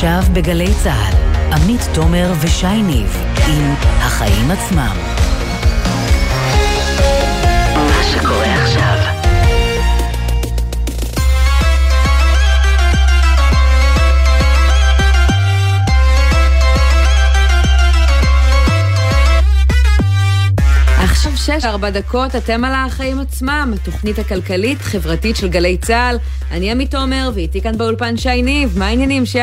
עכשיו 0.00 0.22
בגלי 0.32 0.74
צה"ל, 0.82 1.14
עמית 1.52 1.80
תומר 1.94 2.32
ושי 2.40 2.82
ניב 2.82 3.24
עם 3.48 3.74
החיים 3.80 4.50
עצמם. 4.50 4.96
מה 7.74 8.02
שקורה 8.12 8.54
עכשיו 8.62 8.99
שש, 21.58 21.64
ארבע 21.64 21.90
דקות, 21.90 22.36
אתם 22.36 22.64
על 22.64 22.72
החיים 22.74 23.20
עצמם, 23.20 23.72
התוכנית 23.74 24.18
הכלכלית-חברתית 24.18 25.36
של 25.36 25.48
גלי 25.48 25.76
צה"ל. 25.76 26.16
אני 26.50 26.70
עמית 26.70 26.90
תומר, 26.90 27.30
ואיתי 27.34 27.60
כאן 27.60 27.78
באולפן 27.78 28.16
שי 28.16 28.42
ניב. 28.42 28.78
מה 28.78 28.86
העניינים, 28.86 29.26
שי? 29.26 29.38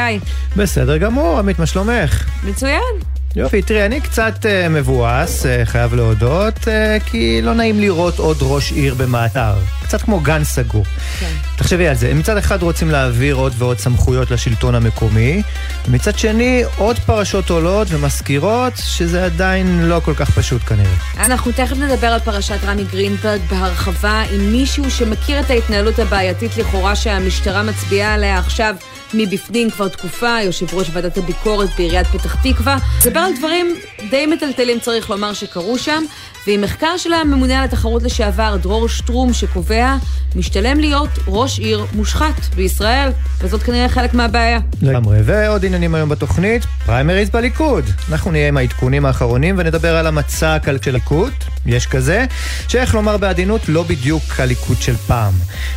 בסדר 0.58 0.98
גמור, 0.98 1.40
עמית, 1.40 1.60
מה 1.60 1.66
שלומך? 1.66 2.30
מצוין. 2.44 3.07
יופי, 3.38 3.62
תראי, 3.62 3.86
אני 3.86 4.02
קצת 4.02 4.34
uh, 4.46 4.70
מבואס, 4.70 5.46
uh, 5.46 5.66
חייב 5.66 5.94
להודות, 5.94 6.56
uh, 6.58 6.68
כי 7.06 7.42
לא 7.42 7.54
נעים 7.54 7.80
לראות 7.80 8.20
עוד 8.20 8.38
ראש 8.42 8.72
עיר 8.72 8.96
במאתר. 8.96 9.54
קצת 9.84 10.02
כמו 10.02 10.20
גן 10.20 10.44
סגור. 10.44 10.86
כן. 11.20 11.32
תחשבי 11.58 11.88
על 11.88 11.96
זה, 11.96 12.14
מצד 12.14 12.38
אחד 12.38 12.64
רוצים 12.64 12.92
להעביר 12.92 13.36
עוד 13.36 13.54
ועוד 13.58 13.80
סמכויות 13.80 14.32
לשלטון 14.32 14.76
המקומי, 14.76 15.42
ומצד 15.88 16.18
שני 16.18 16.64
עוד 16.78 17.00
פרשות 17.00 17.50
עולות 17.50 17.88
ומזכירות 17.92 18.74
שזה 18.78 19.26
עדיין 19.26 19.82
לא 19.82 20.02
כל 20.06 20.14
כך 20.16 20.30
פשוט 20.30 20.62
כנראה. 20.62 20.94
אנחנו 21.18 21.52
תכף 21.52 21.78
נדבר 21.78 22.08
על 22.08 22.20
פרשת 22.20 22.64
רמי 22.64 22.84
גרינברג 22.84 23.42
בהרחבה 23.50 24.24
עם 24.32 24.52
מישהו 24.52 24.92
שמכיר 24.92 25.40
את 25.40 25.50
ההתנהלות 25.50 26.00
הבעייתית 26.00 26.58
לכאורה 26.58 26.96
שהמשטרה 26.96 27.64
מצביעה 27.64 28.14
עליה 28.14 28.40
עכשיו. 28.40 28.76
מבפנים 29.14 29.70
כבר 29.70 29.88
תקופה, 29.88 30.42
יושב 30.42 30.74
ראש 30.74 30.88
ועדת 30.94 31.18
הביקורת 31.18 31.70
בעיריית 31.78 32.08
פתח 32.08 32.36
תקווה. 32.44 32.78
נדבר 33.06 33.20
על 33.20 33.38
דברים 33.38 33.76
די 34.10 34.26
מטלטלים, 34.26 34.80
צריך 34.80 35.10
לומר, 35.10 35.34
שקרו 35.34 35.78
שם, 35.78 36.04
ועם 36.48 36.62
מחקר 36.62 36.98
של 36.98 37.14
הממונה 37.14 37.60
על 37.60 37.66
התחרות 37.66 38.04
לשעבר, 38.04 38.58
דרור 38.62 38.90
שטרום, 38.90 39.34
שקובע, 39.34 39.96
משתלם 40.36 40.80
להיות 40.80 41.10
ראש 41.28 41.60
עיר 41.60 41.86
מושחת 41.94 42.56
בישראל, 42.56 43.10
וזאת 43.42 43.64
כנראה 43.64 43.90
חלק 43.90 44.14
מהבעיה. 44.14 44.60
לגמרי, 44.82 45.18
ועוד 45.24 45.66
עניינים 45.66 45.96
היום 45.96 46.10
בתוכנית, 46.10 46.66
פריימריז 46.86 47.30
בליכוד. 47.30 47.84
אנחנו 48.12 48.32
נהיה 48.32 48.48
עם 48.48 48.58
העדכונים 48.58 49.06
האחרונים 49.06 49.56
ונדבר 49.58 49.96
על 49.96 50.08
המצע 50.08 50.56
הכלכלי 50.56 50.84
של 50.84 50.92
הליכוד, 50.92 51.34
יש 51.66 51.88
כזה, 51.88 52.26
שאיך 52.68 52.96
לומר 52.96 53.18
בעדינות, 53.18 53.70
לא 53.70 53.84
בדיוק 53.84 54.24
הליכוד 54.38 54.78
של 54.82 54.96
פעם. 54.96 55.34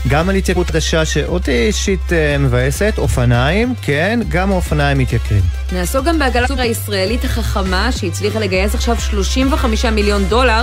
גם 0.09 0.29
על 0.29 0.35
התייקרות 0.35 0.71
חדשה 0.71 1.05
שאותי 1.05 1.67
אישית 1.67 2.13
אה, 2.13 2.39
מבאסת, 2.39 2.95
אופניים, 2.99 3.75
כן, 3.83 4.21
גם 4.29 4.53
האופניים 4.53 4.99
מתייקרים. 4.99 5.43
נעסוק 5.73 6.07
גם 6.07 6.19
בעגלת 6.19 6.51
הישראלית 6.59 7.25
החכמה, 7.25 7.93
שהצליחה 7.93 8.39
לגייס 8.39 8.75
עכשיו 8.75 8.97
35 9.01 9.85
מיליון 9.85 10.25
דולר, 10.25 10.60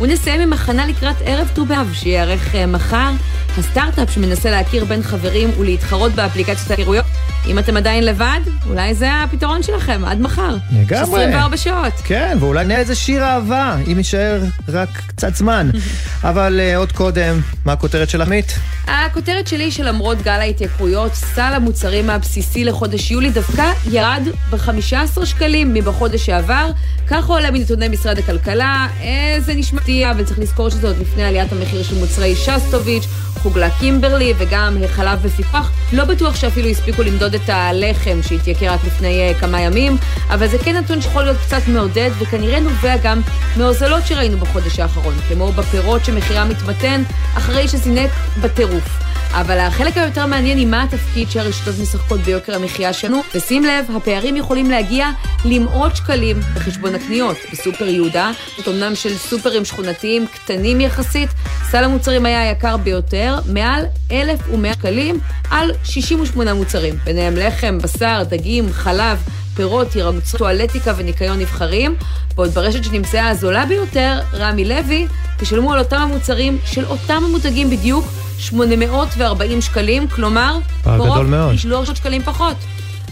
ונסיים 0.00 0.40
עם 0.40 0.52
הכנה 0.52 0.86
לקראת 0.86 1.16
ערב 1.24 1.48
ט"ו 1.54 1.64
באב, 1.64 1.90
שייערך 1.94 2.54
אה, 2.54 2.66
מחר. 2.66 3.10
הסטארט-אפ 3.58 4.10
שמנסה 4.10 4.50
להכיר 4.50 4.84
בין 4.84 5.02
חברים 5.02 5.50
ולהתחרות 5.58 6.12
באפליקציות 6.12 6.70
האירויות. 6.70 7.04
אם 7.46 7.58
אתם 7.58 7.76
עדיין 7.76 8.04
לבד, 8.04 8.40
אולי 8.66 8.94
זה 8.94 9.08
הפתרון 9.12 9.62
שלכם, 9.62 10.04
עד 10.04 10.20
מחר. 10.20 10.56
לגמרי. 10.72 11.02
24 11.02 11.56
שעות. 11.56 11.92
כן, 12.04 12.36
ואולי 12.40 12.64
נהיה 12.64 12.78
איזה 12.78 12.94
שיר 12.94 13.24
אהבה, 13.24 13.76
אם 13.92 13.98
יישאר 13.98 14.42
רק 14.68 14.88
קצת 15.06 15.34
זמן. 15.34 15.70
אבל 16.30 16.60
uh, 16.60 16.76
עוד 16.76 16.92
קודם, 16.92 17.40
מה 17.64 17.72
הכותרת 17.72 18.10
של 18.10 18.22
עמית? 18.22 18.58
הכותרת 18.86 19.46
שלי 19.46 19.70
שלמרות 19.70 20.22
גל 20.22 20.40
ההתייקרויות, 20.40 21.14
סל 21.14 21.52
המוצרים 21.54 22.10
הבסיסי 22.10 22.64
לחודש 22.64 23.10
יולי 23.10 23.30
דווקא 23.30 23.72
ירד 23.90 24.22
ב-15 24.50 25.24
שקלים 25.24 25.74
מבחודש 25.74 26.26
שעבר. 26.26 26.70
כך 27.06 27.26
עולה 27.26 27.50
מנתוני 27.50 27.88
משרד 27.88 28.18
הכלכלה. 28.18 28.86
אה, 29.00 29.36
זה 29.40 29.54
נשמע 29.54 29.80
אבל 30.10 30.24
צריך 30.24 30.38
לזכור 30.38 30.70
שזה 30.70 30.86
עוד 30.86 30.96
לפני 31.00 31.24
עליית 31.24 31.52
המחיר 31.52 31.82
של 31.82 31.98
מוצרי 31.98 32.34
שסטוביץ'. 32.36 33.06
חוגלה 33.42 33.70
קימברלי 33.78 34.34
וגם 34.38 34.76
חלב 34.86 35.18
ופיקוח. 35.22 35.70
לא 35.92 36.04
בטוח 36.04 36.36
שאפילו 36.36 36.68
הספיקו 36.68 37.02
למדוד 37.02 37.29
את 37.34 37.48
הלחם 37.48 38.22
שהתייקר 38.22 38.72
רק 38.72 38.80
לפני 38.86 39.32
uh, 39.34 39.40
כמה 39.40 39.60
ימים, 39.60 39.96
אבל 40.30 40.46
זה 40.46 40.58
כן 40.58 40.76
נתון 40.76 41.00
שיכול 41.00 41.22
להיות 41.22 41.36
קצת 41.46 41.62
מעודד, 41.68 42.10
וכנראה 42.18 42.60
נובע 42.60 42.96
גם 42.96 43.20
מהוזלות 43.56 44.06
שראינו 44.06 44.38
בחודש 44.38 44.80
האחרון, 44.80 45.14
כמו 45.28 45.52
בפירות 45.52 46.04
שמחירם 46.04 46.48
מתמתן 46.48 47.02
אחרי 47.36 47.68
שזינק 47.68 48.10
בטירוף. 48.40 49.09
אבל 49.32 49.58
החלק 49.58 49.96
היותר 49.96 50.26
מעניין 50.26 50.58
היא 50.58 50.66
מה 50.66 50.82
התפקיד 50.82 51.30
שהרשתות 51.30 51.74
משחקות 51.82 52.20
ביוקר 52.20 52.54
המחיה 52.54 52.92
שלנו. 52.92 53.20
ושים 53.34 53.64
לב, 53.64 53.96
הפערים 53.96 54.36
יכולים 54.36 54.70
להגיע 54.70 55.10
למאות 55.44 55.96
שקלים 55.96 56.40
בחשבון 56.54 56.94
הקניות. 56.94 57.36
בסופר 57.52 57.84
יהודה, 57.84 58.30
זאת 58.56 58.68
אומנם 58.68 58.94
של 58.94 59.16
סופרים 59.16 59.64
שכונתיים 59.64 60.26
קטנים 60.26 60.80
יחסית, 60.80 61.30
סל 61.70 61.84
המוצרים 61.84 62.26
היה 62.26 62.42
היקר 62.42 62.76
ביותר, 62.76 63.38
מעל 63.52 63.84
1,100 64.12 64.74
שקלים 64.74 65.20
על 65.50 65.70
68 65.84 66.54
מוצרים, 66.54 66.94
ביניהם 67.04 67.36
לחם, 67.36 67.78
בשר, 67.78 68.22
דגים, 68.28 68.72
חלב. 68.72 69.18
פירות, 69.54 69.96
ירקות, 69.96 70.22
טואלטיקה 70.38 70.92
וניקיון 70.96 71.38
נבחרים, 71.38 71.94
בעוד 72.36 72.50
ברשת 72.50 72.84
שנמצאה 72.84 73.28
הזולה 73.28 73.66
ביותר, 73.66 74.18
רמי 74.34 74.64
לוי, 74.64 75.06
תשלמו 75.38 75.72
על 75.72 75.78
אותם 75.78 75.96
המוצרים 75.96 76.58
של 76.64 76.84
אותם 76.84 77.22
המותגים 77.24 77.70
בדיוק 77.70 78.04
840 78.40 79.60
שקלים, 79.60 80.08
כלומר, 80.08 80.58
קרוב 80.82 81.32
ל-300 81.32 81.94
שקלים 81.94 82.22
פחות. 82.22 82.56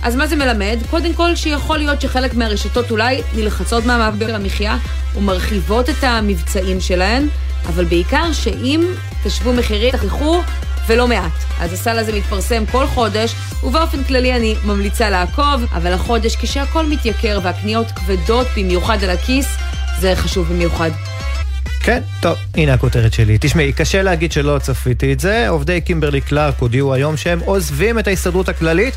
אז 0.03 0.17
מה 0.17 0.27
זה 0.27 0.37
מלמד? 0.37 0.79
קודם 0.91 1.15
כל 1.15 1.37
שיכול 1.37 1.79
להיות 1.79 2.01
שחלק 2.01 2.35
מהרשתות 2.35 2.91
אולי 2.91 3.23
נלחצות 3.35 3.87
מהמאבק 3.87 4.29
המחיה 4.31 4.77
ומרחיבות 5.17 5.91
את 5.91 6.05
המבצעים 6.05 6.81
שלהן, 6.81 7.29
אבל 7.69 7.85
בעיקר 7.85 8.33
שאם 8.33 8.85
תשוו 9.25 9.53
מחירים, 9.53 9.93
תכריחו 9.93 10.41
ולא 10.89 11.09
מעט. 11.09 11.33
אז 11.61 11.73
הסל 11.73 11.99
הזה 11.99 12.13
מתפרסם 12.13 12.67
כל 12.67 12.87
חודש, 12.87 13.35
ובאופן 13.63 14.05
כללי 14.05 14.37
אני 14.37 14.55
ממליצה 14.65 15.11
לעקוב, 15.11 15.65
אבל 15.73 15.93
החודש 15.93 16.37
כשהכול 16.37 16.87
מתייקר 16.87 17.41
והקניות 17.43 17.87
כבדות 17.91 18.47
במיוחד 18.57 19.05
על 19.05 19.11
הכיס, 19.11 19.47
זה 20.01 20.13
חשוב 20.17 20.49
במיוחד. 20.49 20.91
כן, 21.89 22.03
טוב, 22.21 22.39
הנה 22.55 22.75
הכותרת 22.75 23.13
שלי. 23.13 23.37
תשמעי, 23.41 23.73
קשה 23.73 24.03
להגיד 24.03 24.33
שלא 24.33 24.59
צפיתי 24.59 25.13
את 25.13 25.21
זה. 25.21 25.49
עובדי 25.49 25.81
קימברלי 25.81 26.21
קלארק 26.21 26.55
הודיעו 26.59 26.95
היום 26.95 27.17
שהם 27.17 27.41
עוזבים 27.45 27.99
את 27.99 28.07
ההסתדרות 28.07 28.49
הכללית 28.49 28.95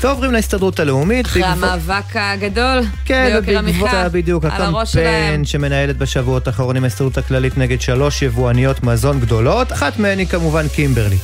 ועוברים 0.00 0.32
להסתדרות 0.32 0.80
הלאומית. 0.80 1.26
אחרי 1.26 1.42
בגב... 1.42 1.50
המאבק 1.52 2.04
הגדול 2.14 2.80
כן, 3.04 3.28
ביוקר 3.32 3.58
המחיה. 3.58 4.08
בדיוק, 4.08 4.44
הקמפיין 4.44 5.44
שמנהלת 5.44 5.96
בשבועות 5.96 6.46
האחרונים 6.46 6.84
ההסתדרות 6.84 7.18
הכללית 7.18 7.58
נגד 7.58 7.80
שלוש 7.80 8.22
יבואניות 8.22 8.84
מזון 8.84 9.20
גדולות, 9.20 9.72
אחת 9.72 9.98
מהן 9.98 10.18
היא 10.18 10.26
כמובן 10.26 10.68
קימברלי. 10.68 11.18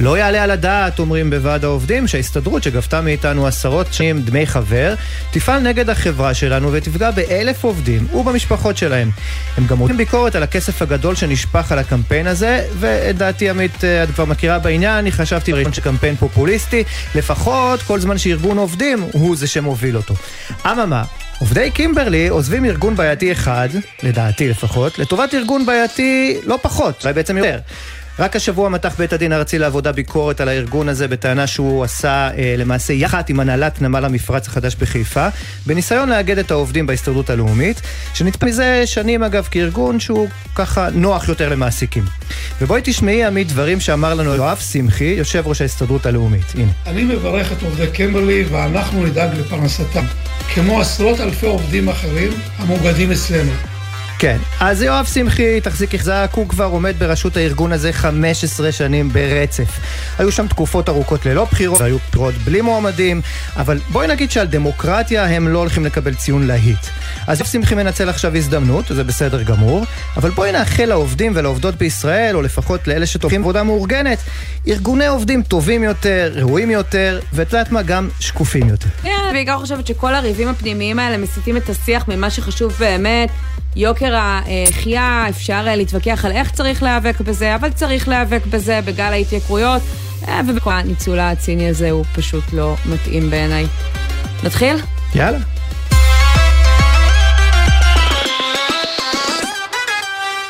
לא 0.00 0.18
יעלה 0.18 0.42
על 0.42 0.50
הדעת, 0.50 0.98
אומרים 0.98 1.30
בוועד 1.30 1.64
העובדים, 1.64 2.06
שההסתדרות 2.06 2.62
שגבתה 2.62 3.00
מאיתנו 3.00 3.46
עשרות 3.46 3.86
שנים 3.92 4.22
דמי 4.22 4.46
חבר, 4.46 4.94
תפעל 5.30 5.60
נגד 5.60 5.90
החברה 5.90 6.34
שלנו 6.34 6.72
ותפגע 6.72 7.10
באלף 7.10 7.64
עובדים 7.64 8.06
ובמשפחות 8.14 8.76
שלהם. 8.76 9.10
הם 9.56 9.66
גם 9.66 9.78
רוצים 9.78 9.96
ביקורת 9.96 10.34
על 10.36 10.42
הכסף 10.56 10.82
הגדול 10.82 11.14
שנשפך 11.14 11.72
על 11.72 11.78
הקמפיין 11.78 12.26
הזה, 12.26 12.66
ואת 12.78 13.16
דעתי 13.16 13.50
עמית 13.50 13.84
את 13.84 14.10
כבר 14.14 14.24
מכירה 14.24 14.58
בעניין, 14.58 14.94
אני 14.94 15.12
חשבתי 15.12 15.52
ראשון 15.52 15.72
שקמפיין 15.72 16.16
פופוליסטי, 16.16 16.84
לפחות 17.14 17.82
כל 17.82 18.00
זמן 18.00 18.18
שארגון 18.18 18.58
עובדים 18.58 19.04
הוא 19.12 19.36
זה 19.36 19.46
שמוביל 19.46 19.96
אותו. 19.96 20.14
אממה, 20.66 21.04
עובדי 21.38 21.70
קימברלי 21.70 22.28
עוזבים 22.28 22.64
ארגון 22.64 22.96
בעייתי 22.96 23.32
אחד, 23.32 23.68
לדעתי 24.02 24.48
לפחות, 24.48 24.98
לטובת 24.98 25.34
ארגון 25.34 25.66
בעייתי 25.66 26.36
לא 26.44 26.58
פחות, 26.62 27.02
אולי 27.04 27.14
בעצם 27.14 27.36
יותר. 27.36 27.58
רק 28.18 28.36
השבוע 28.36 28.68
מתח 28.68 28.94
בית 28.98 29.12
הדין 29.12 29.32
הארצי 29.32 29.58
לעבודה 29.58 29.92
ביקורת 29.92 30.40
על 30.40 30.48
הארגון 30.48 30.88
הזה 30.88 31.08
בטענה 31.08 31.46
שהוא 31.46 31.84
עשה 31.84 32.30
אה, 32.38 32.54
למעשה 32.58 32.92
יחד 32.92 33.22
עם 33.28 33.40
הנהלת 33.40 33.82
נמל 33.82 34.04
המפרץ 34.04 34.48
החדש 34.48 34.74
בחיפה, 34.74 35.28
בניסיון 35.66 36.08
לאגד 36.08 36.38
את 36.38 36.50
העובדים 36.50 36.86
בהסתדרות 36.86 37.30
הלאומית, 37.30 37.80
שנתפס 38.14 38.46
מזה 38.46 38.82
שנים 38.86 39.22
אגב 39.22 39.48
כארגון 39.50 40.00
שהוא 40.00 40.28
ככה 40.54 40.88
נוח 40.92 41.28
יותר 41.28 41.48
למעסיקים. 41.48 42.04
ובואי 42.60 42.80
תשמעי 42.84 43.24
עמית 43.24 43.48
דברים 43.48 43.80
שאמר 43.80 44.14
לנו 44.14 44.34
יואב 44.34 44.56
שמחי, 44.56 45.14
יושב 45.18 45.42
ראש 45.46 45.60
ההסתדרות 45.60 46.06
הלאומית. 46.06 46.52
הנה. 46.54 46.72
אני 46.86 47.04
מברך 47.04 47.52
את 47.52 47.62
עובדי 47.62 47.86
קמברלי 47.86 48.44
ואנחנו 48.50 49.06
נדאג 49.06 49.30
לפרנסתם, 49.38 50.04
כמו 50.54 50.80
עשרות 50.80 51.20
אלפי 51.20 51.46
עובדים 51.46 51.88
אחרים 51.88 52.32
המאוגדים 52.58 53.12
אצלנו. 53.12 53.75
כן, 54.18 54.38
אז 54.60 54.82
יואב 54.82 55.04
שמחי, 55.04 55.60
תחזיק 55.60 55.94
יחזק, 55.94 56.30
הוא 56.34 56.48
כבר 56.48 56.64
עומד 56.64 56.94
בראשות 56.98 57.36
הארגון 57.36 57.72
הזה 57.72 57.92
15 57.92 58.72
שנים 58.72 59.08
ברצף. 59.08 59.78
היו 60.18 60.32
שם 60.32 60.46
תקופות 60.46 60.88
ארוכות 60.88 61.26
ללא 61.26 61.44
בחירות, 61.44 61.80
והיו 61.80 61.98
בחירות 62.08 62.34
בלי 62.34 62.60
מועמדים, 62.60 63.20
אבל 63.56 63.78
בואי 63.88 64.06
נגיד 64.06 64.30
שעל 64.30 64.46
דמוקרטיה 64.46 65.24
הם 65.24 65.48
לא 65.48 65.58
הולכים 65.58 65.84
לקבל 65.84 66.14
ציון 66.14 66.46
להיט. 66.46 66.78
אז 67.26 67.40
יואב 67.40 67.48
שמחי 67.48 67.74
מנצל 67.74 68.08
עכשיו 68.08 68.36
הזדמנות, 68.36 68.84
זה 68.88 69.04
בסדר 69.04 69.42
גמור, 69.42 69.84
אבל 70.16 70.30
בואי 70.30 70.52
נאחל 70.52 70.84
לעובדים 70.84 71.32
ולעובדות 71.34 71.74
בישראל, 71.74 72.36
או 72.36 72.42
לפחות 72.42 72.88
לאלה 72.88 73.06
שתוקעים 73.06 73.40
עבודה 73.40 73.62
מאורגנת, 73.62 74.18
ארגוני 74.68 75.06
עובדים 75.06 75.42
טובים 75.42 75.82
יותר, 75.82 76.32
ראויים 76.34 76.70
יותר, 76.70 77.20
ואת 77.32 77.52
יודעת 77.52 77.72
מה, 77.72 77.82
גם 77.82 78.08
שקופים 78.20 78.68
יותר. 78.68 78.88
כן, 79.02 79.32
בעיקר 79.32 79.58
חושבת 79.58 79.86
שכל 79.86 80.14
הריבים 80.14 80.48
הפנימיים 80.48 80.98
האלה 80.98 81.16
מסיטים 81.16 81.56
את 81.56 81.68
השיח 81.68 82.08
ממה 82.08 82.30
שחשוב 82.30 82.72
באמת. 82.78 83.28
יוקר 83.76 84.05
המחיה, 84.14 85.26
אפשר 85.28 85.62
להתווכח 85.64 86.24
על 86.24 86.32
איך 86.32 86.50
צריך 86.50 86.82
להיאבק 86.82 87.20
בזה, 87.20 87.54
אבל 87.54 87.70
צריך 87.72 88.08
להיאבק 88.08 88.46
בזה 88.50 88.80
בגל 88.84 89.04
ההתייקרויות, 89.04 89.82
אה, 90.28 90.40
וכל 90.56 90.72
הניצול 90.72 91.18
הציני 91.18 91.68
הזה 91.68 91.90
הוא 91.90 92.04
פשוט 92.14 92.44
לא 92.52 92.74
מתאים 92.86 93.30
בעיניי. 93.30 93.66
נתחיל? 94.44 94.76
יאללה. 95.14 95.55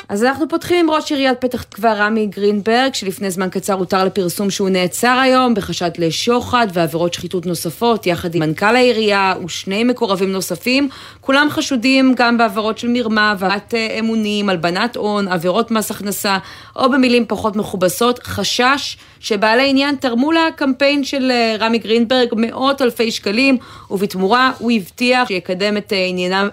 אז 0.08 0.24
אנחנו 0.24 0.48
פותחים 0.48 0.78
עם 0.78 0.90
ראש 0.90 1.12
עיריית 1.12 1.40
פתח 1.40 1.62
תקווה 1.62 1.94
רמי 1.94 2.26
גרינברג, 2.26 2.94
שלפני 2.94 3.30
זמן 3.30 3.48
קצר 3.50 3.72
הותר 3.72 4.04
לפרסום 4.04 4.50
שהוא 4.50 4.68
נעצר 4.68 5.18
היום 5.22 5.54
בחשד 5.54 5.90
לשוחד 5.98 6.66
ועבירות 6.72 7.14
שחיתות 7.14 7.46
נוספות, 7.46 8.06
יחד 8.06 8.34
עם 8.34 8.42
מנכ"ל 8.42 8.76
העירייה 8.76 9.34
ושני 9.44 9.84
מקורבים 9.84 10.32
נוספים. 10.32 10.88
כולם 11.20 11.46
חשודים 11.50 12.14
גם 12.16 12.38
בעבירות 12.38 12.78
של 12.78 12.88
מרמה, 12.88 13.28
העברת 13.28 13.74
אה, 13.74 13.96
אמונים, 13.98 14.48
הלבנת 14.48 14.96
הון, 14.96 15.28
עבירות 15.28 15.70
מס 15.70 15.90
הכנסה, 15.90 16.38
או 16.76 16.90
במילים 16.90 17.24
פחות 17.28 17.56
מכובסות, 17.56 18.18
חשש 18.22 18.96
שבעלי 19.20 19.70
עניין 19.70 19.96
תרמו 19.96 20.32
לקמפיין 20.32 21.04
של 21.04 21.30
אה, 21.30 21.56
רמי 21.58 21.78
גרינברג 21.78 22.28
מאות 22.36 22.82
אלפי 22.82 23.10
שקלים, 23.10 23.56
ובתמורה 23.90 24.52
הוא 24.58 24.72
הבטיח 24.72 25.28
שיקדם 25.28 25.76
את 25.76 25.92
אה, 25.92 26.06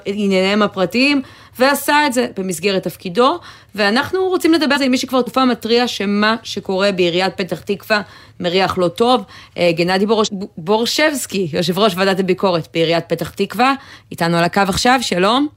ענייניהם 0.05 0.61
הפרטיים. 0.61 1.21
ועשה 1.59 2.07
את 2.07 2.13
זה 2.13 2.27
במסגרת 2.38 2.83
תפקידו, 2.83 3.39
ואנחנו 3.75 4.19
רוצים 4.23 4.53
לדבר 4.53 4.73
על 4.73 4.77
זה 4.77 4.85
עם 4.85 4.91
מי 4.91 4.97
שכבר 4.97 5.21
תקופה 5.21 5.45
מתריע 5.45 5.88
שמה 5.88 6.35
שקורה 6.44 6.91
בעיריית 6.91 7.38
פתח 7.38 7.61
תקווה 7.61 8.01
מריח 8.39 8.77
לא 8.77 8.88
טוב. 8.88 9.25
אה, 9.57 9.71
גנדי 9.71 10.05
בורש... 10.05 10.29
בורשבסקי, 10.57 11.47
יושב 11.53 11.79
ראש 11.79 11.94
ועדת 11.97 12.19
הביקורת 12.19 12.67
בעיריית 12.73 13.09
פתח 13.09 13.29
תקווה, 13.29 13.73
איתנו 14.11 14.38
על 14.38 14.44
הקו 14.44 14.61
עכשיו, 14.69 15.00
שלום. 15.01 15.47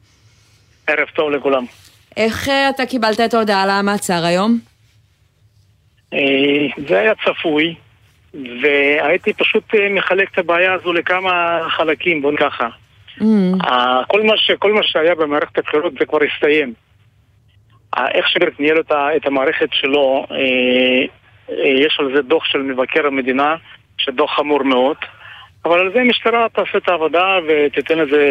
ערב 0.87 1.09
טוב 1.15 1.31
לכולם. 1.31 1.65
איך 2.17 2.49
אה, 2.49 2.71
אתה 2.71 2.87
קיבלת 2.87 3.21
את 3.21 3.35
ההודעה 3.35 3.63
על 3.63 3.71
המעצר 3.71 4.25
היום? 4.25 4.59
אה, 6.15 6.19
זה 6.89 6.99
היה 6.99 7.13
צפוי, 7.15 7.75
והייתי 8.35 9.33
פשוט 9.33 9.65
מחלק 9.91 10.29
את 10.33 10.39
הבעיה 10.39 10.73
הזו 10.73 10.93
לכמה 10.93 11.61
חלקים, 11.77 12.23
בוא 12.23 12.33
נקחה. 12.33 12.69
Mm. 13.21 13.67
כל, 14.09 14.23
מה 14.23 14.37
ש, 14.37 14.51
כל 14.51 14.73
מה 14.73 14.83
שהיה 14.83 15.15
במערכת 15.15 15.59
הבחירות 15.59 15.93
זה 15.99 16.07
כבר 16.07 16.19
הסתיים. 16.23 16.75
איך 18.15 18.29
שברט 18.29 18.61
ניהל 18.61 18.81
את 19.17 19.27
המערכת 19.27 19.69
שלו, 19.73 20.27
אה, 20.31 20.37
אה, 21.51 21.69
יש 21.69 21.97
על 22.01 22.13
זה 22.15 22.23
דוח 22.23 22.45
של 22.45 22.59
מבקר 22.59 23.07
המדינה, 23.07 23.57
שדוח 23.99 24.37
חמור 24.37 24.63
מאוד. 24.63 24.97
אבל 25.67 25.81
על 25.81 25.91
זה 25.95 26.01
המשטרה 26.01 26.47
תעשה 26.53 26.79
את 26.79 26.89
העבודה 26.89 27.25
ותיתן 27.49 27.99
לזה... 27.99 28.23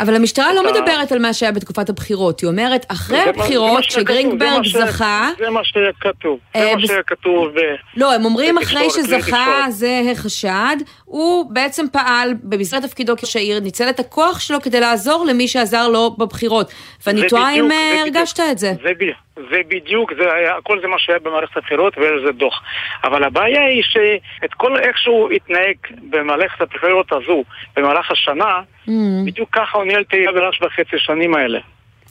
אבל 0.00 0.16
המשטרה 0.16 0.54
לא 0.54 0.62
מדברת 0.72 1.12
על 1.12 1.18
מה 1.18 1.32
שהיה 1.32 1.52
בתקופת 1.52 1.88
הבחירות, 1.88 2.40
היא 2.40 2.48
אומרת, 2.48 2.86
אחרי 2.88 3.18
הבחירות, 3.18 3.84
שגרינגברג 3.84 4.66
זכה... 4.66 5.30
זה 5.38 5.50
מה 5.50 5.60
שהיה 5.64 5.92
כתוב, 6.00 6.38
זה 6.56 6.74
מה 6.74 6.86
שהיה 6.86 7.02
כתוב. 7.02 7.48
לא, 7.96 8.14
הם 8.14 8.24
אומרים 8.24 8.58
אחרי 8.58 8.90
שזכה, 8.90 9.64
זה 9.68 10.02
החשד, 10.12 10.76
הוא 11.04 11.52
בעצם 11.52 11.86
פעל 11.92 12.34
במסגרת 12.42 12.82
תפקידו 12.82 13.16
כשעיר, 13.16 13.60
ניצל 13.60 13.88
את 13.88 14.00
הכוח 14.00 14.40
שלו 14.40 14.60
כדי 14.60 14.80
לעזור 14.80 15.26
למי 15.26 15.48
שעזר 15.48 15.88
לו 15.88 16.10
בבחירות. 16.18 16.72
ואני 17.06 17.28
תוהה 17.28 17.54
אם 17.54 17.72
אה, 17.72 18.00
הרגשת 18.00 18.40
את 18.40 18.58
זה. 18.58 18.72
זה 18.82 18.90
בדיוק. 18.94 19.16
זה 19.36 19.60
בדיוק, 19.68 20.12
זה 20.18 20.32
היה, 20.34 20.54
כל 20.62 20.80
זה 20.80 20.86
מה 20.86 20.96
שהיה 20.98 21.18
במערכת 21.18 21.56
הבחירות 21.56 21.98
וזה 21.98 22.32
דוח. 22.32 22.62
אבל 23.04 23.24
הבעיה 23.24 23.64
היא 23.64 23.82
שאת 23.82 24.54
כל 24.54 24.78
איך 24.78 24.98
שהוא 24.98 25.30
התנהג 25.30 25.76
במערכת 26.10 26.60
הבחירות 26.60 27.12
הזו 27.12 27.44
במהלך 27.76 28.10
השנה, 28.10 28.60
mm. 28.86 28.90
בדיוק 29.26 29.48
ככה 29.52 29.78
הוא 29.78 29.84
ניהל 29.84 30.02
את 30.02 30.12
העיר 30.12 30.32
בראש 30.32 30.62
וחצי 30.62 30.98
שנים 30.98 31.34
האלה. 31.34 31.58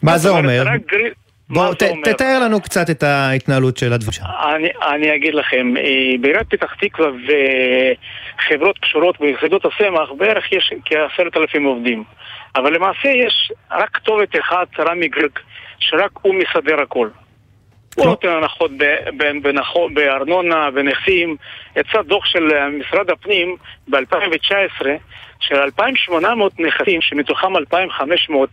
מה 0.03 0.17
זה 0.17 0.29
אומר? 0.29 0.63
בוא, 1.53 1.73
ת, 1.73 1.83
תתאר 2.03 2.39
לנו 2.43 2.61
קצת 2.61 2.89
את 2.89 3.03
ההתנהלות 3.03 3.77
של 3.77 3.93
הדברים. 3.93 4.19
אני, 4.55 4.69
אני 4.95 5.15
אגיד 5.15 5.33
לכם, 5.33 5.73
אה, 5.77 5.83
בעיריית 6.21 6.49
פתח 6.49 6.73
תקווה 6.79 7.09
וחברות 8.37 8.79
קשורות 8.79 9.19
ביחידות 9.19 9.65
הסמך 9.65 10.09
בערך 10.17 10.51
יש 10.51 10.73
כעשרת 10.85 11.37
אלפים 11.37 11.63
עובדים. 11.63 12.03
אבל 12.55 12.75
למעשה 12.75 13.09
יש 13.09 13.51
רק 13.71 13.89
כתובת 13.89 14.39
אחת, 14.39 14.67
רמי 14.79 15.07
גרג, 15.07 15.39
שרק 15.81 16.11
הוא 16.21 16.35
מסדר 16.35 16.81
הכל. 16.81 17.09
הוא 17.95 18.05
נותן 18.05 18.27
הנחות 18.27 18.71
בארנונה, 19.93 20.71
בנכסים. 20.71 21.35
יצא 21.75 22.01
דוח 22.01 22.25
של 22.25 22.51
אה, 22.53 22.69
משרד 22.69 23.09
הפנים 23.09 23.55
ב-2019 23.87 24.85
של 25.39 25.55
2,800 25.55 26.59
נכסים, 26.59 27.01
שמתוכם 27.01 27.57
2,500 27.57 28.49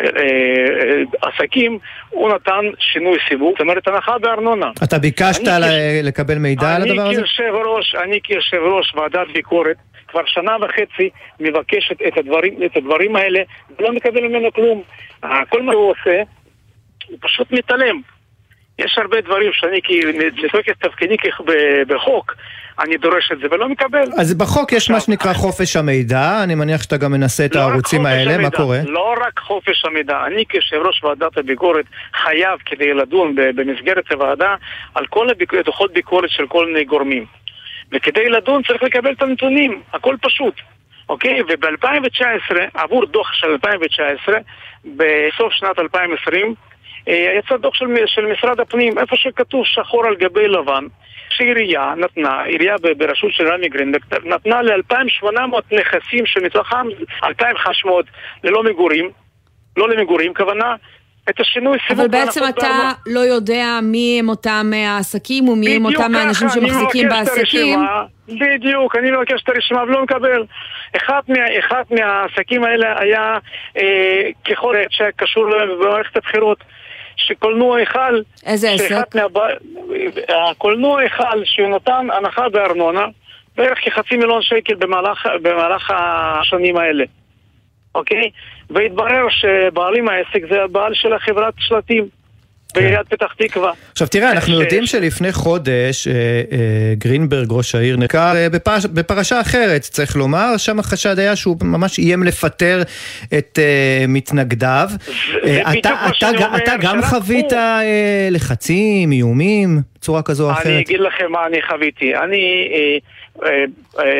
אה, 0.00 0.06
אה, 0.06 1.28
עסקים, 1.28 1.78
הוא 2.10 2.34
נתן 2.34 2.64
שינוי 2.78 3.18
סיווג, 3.28 3.52
זאת 3.52 3.60
אומרת 3.60 3.88
הנחה 3.88 4.18
בארנונה. 4.18 4.70
אתה 4.84 4.98
ביקשת 4.98 5.42
לקבל 6.02 6.38
מידע 6.38 6.76
על 6.76 6.82
הדבר 6.82 7.02
הזה? 7.02 7.22
אני 8.04 8.20
כיושב 8.22 8.56
ראש 8.56 8.94
ועדת 8.94 9.26
ביקורת 9.32 9.76
כבר 10.08 10.22
שנה 10.26 10.56
וחצי 10.60 11.10
מבקשת 11.40 12.02
את 12.08 12.18
הדברים, 12.18 12.54
את 12.66 12.76
הדברים 12.76 13.16
האלה 13.16 13.40
ולא 13.78 13.92
מקבל 13.92 14.20
ממנו 14.20 14.52
כלום. 14.52 14.82
כל 15.20 15.62
מה 15.62 15.72
שהוא 15.72 15.90
עושה, 15.90 16.22
הוא 17.08 17.18
פשוט 17.20 17.52
מתעלם. 17.52 18.00
יש 18.78 18.98
הרבה 18.98 19.20
דברים 19.20 19.50
שאני 19.52 19.80
מתוקף 20.44 20.72
תפקידי 20.78 21.16
בחוק, 21.88 22.34
אני 22.80 22.96
דורש 22.96 23.32
את 23.32 23.38
זה 23.38 23.46
ולא 23.50 23.68
מקבל. 23.68 24.04
אז 24.20 24.34
בחוק 24.34 24.72
יש 24.72 24.90
מה 24.90 25.00
שנקרא 25.00 25.32
חופש 25.32 25.76
המידע, 25.76 26.42
אני 26.42 26.54
מניח 26.54 26.82
שאתה 26.82 26.96
גם 26.96 27.12
מנסה 27.12 27.44
את 27.44 27.54
לא 27.54 27.60
הערוצים 27.60 28.06
האלה, 28.06 28.38
מה 28.38 28.50
קורה? 28.50 28.78
לא 28.86 29.14
רק 29.26 29.38
חופש 29.38 29.84
המידע, 29.84 30.26
אני 30.26 30.44
כיושב 30.48 30.76
ראש 30.76 31.04
ועדת 31.04 31.38
הביקורת 31.38 31.84
חייב 32.22 32.58
כדי 32.66 32.94
לדון 32.94 33.34
במסגרת 33.36 34.12
הוועדה 34.12 34.54
על 34.94 35.06
כל 35.06 35.28
דוחות 35.64 35.92
ביקורת 35.92 36.30
של 36.30 36.46
כל 36.46 36.66
מיני 36.66 36.84
גורמים. 36.84 37.26
וכדי 37.92 38.28
לדון 38.28 38.62
צריך 38.62 38.82
לקבל 38.82 39.12
את 39.12 39.22
הנתונים, 39.22 39.82
הכל 39.92 40.16
פשוט. 40.22 40.54
אוקיי? 41.08 41.42
וב-2019, 41.42 42.56
עבור 42.74 43.06
דוח 43.06 43.32
של 43.32 43.46
2019, 43.46 44.38
בסוף 44.84 45.52
שנת 45.52 45.78
2020, 45.78 46.46
אה, 46.46 46.52
יצא 47.06 47.56
דוח 47.56 47.74
של, 47.74 47.86
של 48.06 48.26
משרד 48.26 48.60
הפנים, 48.60 48.98
איפה 48.98 49.16
שכתוב 49.16 49.66
שחור 49.66 50.06
על 50.06 50.16
גבי 50.16 50.48
לבן, 50.48 50.84
שעירייה 51.28 51.94
נתנה, 51.96 52.42
עירייה 52.42 52.76
בראשות 52.98 53.32
של 53.32 53.48
רמי 53.48 53.68
גרינברג, 53.68 54.02
נתנה 54.24 54.62
ל-2,800 54.62 55.76
נכסים 55.80 56.26
שמתוכם 56.26 56.86
2,500 57.24 58.06
ללא 58.44 58.62
מגורים, 58.62 59.10
לא 59.76 59.88
למגורים, 59.88 60.34
כוונה 60.34 60.74
את 61.30 61.40
השינוי 61.40 61.78
סיבוב. 61.88 62.00
אבל 62.00 62.08
בעצם 62.08 62.40
אתה 62.48 62.60
בארמה. 62.60 62.92
לא 63.06 63.20
יודע 63.20 63.78
מי 63.82 64.16
הם 64.20 64.28
אותם 64.28 64.70
העסקים 64.74 65.48
ומי 65.48 65.76
הם 65.76 65.84
אותם 65.84 66.14
האנשים 66.14 66.48
שמחזיקים 66.48 67.08
בעסקים. 67.08 67.78
בדיוק, 68.28 68.96
אני 68.96 69.10
מבקש 69.10 69.42
את 69.42 69.48
הרשימה 69.48 69.82
ולא 69.82 70.02
מקבל. 70.02 70.44
אחד, 70.96 71.20
מה, 71.28 71.58
אחד 71.58 71.82
מהעסקים 71.90 72.64
האלה 72.64 73.00
היה 73.00 73.38
אה, 73.78 74.22
ככל 74.50 74.74
שקשור 74.90 75.46
במערכת 75.80 76.16
הבחירות. 76.16 76.64
שקולנוע 77.16 77.78
היכל... 77.78 78.20
איזה 78.46 78.70
עסק? 78.70 79.14
מהב... 79.14 79.32
הקולנוע 80.50 81.00
היכל 81.00 81.44
שהוא 81.44 81.68
נתן 81.68 82.06
הנחה 82.12 82.48
בארנונה 82.48 83.06
בערך 83.56 83.78
כחצי 83.84 84.16
מיליון 84.16 84.42
שקל 84.42 84.74
במהלך, 84.74 85.26
במהלך 85.42 85.92
השנים 85.96 86.76
האלה, 86.76 87.04
אוקיי? 87.94 88.30
והתברר 88.70 89.28
שבעלים 89.28 90.08
העסק 90.08 90.40
זה 90.50 90.62
הבעל 90.62 90.94
של 90.94 91.12
החברת 91.12 91.54
שלטים. 91.58 92.08
בעיריית 92.74 93.08
פתח 93.08 93.34
תקווה. 93.38 93.72
עכשיו 93.92 94.08
תראה, 94.08 94.32
אנחנו 94.32 94.60
יודעים 94.60 94.86
שלפני 94.86 95.32
חודש 95.32 96.08
אה, 96.08 96.12
אה, 96.12 96.94
גרינברג, 96.98 97.46
ראש 97.50 97.74
העיר, 97.74 97.96
אה, 98.14 98.48
בפרשה 98.94 99.40
אחרת, 99.40 99.80
צריך 99.80 100.16
לומר, 100.16 100.56
שם 100.56 100.78
החשד 100.78 101.18
היה 101.18 101.36
שהוא 101.36 101.56
ממש 101.62 101.98
איים 101.98 102.22
לפטר 102.22 102.82
את 103.38 103.58
מתנגדיו. 104.08 104.88
אתה 106.56 106.74
גם 106.80 107.02
חווית 107.02 107.52
לחצים, 108.30 109.12
איומים, 109.12 109.78
צורה 110.00 110.22
כזו 110.22 110.46
או 110.46 110.52
אחרת? 110.52 110.66
אני 110.66 110.80
אגיד 110.80 111.00
לכם 111.00 111.32
מה 111.32 111.46
אני 111.46 111.62
חוויתי. 111.62 112.14
אני 112.16 112.68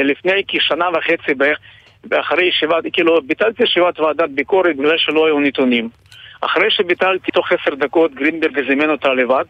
לפני 0.04 0.42
כשנה 0.48 0.86
וחצי 0.98 1.34
בערך, 1.34 1.58
ואחרי 2.10 2.44
ישיבת, 2.44 2.84
כאילו, 2.92 3.20
ביטלתי 3.26 3.62
ישיבת 3.62 4.00
ועדת 4.00 4.30
ביקורת 4.30 4.76
בגלל 4.76 4.98
שלא 4.98 5.26
היו 5.26 5.40
נתונים. 5.40 5.88
אחרי 6.40 6.70
שביטלתי 6.70 7.32
תוך 7.32 7.52
עשר 7.52 7.74
דקות 7.74 8.14
גרינברג 8.14 8.68
זימן 8.68 8.90
אותה 8.90 9.08
לבד, 9.08 9.44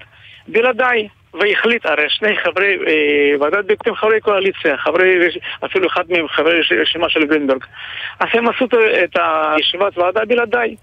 בלעדיי. 0.48 1.08
והחליט, 1.40 1.86
הרי 1.86 2.04
שני 2.08 2.36
חברי 2.44 2.78
אה, 2.86 3.40
ועדת 3.40 3.64
ביקורת 3.64 3.86
הם 3.86 3.94
חברי 3.94 4.20
קואליציה, 4.20 4.76
חברי, 4.76 5.28
אפילו 5.64 5.88
אחד 5.88 6.04
מהם 6.08 6.28
חברי 6.28 6.60
רשימה 6.80 7.08
של 7.08 7.26
גרינברג. 7.26 7.64
אז 8.20 8.28
הם 8.32 8.48
עשו 8.48 8.64
את 9.04 9.16
הישיבת 9.16 9.98
ועדה 9.98 10.24
בלעדיי. 10.24 10.76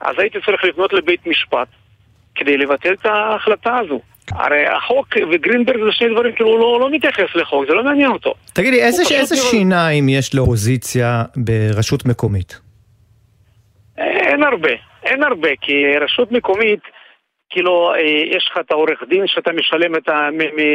אז 0.00 0.14
הייתי 0.18 0.38
צריך 0.46 0.64
לפנות 0.64 0.92
לבית 0.92 1.26
משפט 1.26 1.68
כדי 2.34 2.56
לבטל 2.56 2.92
את 2.92 3.06
ההחלטה 3.06 3.78
הזו. 3.78 4.00
הרי 4.32 4.66
החוק 4.66 5.08
וגרינברג 5.32 5.84
זה 5.84 5.92
שני 5.92 6.08
דברים, 6.08 6.32
כאילו 6.32 6.50
הוא 6.50 6.58
לא, 6.58 6.80
לא 6.80 6.90
מתייחס 6.90 7.34
לחוק, 7.34 7.64
זה 7.68 7.74
לא 7.74 7.84
מעניין 7.84 8.10
אותו. 8.10 8.34
תגידי, 8.52 8.82
איזה, 8.82 9.02
איזה 9.14 9.36
שיניים 9.36 10.08
יש 10.08 10.34
לאופוזיציה 10.34 11.22
ברשות 11.36 12.06
מקומית? 12.06 12.65
אין 13.98 14.42
הרבה, 14.42 14.72
אין 15.02 15.22
הרבה, 15.22 15.48
כי 15.60 15.96
רשות 16.00 16.32
מקומית, 16.32 16.80
כאילו, 17.50 17.94
אה, 17.94 18.00
יש 18.36 18.48
לך 18.50 18.58
את 18.60 18.70
העורך 18.70 19.02
דין 19.08 19.26
שאתה 19.26 19.52
משלם 19.52 19.94
את 19.94 20.08
ה... 20.08 20.28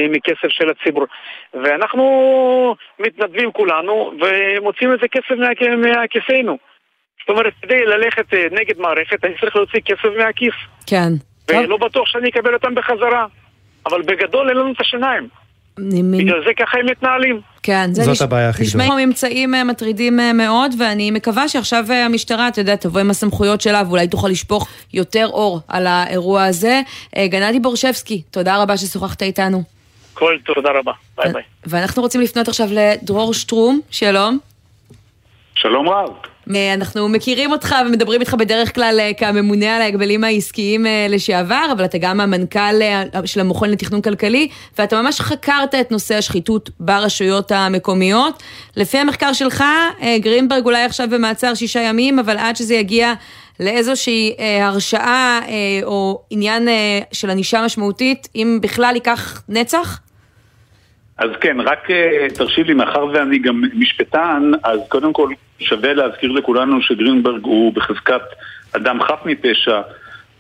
מכסף 0.10 0.48
של 0.50 0.70
הציבור. 0.70 1.06
ואנחנו 1.54 2.76
מתנדבים 3.00 3.52
כולנו 3.52 4.12
ומוצאים 4.20 4.92
איזה 4.92 5.08
כסף 5.08 5.36
מהכיסנו. 5.78 6.58
זאת 7.20 7.30
אומרת, 7.30 7.54
כדי 7.62 7.86
ללכת 7.86 8.34
אה, 8.34 8.46
נגד 8.52 8.80
מערכת, 8.80 9.26
אני 9.26 9.34
צריך 9.40 9.56
להוציא 9.56 9.80
כסף 9.86 10.10
מהכיס. 10.18 10.54
כן. 10.88 11.12
ולא 11.50 11.78
בטוח 11.78 12.08
שאני 12.08 12.30
אקבל 12.30 12.54
אותם 12.54 12.76
בחזרה. 12.76 13.26
אבל 13.86 14.02
בגדול 14.02 14.50
אין 14.50 14.58
לנו 14.58 14.72
את 14.72 14.82
השיניים. 14.82 15.28
בגלל 15.78 16.44
זה 16.46 16.54
ככה 16.60 16.78
הם 16.78 16.86
מתנהלים. 16.86 17.42
כן, 17.64 17.94
זאת 17.94 18.08
נש... 18.08 18.22
הבעיה 18.22 18.50
הכי 18.50 18.64
גדולה. 18.66 18.84
נשמע 18.84 19.06
ממצאים 19.06 19.56
אה, 19.56 19.64
מטרידים 19.64 20.20
אה, 20.20 20.34
מאוד, 20.34 20.72
ואני 20.80 21.12
מקווה 21.12 21.48
שעכשיו 21.48 21.86
אה, 21.90 22.06
המשטרה, 22.06 22.48
אתה 22.48 22.62
יודע, 22.62 22.76
תבוא 22.76 23.00
עם 23.00 23.10
הסמכויות 23.10 23.62
שלה, 23.62 23.84
ואולי 23.88 24.08
תוכל 24.08 24.28
לשפוך 24.28 24.68
יותר 24.94 25.28
אור 25.28 25.60
על 25.68 25.88
האירוע 25.88 26.44
הזה. 26.44 26.82
גנדי 27.26 27.60
בורשבסקי, 27.60 28.22
תודה 28.32 28.62
רבה 28.62 28.78
ששוחחת 28.78 29.22
איתנו. 29.22 29.64
כל 30.14 30.38
תודה 30.46 30.70
רבה, 30.72 30.92
ביי 31.18 31.34
ביי. 31.34 31.44
ואנחנו 31.66 32.02
רוצים 32.02 32.22
לפנות 32.22 32.48
עכשיו 32.48 32.68
לדרור 32.72 33.34
שטרום, 33.34 33.80
שלום. 33.92 34.40
שלום 35.56 35.90
רב. 35.90 36.31
אנחנו 36.74 37.10
מכירים 37.10 37.52
אותך 37.52 37.76
ומדברים 37.86 38.22
איתך 38.22 38.34
בדרך 38.34 38.76
כלל 38.76 38.98
אה, 39.00 39.12
כממונה 39.14 39.76
על 39.76 39.82
ההגבלים 39.82 40.24
העסקיים 40.24 40.86
אה, 40.86 41.08
לשעבר, 41.10 41.66
אבל 41.72 41.86
אתה 41.86 41.98
גם 41.98 42.22
המנכ"ל 42.22 42.82
אה, 42.82 43.04
של 43.26 43.40
המכון 43.40 43.70
לתכנון 43.70 44.02
כלכלי, 44.02 44.48
ואתה 44.78 45.02
ממש 45.02 45.20
חקרת 45.20 45.76
את 45.76 45.92
נושא 45.92 46.16
השחיתות 46.16 46.70
ברשויות 46.80 47.52
המקומיות. 47.52 48.44
לפי 48.78 48.98
המחקר 48.98 49.34
שלך, 49.34 49.64
גרינברג 50.20 50.66
אולי 50.66 50.84
עכשיו 50.84 51.08
במעצר 51.12 51.56
שישה 51.56 51.80
ימים, 51.80 52.20
אבל 52.20 52.38
עד 52.38 52.56
שזה 52.56 52.76
יגיע 52.76 53.14
לאיזושהי 53.60 54.36
הרשעה 54.62 55.40
או 55.84 56.22
עניין 56.30 56.68
של 57.12 57.30
ענישה 57.30 57.62
משמעותית, 57.66 58.28
אם 58.36 58.60
בכלל 58.62 58.92
ייקח 58.96 59.42
נצח? 59.50 60.00
אז 61.22 61.30
כן, 61.42 61.60
רק 61.60 61.88
תרשי 62.38 62.64
לי, 62.64 62.74
מאחר 62.74 63.06
ואני 63.14 63.40
גם 63.40 63.64
משפטן, 63.74 64.52
אז 64.64 64.80
קודם 64.90 65.14
כל 65.14 65.30
שווה 65.60 65.94
להזכיר 65.94 66.32
לכולנו 66.32 66.82
שגרינברג 66.82 67.44
הוא 67.44 67.74
בחזקת 67.74 68.22
אדם 68.76 69.02
חף 69.02 69.20
מפשע 69.26 69.82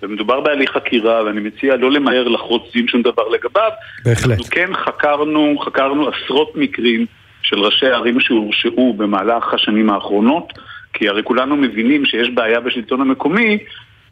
ומדובר 0.04 0.40
בהליך 0.40 0.72
חקירה 0.72 1.24
ואני 1.24 1.42
מציע 1.42 1.76
לא 1.76 1.92
למהר 1.92 2.28
לחרוץ 2.28 2.64
דין 2.74 2.88
שום 2.88 3.02
דבר 3.02 3.28
לגביו. 3.28 3.72
בהחלט. 4.06 4.32
אנחנו 4.32 4.44
כן 4.52 4.74
חקרנו, 4.74 5.56
חקרנו 5.66 6.10
עשרות 6.10 6.56
מקרים 6.56 7.06
של 7.44 7.60
ראשי 7.60 7.88
ערים 7.88 8.20
שהורשעו 8.20 8.94
במהלך 8.98 9.54
השנים 9.54 9.90
האחרונות 9.90 10.54
כי 10.94 11.10
הרי 11.10 11.24
כולנו 11.24 11.56
מבינים 11.56 12.06
שיש 12.06 12.30
בעיה 12.30 12.60
בשלטון 12.60 13.02
המקומי 13.02 13.58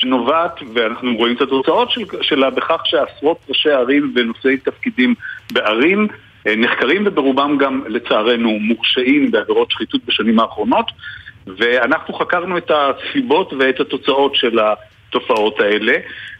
שנובעת, 0.01 0.59
ואנחנו 0.73 1.15
רואים 1.15 1.35
את 1.35 1.41
התוצאות 1.41 1.91
של, 1.91 2.01
שלה 2.21 2.49
בכך 2.49 2.81
שעשרות 2.85 3.37
ראשי 3.49 3.69
ערים 3.69 4.13
ונושאי 4.15 4.57
תפקידים 4.57 5.15
בערים 5.51 6.07
אה, 6.11 6.28
נחקרים 6.57 7.03
וברובם 7.05 7.57
גם 7.57 7.81
לצערנו 7.87 8.59
מורשעים 8.59 9.31
בעבירות 9.31 9.71
שחיתות 9.71 10.01
בשנים 10.05 10.39
האחרונות 10.39 10.91
ואנחנו 11.47 12.13
חקרנו 12.13 12.57
את 12.57 12.71
הסיבות 12.71 13.53
ואת 13.59 13.79
התוצאות 13.79 14.35
של 14.35 14.59
התופעות 14.59 15.59
האלה 15.59 15.93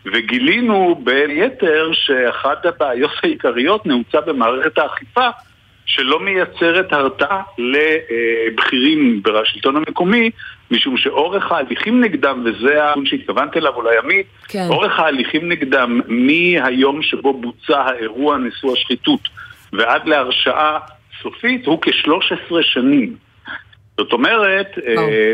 וגילינו 0.05 1.01
בין 1.03 1.31
יתר 1.31 1.89
שאחת 1.93 2.65
הבעיות 2.65 3.11
העיקריות 3.23 3.85
נעוצה 3.85 4.21
במערכת 4.21 4.77
האכיפה 4.77 5.29
שלא 5.85 6.19
מייצרת 6.19 6.93
הרתעה 6.93 7.41
לבכירים 7.57 9.21
בשלטון 9.23 9.75
המקומי 9.75 10.29
משום 10.71 10.97
שאורך 10.97 11.51
ההליכים 11.51 12.03
נגדם, 12.03 12.43
וזה 12.45 12.83
הנתון 12.83 13.05
שהתכוונת 13.05 13.57
אליו 13.57 13.75
אולי 13.75 13.97
עמית, 13.97 14.25
כן. 14.47 14.67
אורך 14.69 14.99
ההליכים 14.99 15.49
נגדם 15.49 16.01
מהיום 16.07 17.01
שבו 17.01 17.33
בוצע 17.33 17.81
האירוע 17.81 18.37
נשוא 18.37 18.73
השחיתות 18.73 19.29
ועד 19.73 20.07
להרשעה 20.07 20.79
סופית 21.21 21.65
הוא 21.65 21.81
כ-13 21.81 22.53
שנים. 22.61 23.15
זאת 23.97 24.13
אומרת, 24.13 24.77
oh. 24.77 24.81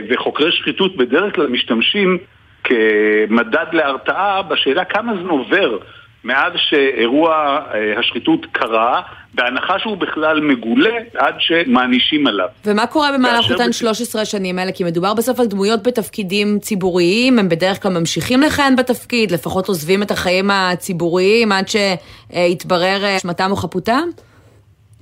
וחוקרי 0.09 0.51
שחיתות 0.51 0.97
בדרך 0.97 1.35
כלל 1.35 1.47
משתמשים 1.47 2.17
כמדד 2.63 3.65
להרתעה 3.71 4.41
בשאלה 4.41 4.85
כמה 4.85 5.13
זמן 5.21 5.29
עובר 5.29 5.77
מאז 6.25 6.51
שאירוע 6.69 7.59
אה, 7.73 7.99
השחיתות 7.99 8.45
קרה, 8.51 9.01
בהנחה 9.33 9.79
שהוא 9.79 9.97
בכלל 9.97 10.39
מגולה 10.39 10.95
עד 11.15 11.35
שמענישים 11.39 12.27
עליו. 12.27 12.47
ומה 12.65 12.87
קורה 12.87 13.11
במהלך 13.11 13.51
אותן 13.51 13.71
13 13.71 14.25
שנים 14.25 14.59
האלה? 14.59 14.71
כי 14.71 14.83
מדובר 14.83 15.13
בסוף 15.13 15.39
על 15.39 15.45
דמויות 15.45 15.87
בתפקידים 15.87 16.59
ציבוריים, 16.59 17.39
הם 17.39 17.49
בדרך 17.49 17.83
כלל 17.83 17.91
ממשיכים 17.99 18.41
לכהן 18.41 18.75
בתפקיד, 18.75 19.31
לפחות 19.31 19.67
עוזבים 19.67 20.03
את 20.03 20.11
החיים 20.11 20.51
הציבוריים 20.51 21.51
עד 21.51 21.65
שיתברר 21.67 23.17
אשמתם 23.17 23.47
או 23.51 23.55
חפותם? 23.55 24.07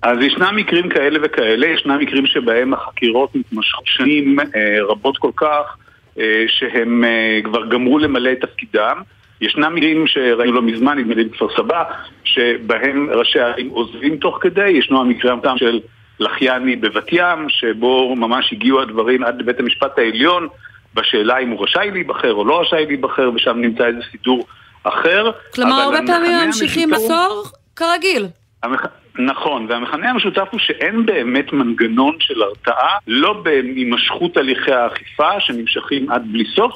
אז 0.01 0.18
ישנם 0.22 0.56
מקרים 0.56 0.89
כאלה 0.89 1.20
וכאלה, 1.24 1.68
ישנם 1.68 2.00
מקרים 2.00 2.25
שבהם 2.25 2.74
החקירות 2.74 3.36
מתמשכות 3.36 3.88
שנים 3.88 4.39
אה, 4.39 4.46
רבות 4.89 5.18
כל 5.18 5.32
כך, 5.36 5.77
אה, 6.20 6.44
שהם 6.48 7.03
אה, 7.03 7.39
כבר 7.44 7.65
גמרו 7.65 8.00
למלא 8.00 8.32
את 8.32 8.42
תפקידם. 8.42 9.01
ישנם 9.44 9.76
מקרים 9.76 10.08
שראינו 10.08 10.52
לא 10.52 10.62
מזמן, 10.62 10.98
נדמה 10.98 11.16
לי 11.16 11.24
בכפר 11.24 11.48
סבא, 11.58 11.84
שבהם 12.24 13.10
ראשי 13.12 13.40
הערים 13.40 13.70
עוזבים 13.70 14.18
תוך 14.18 14.38
כדי, 14.42 14.70
ישנו 14.70 15.02
המקרה 15.02 15.32
המטעם 15.32 15.58
של 15.58 15.80
לחיאני 16.20 16.76
בבת 16.76 17.08
ים, 17.12 17.50
שבו 17.50 18.16
ממש 18.16 18.54
הגיעו 18.54 18.82
הדברים 18.82 19.24
עד 19.24 19.42
לבית 19.42 19.60
המשפט 19.60 19.98
העליון 19.98 20.48
בשאלה 20.94 21.38
אם 21.38 21.50
הוא 21.50 21.64
רשאי 21.64 21.92
להיבחר 21.92 22.34
או 22.34 22.46
לא 22.46 22.62
רשאי 22.62 22.86
להיבחר, 22.86 23.32
ושם 23.36 23.58
נמצא 23.58 23.86
איזה 23.86 24.00
סידור 24.12 24.48
אחר. 24.84 25.32
כלומר, 25.56 25.74
הרבה 25.74 26.00
פעמים 26.08 26.32
ממשיכים 26.46 26.90
בסוהר 26.90 27.42
כרגיל. 27.76 28.28
המח... 28.64 28.86
נכון, 29.20 29.66
והמכנה 29.70 30.10
המשותף 30.10 30.48
הוא 30.52 30.60
שאין 30.60 31.06
באמת 31.06 31.54
מנגנון 31.54 32.16
של 32.20 32.42
הרתעה, 32.42 32.98
לא 33.08 33.34
בהימשכות 33.34 34.38
הליכי 34.38 34.72
האכיפה 34.72 35.40
שנמשכים 35.40 36.12
עד 36.12 36.24
בלי 36.32 36.44
סוף, 36.56 36.74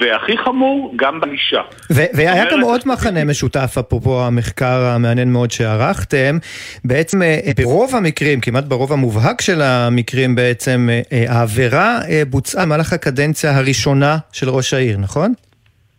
והכי 0.00 0.38
חמור, 0.38 0.94
גם 0.96 1.20
בענישה. 1.20 1.62
והיה 1.90 2.50
גם 2.50 2.60
עוד 2.60 2.80
מחנה 2.86 3.24
משותף, 3.24 3.74
אפרופו 3.80 4.22
המחקר 4.24 4.84
המעניין 4.84 5.32
מאוד 5.32 5.50
שערכתם. 5.50 6.38
בעצם 6.84 7.22
אה, 7.22 7.38
ברוב 7.56 7.94
המקרים, 7.94 8.40
כמעט 8.40 8.64
ברוב 8.64 8.92
המובהק 8.92 9.40
של 9.40 9.62
המקרים 9.62 10.34
בעצם, 10.34 10.88
אה, 10.90 11.00
אה, 11.12 11.24
העבירה 11.28 11.98
בוצעה 12.30 12.66
במהלך 12.66 12.92
הקדנציה 12.92 13.58
הראשונה 13.58 14.16
של 14.32 14.48
ראש 14.48 14.74
העיר, 14.74 14.98
נכון? 14.98 15.32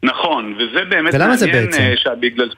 נכון, 0.04 0.56
וזה 0.58 0.86
באמת 0.90 1.14
ולמה 1.14 1.28
מעניין 1.28 1.38
זה 1.38 1.48
בעצם? 1.48 1.94
שבגלל... 1.96 2.50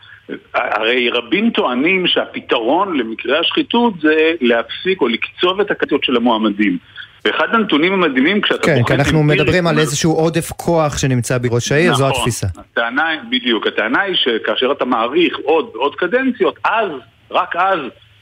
הרי 0.54 1.10
רבים 1.10 1.50
טוענים 1.50 2.08
שהפתרון 2.08 2.98
למקרה 2.98 3.40
השחיתות 3.40 3.94
זה 4.02 4.32
להפסיק 4.42 5.02
או 5.02 5.08
לקצוב 5.08 5.60
את 5.60 5.72
הקצות 5.72 6.04
של 6.04 6.16
המועמדים. 6.16 6.78
ואחד 7.26 7.48
הנתונים 7.54 7.94
המדהימים 7.94 8.42
כשאתה 8.42 8.64
כן, 8.64 8.84
כי 8.88 8.94
אנחנו 8.94 9.24
מדברים 9.24 9.68
על 9.68 9.80
איזשהו 9.80 10.12
עודף 10.12 10.52
כוח 10.52 10.98
שנמצא 10.98 11.38
בראש 11.38 11.72
העיר, 11.72 11.92
נכון, 11.92 12.06
זו 12.06 12.10
התפיסה. 12.10 12.48
הטענה, 12.58 13.10
בדיוק, 13.30 13.68
הטענה 13.68 14.02
היא 14.02 14.16
שכאשר 14.16 14.72
אתה 14.72 14.86
מעריך 14.86 15.38
עוד 15.44 15.70
ועוד 15.74 15.96
קדנציות, 15.96 16.60
אז, 16.64 16.92
רק 17.32 17.56
אז, 17.56 17.80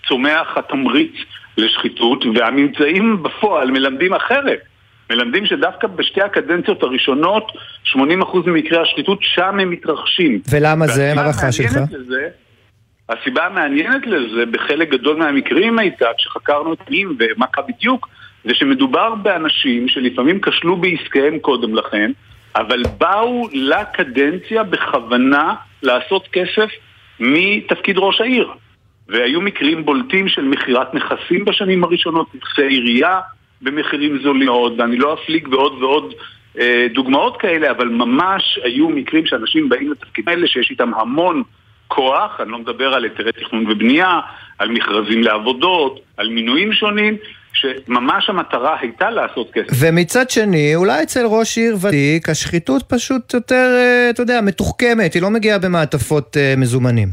צומח 0.08 0.58
התמריץ 0.58 1.14
לשחיתות, 1.58 2.26
והממצאים 2.36 3.24
בפועל 3.24 3.72
מלמדים 3.72 4.14
אחרת. 4.14 4.60
מלמדים 5.10 5.46
שדווקא 5.46 5.88
בשתי 5.88 6.22
הקדנציות 6.22 6.84
הראשונות, 6.84 7.52
80% 7.94 7.98
ממקרי 8.46 8.82
השחיתות 8.82 9.20
שם 9.22 9.60
הם 9.60 9.70
מתרחשים. 9.70 10.42
ולמה 10.50 10.88
זה? 10.88 11.14
מה 11.16 11.22
הערכה 11.22 11.52
שלך? 11.52 11.78
לזה, 11.92 12.28
הסיבה 13.10 13.46
המעניינת 13.46 14.08
לזה 14.08 14.46
בחלק 14.52 14.90
גדול 14.90 15.18
מהמקרים 15.18 15.80
הייתה, 15.80 16.06
כשחקרנו 16.18 16.74
את 16.74 16.90
מי 16.90 17.06
ומה 17.06 17.48
קרה 17.48 17.64
בדיוק, 17.68 18.08
זה 18.48 18.54
שמדובר 18.54 19.16
באנשים 19.16 19.88
שלפעמים 19.88 20.42
כשלו 20.42 20.76
בעסקיהם 20.76 21.40
קודם 21.40 21.76
לכן, 21.76 22.12
אבל 22.56 22.84
באו 22.98 23.48
לקדנציה 23.54 24.64
בכוונה 24.64 25.56
לעשות 25.84 26.28
כסף 26.32 26.70
מתפקיד 27.20 27.98
ראש 27.98 28.22
העיר. 28.22 28.50
והיו 29.10 29.42
מקרים 29.42 29.86
בולטים 29.86 30.28
של 30.28 30.42
מכירת 30.42 30.94
נכסים 30.94 31.46
בשנים 31.46 31.84
הראשונות, 31.84 32.28
נכסי 32.36 32.68
עירייה, 32.68 33.20
במחירים 33.62 34.20
זולים 34.24 34.46
מאוד, 34.48 34.80
ואני 34.80 34.98
לא 34.98 35.14
אפליג 35.14 35.48
בעוד 35.48 35.84
ועוד 35.84 36.14
דוגמאות 36.94 37.38
כאלה, 37.38 37.72
אבל 37.72 37.88
ממש 37.88 38.60
היו 38.64 38.90
מקרים 38.90 39.26
שאנשים 39.26 39.70
באים 39.70 39.92
לתפקידים 39.92 40.34
האלה 40.34 40.48
שיש 40.48 40.72
איתם 40.72 40.94
המון 40.94 41.44
כוח, 41.88 42.42
אני 42.42 42.52
לא 42.52 42.58
מדבר 42.60 42.94
על 42.94 43.04
היתרי 43.04 43.32
תכנון 43.32 43.72
ובנייה, 43.72 44.20
על 44.60 44.70
מכרזים 44.70 45.24
לעבודות, 45.24 46.00
על 46.18 46.30
מינויים 46.30 46.74
שונים, 46.74 47.18
שממש 47.62 48.30
המטרה 48.30 48.78
הייתה 48.82 49.10
לעשות 49.10 49.52
כסף. 49.54 49.78
ומצד 49.82 50.30
שני, 50.30 50.76
אולי 50.76 51.04
אצל 51.04 51.26
ראש 51.26 51.58
עיר 51.58 51.76
ותיק, 51.76 52.30
השחיתות 52.30 52.84
פשוט 52.90 53.34
יותר, 53.34 53.76
אה, 53.76 54.10
אתה 54.10 54.22
יודע, 54.22 54.42
מתוחכמת, 54.42 55.14
היא 55.14 55.22
לא 55.22 55.30
מגיעה 55.30 55.60
במעטפות 55.60 56.38
אה, 56.38 56.54
מזומנים. 56.58 57.08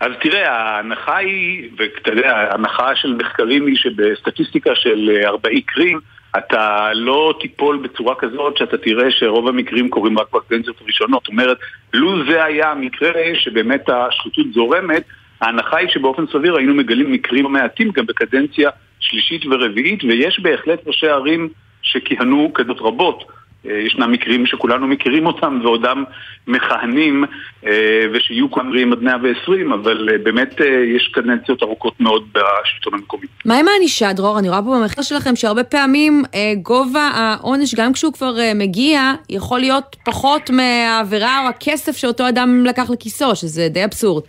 אז 0.00 0.12
תראה, 0.22 0.50
ההנחה 0.50 1.16
היא, 1.16 1.68
ואתה 1.78 2.10
יודע, 2.10 2.36
ההנחה 2.36 2.96
של 2.96 3.14
מחקרים 3.14 3.66
היא 3.66 3.76
שבסטטיסטיקה 3.76 4.70
של 4.74 5.10
40 5.24 5.56
אה, 5.56 5.62
קרים, 5.66 6.00
אתה 6.38 6.88
לא 6.94 7.34
תיפול 7.40 7.76
בצורה 7.82 8.14
כזאת 8.14 8.56
שאתה 8.56 8.78
תראה 8.78 9.10
שרוב 9.10 9.48
המקרים 9.48 9.88
קורים 9.88 10.18
רק 10.18 10.26
בקדנציות 10.32 10.76
הראשונות. 10.80 11.22
זאת 11.22 11.28
אומרת, 11.28 11.56
לו 11.94 12.24
זה 12.30 12.44
היה 12.44 12.70
המקרה 12.70 13.22
שבאמת 13.34 13.88
השחיתות 13.88 14.46
זורמת, 14.54 15.02
ההנחה 15.42 15.76
היא 15.76 15.88
שבאופן 15.88 16.24
סביר 16.32 16.56
היינו 16.56 16.74
מגלים 16.74 17.12
מקרים 17.12 17.52
מעטים 17.52 17.90
גם 17.90 18.06
בקדנציה 18.06 18.70
שלישית 19.00 19.42
ורביעית, 19.46 20.04
ויש 20.04 20.40
בהחלט 20.40 20.80
ראשי 20.86 21.08
ערים 21.08 21.48
שכיהנו 21.82 22.50
כזאת 22.54 22.76
רבות. 22.80 23.24
אה, 23.66 23.78
ישנם 23.86 24.12
מקרים 24.12 24.46
שכולנו 24.46 24.86
מכירים 24.86 25.26
אותם 25.26 25.60
ועודם 25.62 26.04
מכהנים 26.46 27.24
אה, 27.66 28.06
ושיהיו 28.12 28.50
כמרים 28.50 28.92
עד 28.92 29.02
120, 29.02 29.72
אבל 29.72 30.08
אה, 30.12 30.18
באמת 30.18 30.60
יש 30.96 31.10
קדנציות 31.14 31.62
ארוכות 31.62 32.00
מאוד 32.00 32.28
בשלטון 32.32 32.94
המקומי. 32.94 33.26
מה 33.44 33.58
עם 33.58 33.68
הענישה, 33.68 34.12
דרור? 34.12 34.38
אני 34.38 34.48
רואה 34.48 34.62
פה 34.62 34.78
במחקר 34.80 35.02
שלכם 35.02 35.36
שהרבה 35.36 35.64
פעמים 35.64 36.22
גובה 36.62 37.10
העונש, 37.14 37.74
גם 37.74 37.92
כשהוא 37.92 38.12
כבר 38.12 38.34
מגיע, 38.54 39.12
יכול 39.30 39.60
להיות 39.60 39.96
פחות 40.04 40.50
מהעבירה 40.50 41.42
או 41.44 41.48
הכסף 41.48 41.96
שאותו 41.96 42.28
אדם 42.28 42.66
לקח 42.66 42.90
לכיסו, 42.90 43.36
שזה 43.36 43.68
די 43.68 43.84
אבסורד. 43.84 44.22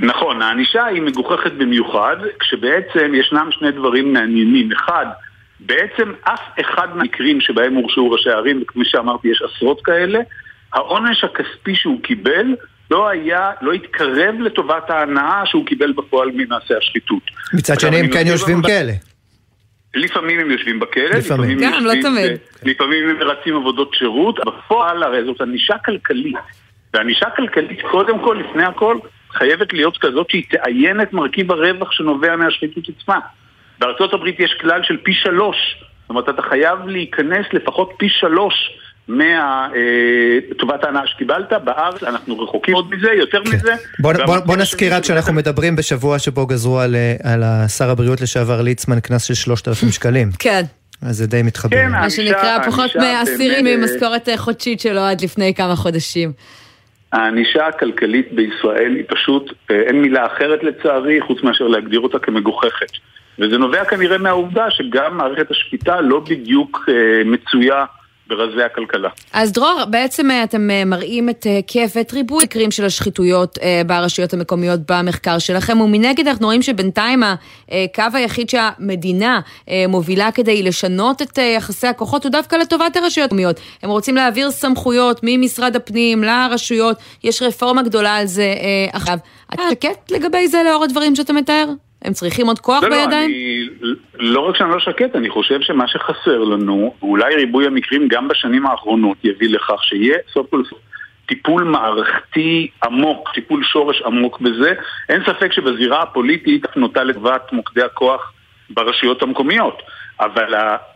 נכון, 0.00 0.42
הענישה 0.42 0.84
היא 0.84 1.02
מגוחכת 1.02 1.52
במיוחד, 1.52 2.16
כשבעצם 2.40 3.14
ישנם 3.14 3.48
שני 3.50 3.70
דברים 3.70 4.12
מעניינים. 4.12 4.72
אחד, 4.72 5.06
בעצם 5.60 6.12
אף 6.22 6.40
אחד 6.60 6.96
מהמקרים 6.96 7.40
שבהם 7.40 7.74
הורשעו 7.74 8.10
ראשי 8.10 8.30
ערים, 8.30 8.62
וכפי 8.62 8.84
שאמרתי 8.84 9.28
יש 9.28 9.42
עשרות 9.42 9.80
כאלה, 9.84 10.18
העונש 10.72 11.24
הכספי 11.24 11.74
שהוא 11.74 12.02
קיבל 12.02 12.54
לא 12.90 13.08
היה, 13.08 13.50
לא 13.60 13.72
התקרב 13.72 14.34
לטובת 14.40 14.90
ההנאה 14.90 15.42
שהוא 15.46 15.66
קיבל 15.66 15.92
בפועל 15.92 16.30
ממעשה 16.34 16.74
השחיתות. 16.78 17.22
מצד 17.54 17.80
שני 17.80 17.96
הם 17.96 18.08
כן 18.08 18.26
יושבים 18.26 18.62
בכלא. 18.62 18.92
לפעמים 19.94 20.40
הם 20.40 20.50
יושבים 20.50 20.80
בכלא, 20.80 21.18
לפעמים, 21.18 21.58
גם, 21.58 21.84
לא 21.84 21.92
תמיד. 22.02 22.38
לפעמים 22.64 23.08
הם 23.08 23.18
מרצים 23.18 23.56
עבודות 23.56 23.94
שירות, 23.94 24.40
בפועל 24.46 25.02
הרי 25.02 25.24
זאת 25.24 25.40
ענישה 25.40 25.74
כלכלית. 25.84 26.36
וענישה 26.94 27.30
כלכלית 27.36 27.80
קודם 27.90 28.18
כל, 28.18 28.42
לפני 28.48 28.64
הכל, 28.64 28.98
חייבת 29.32 29.72
להיות 29.72 29.98
כזאת 29.98 30.30
שהיא 30.30 30.44
תאיין 30.50 31.00
את 31.00 31.12
מרכיב 31.12 31.52
הרווח 31.52 31.92
שנובע 31.92 32.36
מהשחיתות 32.36 32.84
עצמה. 32.88 33.18
בארצות 33.78 34.14
הברית 34.14 34.40
יש 34.40 34.54
כלל 34.60 34.80
של 34.82 34.96
פי 34.96 35.12
שלוש, 35.14 35.56
זאת 36.00 36.10
אומרת 36.10 36.28
אתה 36.28 36.42
חייב 36.42 36.78
להיכנס 36.86 37.46
לפחות 37.52 37.90
פי 37.98 38.08
שלוש 38.08 38.54
מטובת 39.08 40.84
אה, 40.84 40.88
ההנאה 40.88 41.06
שקיבלת, 41.06 41.52
בארץ 41.64 42.02
אנחנו 42.02 42.38
רחוקים 42.38 42.74
עוד 42.74 42.90
מזה, 42.90 43.12
יותר 43.12 43.44
כן. 43.44 43.56
מזה. 43.56 43.74
בוא, 43.98 44.12
בוא, 44.26 44.38
בוא 44.38 44.56
נזכיר 44.56 44.94
רק 44.94 45.04
שאנחנו 45.04 45.32
מדברים 45.32 45.76
בשבוע 45.76 46.18
שבו 46.18 46.46
גזרו 46.46 46.78
על, 46.78 46.96
אה, 46.96 47.32
על 47.32 47.42
שר 47.68 47.90
הבריאות 47.90 48.20
לשעבר 48.20 48.62
ליצמן 48.62 49.00
קנס 49.00 49.24
של 49.24 49.34
3,000 49.34 49.90
שקלים. 49.90 50.30
כן. 50.38 50.62
אז 51.02 51.16
זה 51.16 51.26
די 51.26 51.42
מתחבר. 51.42 51.76
כן, 51.76 51.90
מה 51.90 52.10
שנקרא 52.10 52.66
פחות 52.66 52.96
מעשירים 52.96 53.64
ממשכורת 53.64 54.28
חודשית 54.36 54.80
שלו 54.80 55.00
עד 55.00 55.20
לפני 55.20 55.54
כמה 55.54 55.76
חודשים. 55.76 56.32
הענישה 57.12 57.66
הכלכלית 57.66 58.32
בישראל 58.32 58.94
היא 58.94 59.04
פשוט, 59.08 59.52
אה, 59.70 59.80
אין 59.80 60.02
מילה 60.02 60.26
אחרת 60.26 60.62
לצערי, 60.64 61.20
חוץ 61.20 61.42
מאשר 61.42 61.66
להגדיר 61.66 62.00
אותה 62.00 62.18
כמגוחכת. 62.18 62.90
וזה 63.38 63.58
נובע 63.58 63.84
כנראה 63.84 64.18
מהעובדה 64.18 64.70
שגם 64.70 65.16
מערכת 65.16 65.50
השפיטה 65.50 66.00
לא 66.00 66.20
בדיוק 66.20 66.88
אה, 66.88 67.22
מצויה 67.24 67.84
ברזי 68.28 68.62
הכלכלה. 68.62 69.08
אז 69.32 69.52
דרור, 69.52 69.84
בעצם 69.90 70.30
אה, 70.30 70.44
אתם 70.44 70.70
אה, 70.70 70.84
מראים 70.84 71.28
את 71.28 71.44
היקף 71.44 71.92
ואת 71.96 72.12
ריבוי 72.12 72.44
מקרים 72.44 72.70
של 72.70 72.84
השחיתויות 72.84 73.58
ברשויות 73.86 74.34
המקומיות 74.34 74.80
במחקר 74.90 75.38
שלכם, 75.38 75.80
ומנגד 75.80 76.28
אנחנו 76.28 76.46
רואים 76.46 76.62
שבינתיים 76.62 77.22
הקו 77.22 78.02
היחיד 78.14 78.50
שהמדינה 78.50 79.40
מובילה 79.88 80.32
כדי 80.32 80.62
לשנות 80.62 81.22
את 81.22 81.38
יחסי 81.38 81.86
הכוחות 81.86 82.24
הוא 82.24 82.32
דווקא 82.32 82.56
לטובת 82.56 82.96
הרשויות 82.96 83.32
המקומיות. 83.32 83.60
הם 83.82 83.90
רוצים 83.90 84.16
להעביר 84.16 84.50
סמכויות 84.50 85.20
ממשרד 85.22 85.76
הפנים 85.76 86.24
לרשויות, 86.24 86.96
יש 87.24 87.42
רפורמה 87.42 87.82
גדולה 87.82 88.16
על 88.16 88.26
זה 88.26 88.54
עכשיו. 88.92 89.18
אתה 89.54 89.62
שקט 89.70 90.10
לגבי 90.10 90.48
זה 90.48 90.62
לאור 90.64 90.84
הדברים 90.84 91.16
שאתה 91.16 91.32
מתאר? 91.32 91.68
הם 92.04 92.12
צריכים 92.12 92.46
עוד 92.46 92.58
כוח 92.58 92.82
לא, 92.82 92.88
בידיים? 92.88 93.30
לא, 93.80 93.88
אני, 94.18 94.28
לא 94.32 94.40
רק 94.40 94.56
שאני 94.56 94.70
לא 94.70 94.78
שקט, 94.78 95.16
אני 95.16 95.30
חושב 95.30 95.60
שמה 95.60 95.88
שחסר 95.88 96.38
לנו, 96.38 96.94
ואולי 97.02 97.34
ריבוי 97.34 97.66
המקרים 97.66 98.08
גם 98.08 98.28
בשנים 98.28 98.66
האחרונות 98.66 99.16
יביא 99.24 99.48
לכך 99.48 99.84
שיהיה 99.84 100.18
סוף 100.32 100.46
כל 100.50 100.62
סוף 100.70 100.78
טיפול 101.28 101.64
מערכתי 101.64 102.68
עמוק, 102.84 103.30
טיפול 103.34 103.64
שורש 103.64 104.02
עמוק 104.02 104.40
בזה. 104.40 104.72
אין 105.08 105.22
ספק 105.26 105.52
שבזירה 105.52 106.02
הפוליטית 106.02 106.76
נוטה 106.76 107.04
לטובת 107.04 107.52
מוקדי 107.52 107.82
הכוח 107.82 108.32
ברשויות 108.70 109.22
המקומיות. 109.22 109.82
אבל 110.20 110.54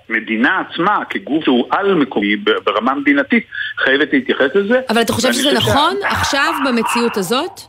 המדינה 0.08 0.60
עצמה, 0.60 0.98
כגוף 1.10 1.44
שהוא 1.44 1.66
על-מקומי 1.70 2.36
ברמה 2.36 2.94
מדינתית, 2.94 3.46
חייבת 3.84 4.12
להתייחס 4.12 4.54
לזה. 4.54 4.80
אבל 4.88 5.00
אתה 5.00 5.12
חושב 5.12 5.32
שזה 5.32 5.52
נכון 5.52 5.94
שה... 6.02 6.08
עכשיו, 6.08 6.52
במציאות 6.66 7.16
הזאת? 7.16 7.60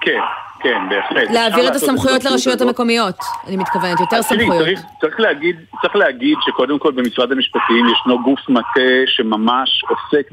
כן, 0.00 0.20
כן, 0.64 0.88
בהחלט. 0.88 1.30
להעביר 1.30 1.68
את 1.68 1.74
הסמכויות 1.74 2.24
לרשויות 2.24 2.60
המקומיות, 2.60 3.16
אני 3.46 3.56
מתכוונת, 3.56 4.00
יותר 4.00 4.22
סמכויות. 4.22 4.64
צריך, 4.64 4.80
צריך, 5.00 5.20
להגיד, 5.20 5.56
צריך 5.82 5.96
להגיד 5.96 6.38
שקודם 6.46 6.78
כל 6.78 6.92
במשרד 6.92 7.32
המשפטים 7.32 7.86
ישנו 7.92 8.22
גוף 8.22 8.48
מטה 8.48 8.80
שממש 9.06 9.84
עוסק 9.88 10.30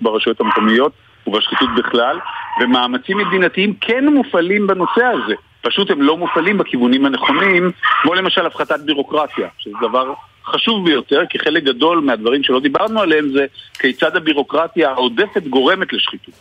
ברשויות 0.00 0.40
המקומיות 0.40 0.92
ובשחיתות 1.26 1.68
בכלל, 1.76 2.18
ומאמצים 2.60 3.18
מדינתיים 3.18 3.74
כן 3.80 4.08
מופעלים 4.08 4.66
בנושא 4.66 5.04
הזה. 5.04 5.34
פשוט 5.62 5.90
הם 5.90 6.02
לא 6.02 6.16
מופעלים 6.16 6.58
בכיוונים 6.58 7.06
הנכונים, 7.06 7.70
כמו 8.02 8.14
למשל 8.14 8.46
הפחתת 8.46 8.80
בירוקרטיה, 8.80 9.48
שזה 9.58 9.74
דבר 9.82 10.14
חשוב 10.44 10.84
ביותר, 10.84 11.22
כי 11.30 11.38
חלק 11.38 11.62
גדול 11.62 12.00
מהדברים 12.00 12.42
שלא 12.42 12.60
דיברנו 12.60 13.00
עליהם 13.00 13.32
זה 13.32 13.46
כיצד 13.78 14.16
הבירוקרטיה 14.16 14.90
העודפת 14.90 15.42
גורמת 15.42 15.92
לשחיתות. 15.92 16.34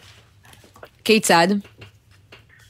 כיצד? 1.05 1.47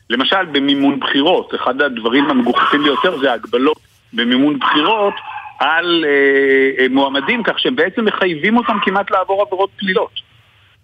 למשל 0.09 0.45
במימון 0.45 0.99
בחירות, 0.99 1.55
אחד 1.55 1.81
הדברים 1.81 2.29
המגוחכים 2.29 2.83
ביותר 2.83 3.17
זה 3.17 3.33
הגבלות 3.33 3.77
במימון 4.13 4.59
בחירות 4.59 5.13
על 5.59 6.05
אה, 6.07 6.83
אה, 6.83 6.87
מועמדים, 6.89 7.43
כך 7.43 7.59
שהם 7.59 7.75
בעצם 7.75 8.05
מחייבים 8.05 8.57
אותם 8.57 8.77
כמעט 8.81 9.11
לעבור 9.11 9.41
עבירות 9.41 9.69
פלילות. 9.77 10.19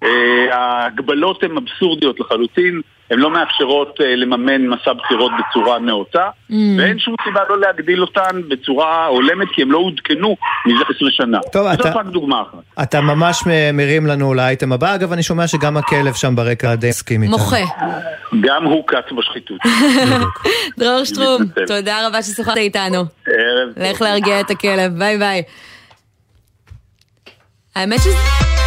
אה, 0.03 0.55
ההגבלות 0.55 1.43
הן 1.43 1.57
אבסורדיות 1.57 2.19
לחלוטין, 2.19 2.81
הן 3.11 3.19
לא 3.19 3.31
מאפשרות 3.31 3.99
אה, 4.01 4.15
לממן 4.15 4.67
מסע 4.67 4.93
בחירות 4.93 5.31
בצורה 5.39 5.79
נאותה, 5.79 6.29
mm. 6.51 6.53
ואין 6.77 6.99
שום 6.99 7.15
סיבה 7.23 7.41
לא 7.49 7.59
להגדיל 7.59 8.01
אותן 8.01 8.41
בצורה 8.49 9.05
הולמת, 9.05 9.47
כי 9.53 9.61
הן 9.61 9.67
לא 9.67 9.77
עודכנו 9.77 10.35
מזה 10.65 10.83
10 10.95 11.05
שנה. 11.09 11.39
טוב, 11.51 11.67
אתה... 11.67 11.83
זאת 11.83 11.95
רק 11.95 12.05
דוגמה 12.05 12.41
אחת. 12.41 12.83
אתה 12.83 13.01
ממש 13.01 13.43
מרים 13.73 14.07
לנו 14.07 14.33
לאייטם 14.33 14.73
הבא. 14.73 14.95
אגב, 14.95 15.13
אני 15.13 15.23
שומע 15.23 15.47
שגם 15.47 15.77
הכלב 15.77 16.13
שם 16.13 16.35
ברקע 16.35 16.75
די 16.75 16.89
הסכים 16.89 17.23
איתנו. 17.23 17.37
מוחה. 17.37 17.57
גם 18.41 18.63
הוא 18.63 18.83
קץ 18.87 19.11
בשחיתות. 19.17 19.57
דרור 20.79 21.03
שטרום, 21.03 21.41
תודה 21.67 22.07
רבה 22.07 22.21
ששוחחת 22.21 22.57
איתנו. 22.57 22.97
ערב 23.27 23.91
לך 23.91 24.01
להרגיע 24.01 24.39
את 24.39 24.49
הכלב, 24.49 24.91
ביי 24.97 25.17
ביי. 25.17 25.43
האמת 27.75 27.99
שזה... 27.99 28.58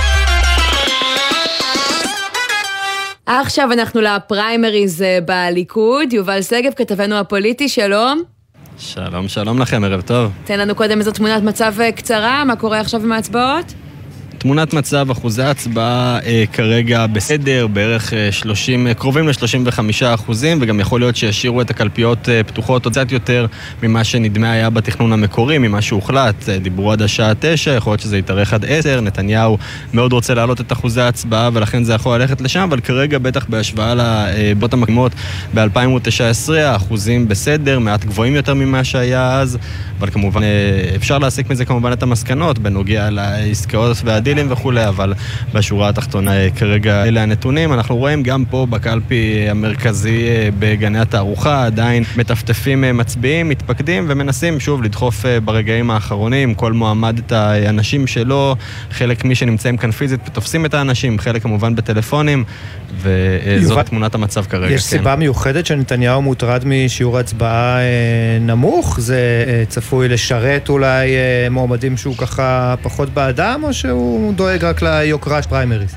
עכשיו 3.40 3.72
אנחנו 3.72 4.00
לפריימריז 4.00 5.02
אה, 5.02 5.18
בליכוד. 5.24 6.12
יובל 6.12 6.42
שגב, 6.42 6.72
כתבנו 6.76 7.14
הפוליטי, 7.14 7.68
שלום. 7.68 8.22
שלום, 8.78 9.28
שלום 9.28 9.58
לכם, 9.58 9.84
ערב 9.84 10.00
טוב. 10.00 10.32
תן 10.44 10.58
לנו 10.58 10.74
קודם 10.74 10.98
איזו 10.98 11.12
תמונת 11.12 11.42
מצב 11.42 11.74
אה, 11.80 11.92
קצרה, 11.92 12.44
מה 12.44 12.56
קורה 12.56 12.80
עכשיו 12.80 13.00
עם 13.00 13.12
ההצבעות? 13.12 13.74
תמונת 14.42 14.74
מצב, 14.74 15.10
אחוזי 15.10 15.42
הצבעה 15.42 16.18
אה, 16.24 16.44
כרגע 16.52 17.06
בסדר, 17.06 17.66
בערך 17.66 18.12
אה, 18.12 18.32
30, 18.32 18.86
אה, 18.86 18.94
קרובים 18.94 19.28
ל-35 19.28 19.78
אחוזים, 20.14 20.58
וגם 20.60 20.80
יכול 20.80 21.00
להיות 21.00 21.16
שישאירו 21.16 21.60
את 21.60 21.70
הקלפיות 21.70 22.28
אה, 22.28 22.42
פתוחות 22.42 22.84
עוד 22.84 22.92
קצת 22.92 23.12
יותר 23.12 23.46
ממה 23.82 24.04
שנדמה 24.04 24.52
היה 24.52 24.70
בתכנון 24.70 25.12
המקורי, 25.12 25.58
ממה 25.58 25.82
שהוחלט. 25.82 26.48
אה, 26.48 26.58
דיברו 26.58 26.92
עד 26.92 27.02
השעה 27.02 27.32
9, 27.40 27.70
יכול 27.70 27.90
להיות 27.90 28.00
שזה 28.00 28.18
יתארך 28.18 28.52
עד 28.52 28.64
10, 28.68 29.00
נתניהו 29.00 29.58
מאוד 29.94 30.12
רוצה 30.12 30.34
להעלות 30.34 30.60
את 30.60 30.72
אחוזי 30.72 31.00
ההצבעה, 31.00 31.50
ולכן 31.52 31.84
זה 31.84 31.94
יכול 31.94 32.18
ללכת 32.18 32.40
לשם, 32.40 32.60
אבל 32.60 32.80
כרגע 32.80 33.18
בטח 33.18 33.46
בהשוואה 33.48 33.94
לבחירות 33.94 34.72
המקדימות 34.72 35.12
ב-2019, 35.54 36.52
האחוזים 36.52 37.28
בסדר, 37.28 37.78
מעט 37.78 38.04
גבוהים 38.04 38.34
יותר 38.34 38.54
ממה 38.54 38.84
שהיה 38.84 39.40
אז, 39.40 39.58
אבל 39.98 40.10
כמובן 40.10 40.42
אה, 40.42 40.48
אפשר 40.96 41.18
להסיק 41.18 41.50
מזה 41.50 41.64
כמובן 41.64 41.92
את 41.92 42.02
המסקנות 42.02 42.58
בנוגע 42.58 43.10
לעסקאות 43.10 43.90
והדילים 44.32 44.52
וכולי, 44.52 44.88
אבל 44.88 45.14
בשורה 45.54 45.88
התחתונה 45.88 46.36
אה, 46.36 46.48
כרגע 46.56 47.04
אלה 47.04 47.22
הנתונים. 47.22 47.72
אנחנו 47.72 47.96
רואים 47.96 48.22
גם 48.22 48.44
פה 48.44 48.66
בקלפי 48.70 49.46
המרכזי 49.50 50.28
אה, 50.28 50.48
בגני 50.58 51.00
התערוכה, 51.00 51.66
עדיין 51.66 52.04
מטפטפים 52.16 52.84
מצביעים, 52.94 53.48
מתפקדים 53.48 54.06
ומנסים 54.08 54.60
שוב 54.60 54.82
לדחוף 54.82 55.24
ברגעים 55.44 55.90
האחרונים, 55.90 56.54
כל 56.54 56.72
מועמד 56.72 57.18
את 57.18 57.32
האנשים 57.32 58.06
שלו, 58.06 58.56
חלק 58.90 59.24
מי 59.24 59.34
שנמצאים 59.34 59.76
כאן 59.76 59.90
פיזית 59.90 60.20
תופסים 60.32 60.66
את 60.66 60.74
האנשים, 60.74 61.18
חלק 61.18 61.42
כמובן 61.42 61.74
בטלפונים, 61.74 62.44
וזאת 63.02 63.86
תמונת 63.86 64.14
המצב 64.14 64.44
כרגע. 64.44 64.74
יש 64.74 64.82
כן. 64.82 64.88
סיבה 64.98 65.16
מיוחדת 65.16 65.66
שנתניהו 65.66 66.22
מוטרד 66.22 66.64
משיעור 66.66 67.18
הצבעה 67.18 67.78
נמוך? 68.40 69.00
זה 69.00 69.20
צפוי 69.68 70.08
לשרת 70.08 70.68
אולי 70.68 71.10
מועמדים 71.50 71.96
שהוא 71.96 72.16
ככה 72.16 72.74
פחות 72.82 73.08
באדם, 73.08 73.60
או 73.64 73.74
שהוא 73.74 74.21
דואג 74.30 74.64
רק 74.64 74.82
ליוקרה 74.82 75.42
של 75.42 75.48
פריימריז? 75.48 75.94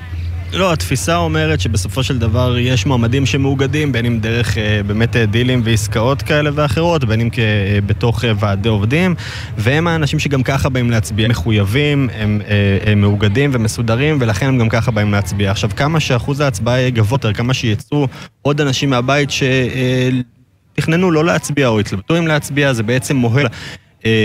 לא, 0.53 0.73
התפיסה 0.73 1.15
אומרת 1.15 1.59
שבסופו 1.59 2.03
של 2.03 2.19
דבר 2.19 2.57
יש 2.57 2.85
מועמדים 2.85 3.25
שמאוגדים, 3.25 3.91
בין 3.91 4.05
אם 4.05 4.19
דרך 4.19 4.57
אה, 4.57 4.81
באמת 4.87 5.15
אה, 5.15 5.25
דילים 5.25 5.61
ועסקאות 5.63 6.21
כאלה 6.21 6.49
ואחרות, 6.53 7.03
בין 7.05 7.21
אם 7.21 7.29
אה, 7.37 7.81
בתוך 7.85 8.25
אה, 8.25 8.31
ועדי 8.39 8.69
עובדים, 8.69 9.15
והם 9.57 9.87
האנשים 9.87 10.19
שגם 10.19 10.43
ככה 10.43 10.69
באים 10.69 10.91
להצביע. 10.91 11.27
מחויבים, 11.27 12.09
הם, 12.13 12.41
אה, 12.47 12.91
הם 12.91 13.01
מאוגדים 13.01 13.49
ומסודרים, 13.53 14.17
ולכן 14.19 14.47
הם 14.47 14.57
גם 14.57 14.69
ככה 14.69 14.91
באים 14.91 15.11
להצביע. 15.11 15.51
עכשיו, 15.51 15.69
כמה 15.75 15.99
שאחוז 15.99 16.39
ההצבעה 16.39 16.79
יהיה 16.79 16.89
גבוה 16.89 17.15
יותר, 17.15 17.33
כמה 17.33 17.53
שיצאו 17.53 18.07
עוד 18.41 18.61
אנשים 18.61 18.89
מהבית 18.89 19.31
ש... 19.31 19.43
אה, 19.43 20.09
תכננו 20.75 21.11
לא 21.11 21.25
להצביע 21.25 21.67
או 21.67 21.79
התלבטו 21.79 22.17
אם 22.17 22.27
להצביע, 22.27 22.73
זה 22.73 22.83
בעצם 22.83 23.15
מוהל 23.15 23.47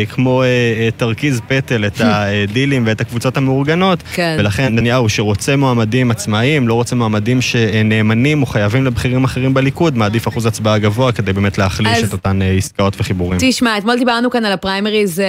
כמו 0.08 0.42
אה, 0.42 0.46
אה, 0.46 0.88
תרכיז 0.96 1.40
פטל 1.48 1.86
את 1.86 2.00
הדילים 2.04 2.86
ואת 2.86 3.00
הקבוצות 3.00 3.36
המאורגנות, 3.36 4.02
כן. 4.12 4.36
ולכן 4.38 4.74
נתניהו 4.74 5.08
שרוצה 5.08 5.56
מועמדים 5.56 6.10
עצמאיים, 6.10 6.68
לא 6.68 6.74
רוצה 6.74 6.96
מועמדים 6.96 7.40
שנאמנים 7.40 8.42
או 8.42 8.46
חייבים 8.46 8.84
לבכירים 8.84 9.24
אחרים 9.24 9.54
בליכוד, 9.54 9.96
מעדיף 9.96 10.28
אחוז 10.28 10.46
הצבעה 10.46 10.78
גבוה 10.78 11.12
כדי 11.12 11.32
באמת 11.32 11.58
להחליש 11.58 11.98
אז... 11.98 12.08
את 12.08 12.12
אותן 12.12 12.40
עסקאות 12.42 13.00
וחיבורים. 13.00 13.38
תשמע, 13.40 13.78
אתמול 13.78 13.98
דיברנו 13.98 14.30
כאן 14.30 14.44
על 14.44 14.52
הפריימריז 14.52 15.22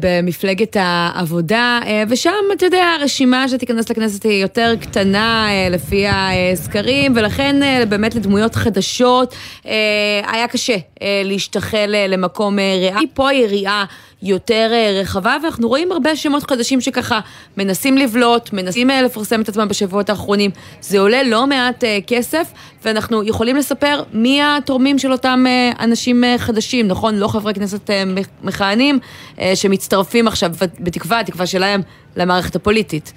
במפלגת 0.00 0.76
העבודה, 0.80 1.80
ושם, 2.08 2.30
אתה 2.56 2.66
יודע, 2.66 2.84
הרשימה 3.00 3.48
שתיכנס 3.48 3.90
לכנסת 3.90 4.22
היא 4.22 4.42
יותר 4.42 4.74
קטנה 4.80 5.48
לפי 5.70 6.06
הסקרים, 6.10 7.12
ולכן 7.16 7.56
באמת 7.88 8.14
לדמויות 8.14 8.54
חדשות 8.54 9.34
היה 10.26 10.48
קשה 10.50 10.76
להשתחל 11.24 11.94
למקום 12.08 12.58
ריאלי. 12.58 13.06
פה 13.14 13.32
יריעה 13.32 13.84
יותר 14.22 14.70
אה, 14.72 15.00
רחבה, 15.00 15.36
ואנחנו 15.42 15.68
רואים 15.68 15.92
הרבה 15.92 16.16
שמות 16.16 16.50
חדשים 16.50 16.80
שככה 16.80 17.20
מנסים 17.56 17.98
לבלוט, 17.98 18.52
מנסים 18.52 18.90
אה, 18.90 19.02
לפרסם 19.02 19.40
את 19.40 19.48
עצמם 19.48 19.68
בשבועות 19.68 20.10
האחרונים. 20.10 20.50
זה 20.80 20.98
עולה 21.00 21.22
לא 21.22 21.46
מעט 21.46 21.84
אה, 21.84 21.98
כסף, 22.06 22.52
ואנחנו 22.84 23.22
יכולים 23.24 23.56
לספר 23.56 24.02
מי 24.12 24.40
התורמים 24.42 24.98
של 24.98 25.12
אותם 25.12 25.44
אנשים 25.80 26.24
חדשים, 26.38 26.88
נכון? 26.88 27.14
לא 27.14 27.28
חברי 27.28 27.54
כנסת 27.54 27.90
מכהנים 28.42 28.98
שמצטרפים 29.54 30.28
עכשיו, 30.28 30.50
בתקווה, 30.80 31.20
התקווה 31.20 31.46
שלהם, 31.46 31.80
למערכת 32.16 32.56
הפוליטית. 32.56 33.12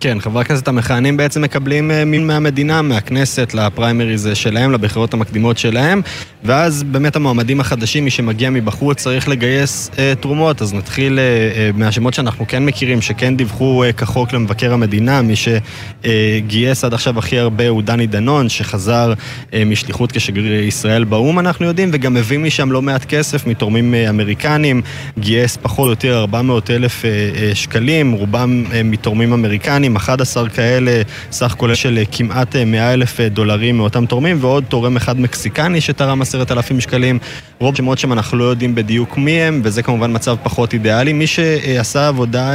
כן, 0.00 0.20
חברי 0.20 0.40
הכנסת 0.40 0.68
המכהנים 0.68 1.16
בעצם 1.16 1.42
מקבלים 1.42 1.90
אה, 1.90 2.04
מין 2.04 2.26
מהמדינה, 2.26 2.82
מהכנסת, 2.82 3.54
לפריימריז 3.54 4.28
שלהם, 4.34 4.72
לבחירות 4.72 5.14
המקדימות 5.14 5.58
שלהם, 5.58 6.02
ואז 6.44 6.82
באמת 6.82 7.16
המועמדים 7.16 7.60
החדשים, 7.60 8.04
מי 8.04 8.10
שמגיע 8.10 8.50
מבחוץ, 8.50 9.02
צריך 9.02 9.28
לגייס 9.28 9.90
אה, 9.98 10.12
תרומות. 10.20 10.62
אז 10.62 10.74
נתחיל 10.74 11.18
אה, 11.18 11.24
אה, 11.24 11.70
מהשמות 11.74 12.14
שאנחנו 12.14 12.48
כן 12.48 12.66
מכירים, 12.66 13.02
שכן 13.02 13.36
דיווחו 13.36 13.84
אה, 13.84 13.92
כחוק 13.92 14.32
למבקר 14.32 14.72
המדינה, 14.72 15.22
מי 15.22 15.34
שגייס 15.36 16.84
עד 16.84 16.94
עכשיו 16.94 17.18
הכי 17.18 17.38
הרבה 17.38 17.68
הוא 17.68 17.82
דני 17.82 18.06
דנון, 18.06 18.48
שחזר 18.48 19.12
אה, 19.54 19.64
משליחות 19.64 20.12
כשגריר 20.12 20.62
ישראל 20.62 21.04
באו"ם, 21.04 21.38
אנחנו 21.38 21.66
יודעים, 21.66 21.90
וגם 21.92 22.16
הביא 22.16 22.38
משם 22.38 22.72
לא 22.72 22.82
מעט 22.82 23.04
כסף 23.04 23.46
מתורמים 23.46 23.94
אה, 23.94 24.10
אמריקנים, 24.10 24.82
גייס 25.18 25.58
פחות 25.62 25.84
או 25.84 25.90
יותר 25.90 26.18
400 26.18 26.70
אלף 26.70 27.04
אה, 27.04 27.10
אה, 27.10 27.54
שקלים, 27.54 28.12
רובם 28.12 28.64
אה, 28.72 28.82
מתורמים 28.82 29.32
אמריקנים. 29.32 29.93
11 29.96 30.48
כאלה, 30.48 31.02
סך 31.32 31.54
כולל 31.58 31.74
של 31.74 31.98
אה, 31.98 32.02
כמעט 32.12 32.56
100 32.56 32.80
אה, 32.80 32.92
אלף 32.92 33.20
אה, 33.20 33.28
דולרים 33.28 33.76
מאותם 33.76 34.06
תורמים, 34.06 34.36
ועוד 34.40 34.64
תורם 34.68 34.96
אחד 34.96 35.20
מקסיקני 35.20 35.80
שתרם 35.80 36.22
10,000 36.22 36.80
שקלים. 36.80 37.18
רוב 37.58 37.76
שמות 37.76 37.98
שם 37.98 38.12
אנחנו 38.12 38.38
לא 38.38 38.44
יודעים 38.44 38.74
בדיוק 38.74 39.18
מי 39.18 39.40
הם, 39.40 39.60
וזה 39.64 39.82
כמובן 39.82 40.14
מצב 40.14 40.36
פחות 40.42 40.72
אידיאלי. 40.72 41.12
מי 41.12 41.26
שעשה 41.26 42.08
עבודה 42.08 42.52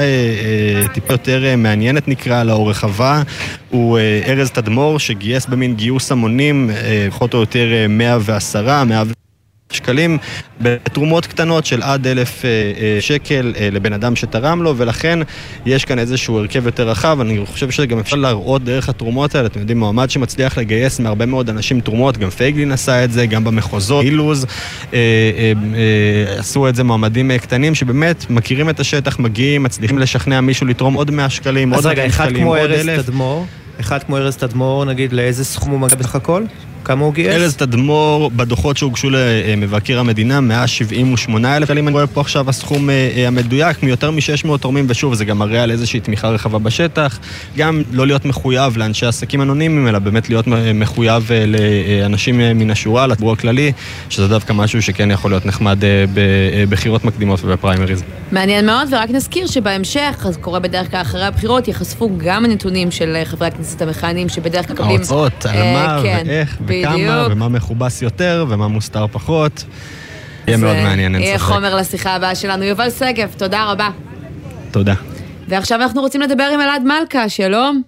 טיפה 0.94 1.14
יותר 1.14 1.44
מעניינת 1.58 2.08
נקרא 2.08 2.44
לה, 2.44 2.54
או 2.54 2.66
רחבה, 2.66 3.22
הוא 3.70 4.00
ארז 4.28 4.52
תדמור, 4.52 5.00
שגייס 5.00 5.46
במין 5.46 5.76
גיוס 5.76 6.12
המונים, 6.12 6.70
פחות 7.10 7.34
או 7.34 7.40
יותר 7.40 7.68
110, 7.90 8.84
100... 8.84 9.04
שקלים 9.74 10.18
בתרומות 10.62 11.26
קטנות 11.26 11.66
של 11.66 11.82
עד 11.82 12.08
אלף 12.08 12.46
אה, 12.46 12.50
אה, 12.50 12.98
שקל 13.02 13.54
אה, 13.58 13.70
לבן 13.72 13.94
אדם 13.94 14.16
שתרם 14.16 14.64
לו, 14.64 14.78
ולכן 14.78 15.20
יש 15.66 15.86
כאן 15.86 16.00
איזשהו 16.00 16.40
הרכב 16.40 16.66
יותר 16.66 16.90
רחב. 16.90 17.18
אני 17.22 17.46
חושב 17.46 17.72
שגם 17.72 18.00
אפשר 18.00 18.16
להראות 18.16 18.64
דרך 18.64 18.90
התרומות 18.90 19.36
האלה, 19.36 19.48
אתם 19.48 19.60
יודעים, 19.60 19.80
מועמד 19.80 20.10
שמצליח 20.10 20.58
לגייס 20.58 21.00
מהרבה 21.00 21.26
מאוד 21.26 21.50
אנשים 21.50 21.82
תרומות, 21.82 22.18
גם 22.18 22.30
פייגלין 22.30 22.72
עשה 22.72 23.04
את 23.04 23.12
זה, 23.12 23.26
גם 23.26 23.44
במחוזות, 23.44 24.06
אילוז, 24.06 24.46
עשו 26.38 26.70
את 26.70 26.76
זה 26.76 26.84
מועמדים 26.84 27.38
קטנים 27.38 27.76
שבאמת 27.76 28.30
מכירים 28.30 28.70
את 28.70 28.80
השטח, 28.80 29.20
מגיעים, 29.20 29.64
מצליחים 29.64 30.00
לשכנע 30.00 30.42
מישהו 30.42 30.68
לתרום 30.68 30.94
עוד 30.94 31.12
100 31.12 31.30
שקלים, 31.30 31.74
עוד 31.74 31.88
200 31.88 32.12
שקלים, 32.12 32.48
עוד 32.48 32.58
אלף. 32.58 32.70
אז 32.72 32.78
רגע, 32.78 32.86
אחד 32.86 32.90
כמו 32.90 32.96
ארז 32.96 33.06
תדמור, 33.06 33.46
אחד 33.80 34.04
כמו 34.04 34.18
ארז 34.18 34.36
תדמור, 34.36 34.86
נגיד, 34.86 35.14
לאיזה 35.14 35.46
סכום 35.46 35.72
הוא 35.72 35.80
מגיע 35.80 35.96
בסך 35.96 36.16
הכל? 36.16 36.44
כמה 36.84 37.06
הוא 37.06 37.14
גייס? 37.14 37.42
ארז 37.42 37.56
תדמור, 37.56 38.32
בדוחות 38.36 38.78
שהוגשו 38.78 39.10
למבקר 39.12 40.00
המדינה, 40.00 40.42
178 40.42 41.58
אלף 41.58 41.68
שקלים. 41.68 41.88
אני 41.88 41.94
רואה 41.94 42.08
פה 42.08 42.22
עכשיו 42.22 42.50
הסכום 42.50 42.90
אה, 42.90 43.10
אה, 43.16 43.28
המדויק, 43.28 43.84
מיותר 43.84 44.12
מ-600 44.12 44.58
תורמים, 44.58 44.86
ושוב, 44.90 45.14
זה 45.14 45.26
גם 45.26 45.38
מראה 45.38 45.64
על 45.64 45.72
איזושהי 45.72 46.00
תמיכה 46.00 46.30
רחבה 46.30 46.60
בשטח. 46.60 47.20
גם 47.58 47.82
לא 47.92 48.08
להיות 48.08 48.26
מחויב 48.26 48.78
לאנשי 48.78 49.06
עסקים 49.06 49.42
אנונימיים, 49.42 49.88
אלא 49.88 50.00
באמת 50.00 50.30
להיות 50.30 50.46
מחויב 50.74 51.32
אה, 51.32 51.44
לאנשים 51.46 52.38
מן 52.38 52.72
השורה, 52.72 53.08
לציבור 53.08 53.34
הכללי, 53.34 53.72
שזה 54.10 54.28
דווקא 54.28 54.54
משהו 54.54 54.82
שכן 54.82 55.12
יכול 55.12 55.32
להיות 55.32 55.46
נחמד 55.46 55.78
בבחירות 56.14 57.06
מקדימות 57.06 57.44
ובפריימריז. 57.44 58.04
מעניין 58.32 58.66
מאוד, 58.66 58.94
ורק 58.94 59.10
נזכיר 59.10 59.48
שבהמשך, 59.48 60.26
אז 60.28 60.38
קורה 60.38 60.60
בדרך 60.60 60.92
כלל 60.92 61.02
אחרי 61.02 61.26
הבחירות, 61.26 61.68
ייחשפו 61.68 62.10
גם 62.18 62.46
הנתונים 62.46 62.92
של 62.92 63.18
חברי 63.26 63.48
הכנסת 63.48 63.82
המכהנים, 63.82 64.30
שבדרך 64.30 64.68
כלל 64.68 64.76
מקבלים... 64.76 64.96
ההוצאות, 64.96 65.46
על 65.46 65.74
מה 65.74 66.00
כן, 66.04 66.44
ואיך. 66.70 66.90
וכמה, 66.90 67.28
ומה 67.32 67.50
מכובס 67.50 68.02
יותר, 68.02 68.46
ומה 68.50 68.68
מוסתר 68.68 69.08
פחות. 69.08 69.64
יהיה 70.48 70.58
מאוד 70.58 70.76
מעניין, 70.76 71.16
אין 71.16 71.24
ספק. 71.24 71.30
יהיה 71.30 71.40
חומר 71.40 71.76
לשיחה 71.76 72.16
הבאה 72.16 72.36
שלנו. 72.36 72.64
יובל 72.64 72.90
שגב, 72.90 73.34
תודה 73.38 73.72
רבה. 73.72 73.90
תודה. 74.72 74.94
ועכשיו 75.48 75.82
אנחנו 75.82 76.02
רוצים 76.02 76.22
לדבר 76.22 76.50
עם 76.54 76.62
אלעד 76.62 76.84
מלכה, 76.84 77.30
שלום. 77.30 77.82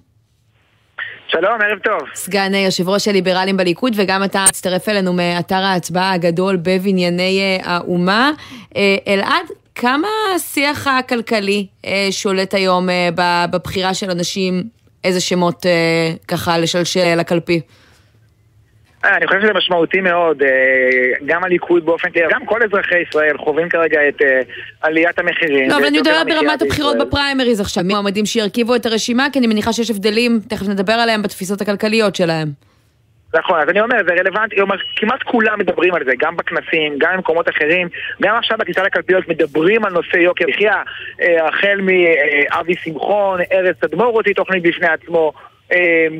שלום, 1.31 1.61
ערב 1.61 1.79
טוב. 1.83 2.09
סגן 2.13 2.53
יושב 2.53 2.89
ראש 2.89 3.07
הליברלים 3.07 3.57
בליכוד, 3.57 3.93
וגם 3.95 4.23
אתה 4.23 4.45
מצטרף 4.49 4.89
אלינו 4.89 5.13
מאתר 5.13 5.55
ההצבעה 5.55 6.13
הגדול 6.13 6.55
בבנייני 6.55 7.39
אה, 7.39 7.73
האומה. 7.73 8.31
אה, 8.75 8.95
אלעד, 9.07 9.45
כמה 9.75 10.07
השיח 10.35 10.87
הכלכלי 10.87 11.67
אה, 11.85 12.07
שולט 12.11 12.53
היום 12.53 12.87
בבחירה 13.51 13.93
של 13.93 14.11
אנשים, 14.11 14.63
איזה 15.03 15.19
שמות 15.19 15.65
ככה 16.27 16.57
לשלשל 16.57 17.15
לקלפי? 17.15 17.61
אה, 19.05 19.17
אני 19.17 19.27
חושב 19.27 19.41
שזה 19.41 19.53
משמעותי 19.53 20.01
מאוד, 20.01 20.43
אה, 20.43 20.47
גם 21.25 21.43
הליכוד 21.43 21.85
באופן 21.85 22.09
כללי, 22.11 22.25
גם 22.31 22.45
כל 22.45 22.59
אזרחי 22.63 22.99
ישראל 23.09 23.37
חווים 23.37 23.69
כרגע 23.69 24.07
את 24.07 24.21
אה, 24.21 24.41
עליית 24.81 25.19
המחירים. 25.19 25.69
לא, 25.69 25.77
אבל 25.77 25.85
אני 25.85 25.99
מדברת 25.99 26.27
ברמת 26.27 26.61
הבחירות 26.61 26.97
בפריימריז 26.97 27.61
עכשיו, 27.61 27.83
מועמדים 27.83 28.25
שירכיבו 28.25 28.75
את 28.75 28.85
הרשימה, 28.85 29.27
כי 29.33 29.39
אני 29.39 29.47
מניחה 29.47 29.73
שיש 29.73 29.89
הבדלים, 29.91 30.39
תכף 30.49 30.67
נדבר 30.67 30.93
עליהם, 30.93 31.21
בתפיסות 31.21 31.61
הכלכליות 31.61 32.15
שלהם. 32.15 32.47
נכון, 33.33 33.59
אז 33.59 33.69
אני 33.69 33.81
אומר, 33.81 33.97
זה 34.07 34.13
רלוונטי, 34.13 34.55
כמעט 34.95 35.23
כולם 35.23 35.59
מדברים 35.59 35.93
על 35.93 36.03
זה, 36.05 36.11
גם 36.19 36.37
בכנסים, 36.37 36.95
גם 36.97 37.09
במקומות 37.15 37.49
אחרים, 37.49 37.87
גם 38.21 38.35
עכשיו 38.35 38.57
בכניסה 38.57 38.83
לקלפיות 38.83 39.27
מדברים 39.27 39.85
על 39.85 39.93
נושא 39.93 40.17
יוקר 40.17 40.45
מחיה, 40.49 40.81
החל 41.47 41.79
מאבי 41.81 42.75
שמחון, 42.83 43.39
ארז 43.53 43.75
תדמור 43.79 44.17
אותי 44.17 44.33
תוכנית 44.33 44.63
בפני 44.63 44.87
עצמו, 44.87 45.33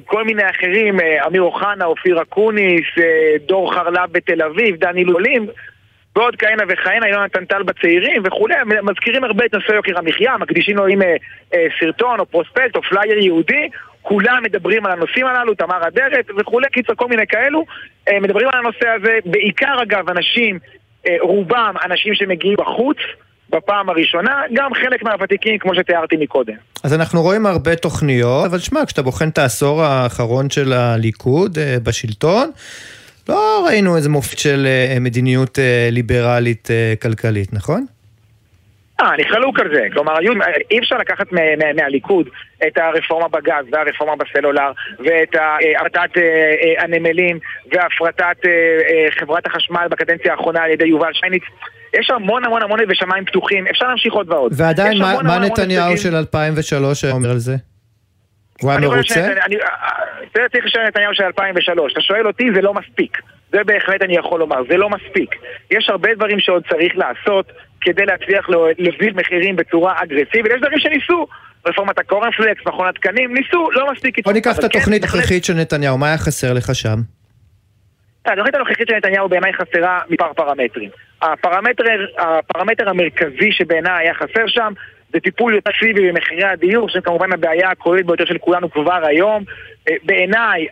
כל 0.06 0.24
מיני 0.24 0.50
אחרים, 0.50 1.00
אה, 1.00 1.28
אמיר 1.28 1.42
אוחנה, 1.42 1.86
אופיר 1.86 2.22
אקוניס, 2.22 2.86
דור 3.46 3.74
חרלב 3.74 4.12
בתל 4.12 4.42
אביב, 4.42 4.76
דני 4.76 5.04
לולים, 5.04 5.48
ועוד 6.16 6.36
כהנה 6.36 6.64
וכהנה, 6.70 7.10
יונתן 7.10 7.46
טל 7.46 7.64
בצעירים 7.64 8.22
וכולי, 8.26 8.56
מזכירים 8.84 9.24
הרבה 9.24 9.46
את 9.46 9.54
נושא 9.54 9.72
יוקר 9.72 9.98
המחיה, 9.98 10.38
מקדישים 10.38 10.78
לו 10.78 10.86
עם 10.86 11.00
סרטון 11.80 12.20
או 12.20 12.26
פרוספקט 12.26 12.76
או 12.76 12.82
פלייר 12.82 13.18
יהודי 13.18 13.70
כולם 14.02 14.44
מדברים 14.44 14.86
על 14.86 14.92
הנושאים 14.92 15.26
הללו, 15.26 15.54
תמר 15.54 15.88
אדרת 15.88 16.26
וכולי, 16.38 16.68
קיצר 16.72 16.96
כל 16.96 17.08
מיני 17.08 17.28
כאלו, 17.28 17.66
אה, 18.10 18.20
מדברים 18.20 18.48
על 18.54 18.60
הנושא 18.60 18.88
הזה, 18.88 19.20
בעיקר 19.26 19.82
אגב 19.82 20.10
אנשים, 20.10 20.60
אה, 21.08 21.18
רובם 21.22 21.76
אנשים 21.86 22.16
שמגיעים 22.16 22.56
בחוץ, 22.58 22.98
בפעם 23.52 23.90
הראשונה, 23.90 24.42
גם 24.54 24.72
חלק 24.74 25.04
מהוותיקים, 25.04 25.58
כמו 25.58 25.76
שתיארתי 25.76 26.16
מקודם. 26.20 26.54
אז 26.84 26.94
אנחנו 26.94 27.22
רואים 27.22 27.46
הרבה 27.46 27.76
תוכניות, 27.76 28.46
אבל 28.46 28.60
שמע, 28.60 28.86
כשאתה 28.86 29.02
בוחן 29.02 29.30
את 29.30 29.38
העשור 29.38 29.84
האחרון 29.84 30.50
של 30.50 30.74
הליכוד 30.74 31.58
אה, 31.60 31.78
בשלטון, 31.84 32.52
לא 33.30 33.66
ראינו 33.68 33.98
איזה 33.98 34.10
מופת 34.10 34.40
של 34.40 34.68
מדיניות 35.02 35.60
ליברלית 35.92 36.68
כלכלית, 37.02 37.54
נכון? 37.54 37.86
אה, 39.02 39.14
אני 39.14 39.24
חלוק 39.24 39.60
על 39.60 39.70
זה. 39.74 39.88
כלומר, 39.94 40.14
אי 40.72 40.80
אפשר 40.80 40.98
לקחת 40.98 41.28
מהליכוד 41.76 42.30
את 42.68 42.78
הרפורמה 42.78 43.28
בגז 43.28 43.66
והרפורמה 43.72 44.16
בסלולר 44.16 44.72
ואת 45.00 45.36
הפרטת 45.36 46.18
אה, 46.18 46.24
אה, 46.24 46.84
הנמלים 46.84 47.40
והפרטת 47.72 48.46
אה, 48.46 49.12
חברת 49.20 49.46
החשמל 49.46 49.88
בקדנציה 49.92 50.32
האחרונה 50.32 50.64
על 50.64 50.70
ידי 50.72 50.86
יובל 50.86 51.14
שייניץ. 51.14 51.44
יש 51.94 52.10
המון 52.10 52.46
המון 52.46 52.62
המון 52.64 52.80
ושמיים 52.90 53.26
פתוחים, 53.26 53.68
אפשר 53.68 53.88
להמשיך 53.88 54.14
עוד 54.14 54.30
ועוד. 54.30 54.54
ועדיין, 54.56 54.98
מה, 54.98 55.14
מה 55.24 55.40
נתניהו 55.40 55.98
של 55.98 56.16
2003 56.16 57.06
אומר 57.06 57.30
על 57.30 57.38
זה? 57.38 57.56
הוא 58.62 58.72
היה 58.72 58.80
מרוצה? 58.80 59.28
זה 60.36 60.42
צריך 60.52 60.66
לשאול 60.66 60.88
נתניהו 60.88 61.16
של 61.16 61.24
2003. 61.24 61.94
אתה 61.94 62.02
שואל 62.02 62.28
אותי, 62.28 62.44
זה 62.56 62.62
לא 62.62 62.74
מספיק. 62.74 63.18
זה 63.52 63.64
בהחלט 63.64 64.02
אני 64.02 64.16
יכול 64.16 64.40
לומר, 64.40 64.58
זה 64.70 64.78
לא 64.78 64.90
מספיק. 64.90 65.36
יש 65.72 65.90
הרבה 65.90 66.16
דברים 66.16 66.40
שעוד 66.40 66.64
צריך 66.70 66.94
לעשות 66.96 67.52
כדי 67.82 68.06
להצליח 68.06 68.50
להוביל 68.50 69.14
מחירים 69.16 69.56
בצורה 69.56 69.94
אגרסיבית. 70.04 70.52
יש 70.52 70.62
דברים 70.62 70.80
שניסו, 70.80 71.28
רפורמת 71.68 72.00
הקורנפלקס, 72.00 72.62
מכון 72.66 72.88
התקנים, 72.88 73.34
ניסו, 73.34 73.72
לא 73.72 73.92
מספיק. 73.92 74.26
בוא 74.26 74.34
ניקח 74.34 74.60
את 74.60 74.64
התוכנית 74.64 75.06
כן, 75.06 75.08
הנוכחית 75.14 75.46
של 75.46 75.54
נתניהו, 75.54 75.98
מה 75.98 76.08
היה 76.08 76.18
חסר 76.18 76.54
לך 76.54 76.76
שם? 76.76 77.00
התוכנית 78.26 78.56
הנוכחית 78.56 78.88
של 78.88 78.96
נתניהו 78.96 79.30
בעיניי 79.30 79.54
חסרה 79.54 80.00
מפר 80.10 80.34
פרמטרים. 80.34 80.90
הפרמטר, 81.22 81.84
הפרמטר 82.18 82.90
המרכזי 82.90 83.52
שבעיניי 83.52 84.04
היה 84.04 84.14
חסר 84.14 84.48
שם 84.48 84.74
זה 85.14 85.20
טיפול 85.20 85.56
יותר 85.56 85.72
סיבי 85.80 86.12
במחירי 86.12 86.44
הדיור, 86.44 86.90
שהם 86.90 87.02
כמובן 87.02 87.34
הבעיה 87.34 87.70
הכוללת 87.70 88.06
ביותר 88.06 88.26
של 88.26 88.38
כולנו 88.38 88.72
כבר 88.72 89.06
היום. 89.06 89.44
אה, 89.90 89.96
בעיניי, 90.04 90.68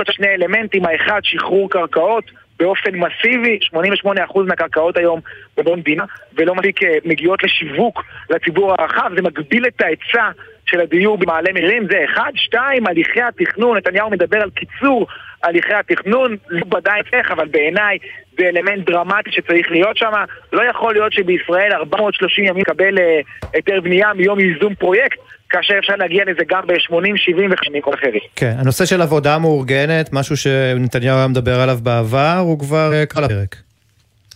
יש 0.00 0.08
שני 0.10 0.28
אלמנטים, 0.28 0.84
האחד, 0.84 1.20
שחרור 1.22 1.70
קרקעות, 1.70 2.24
באופן 2.58 2.90
מסיבי, 2.94 3.58
88% 3.74 4.40
מהקרקעות 4.46 4.96
היום 4.96 5.20
במדינה, 5.56 6.04
ולא 6.34 6.54
מספיק 6.54 6.82
אה, 6.82 6.98
מגיעות 7.04 7.42
לשיווק 7.42 8.04
לציבור 8.30 8.74
הרחב, 8.78 9.10
זה 9.16 9.22
מגביל 9.22 9.66
את 9.66 9.82
ההיצע 9.82 10.30
של 10.66 10.80
הדיור 10.80 11.18
במעלה 11.18 11.52
מחירים, 11.52 11.86
זה 11.90 12.04
אחד. 12.04 12.30
שתיים, 12.34 12.86
הליכי 12.86 13.22
התכנון, 13.22 13.76
נתניהו 13.76 14.10
מדבר 14.10 14.42
על 14.42 14.50
קיצור 14.50 15.06
הליכי 15.44 15.74
התכנון, 15.74 16.36
לא 16.48 16.76
ודאי 16.76 17.00
איך, 17.12 17.30
אבל 17.30 17.48
בעיניי 17.48 17.98
זה 18.38 18.44
אלמנט 18.48 18.86
דרמטי 18.86 19.30
שצריך 19.32 19.70
להיות 19.70 19.96
שם. 19.96 20.12
לא 20.52 20.62
יכול 20.70 20.94
להיות 20.94 21.12
שבישראל 21.12 21.72
430 21.72 22.44
ימים 22.44 22.60
יקבל 22.60 22.98
אה, 22.98 23.20
היתר 23.52 23.80
בנייה 23.80 24.12
מיום 24.14 24.40
ייזום 24.40 24.74
פרויקט. 24.74 25.18
כאשר 25.50 25.74
אפשר 25.78 25.96
להגיע 25.96 26.24
לזה 26.24 26.42
גם 26.48 26.62
ב-80, 26.66 27.16
70 27.16 27.50
ו-50 27.50 27.94
אחרים. 27.94 28.20
כן, 28.36 28.52
הנושא 28.58 28.86
של 28.86 29.02
עבודה 29.02 29.38
מאורגנת, 29.38 30.12
משהו 30.12 30.36
שנתניהו 30.36 31.16
היה 31.16 31.28
מדבר 31.28 31.60
עליו 31.60 31.76
בעבר, 31.82 32.36
הוא 32.40 32.58
כבר 32.58 32.90
אה, 32.92 33.06
קרא 33.06 33.22
לפרק. 33.22 33.56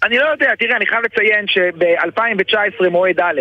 אני 0.03 0.19
לא 0.19 0.25
יודע, 0.25 0.55
תראה, 0.59 0.77
אני 0.77 0.87
חייב 0.87 1.03
לציין 1.05 1.47
שב-2019 1.49 2.89
מועד 2.89 3.21
א', 3.21 3.41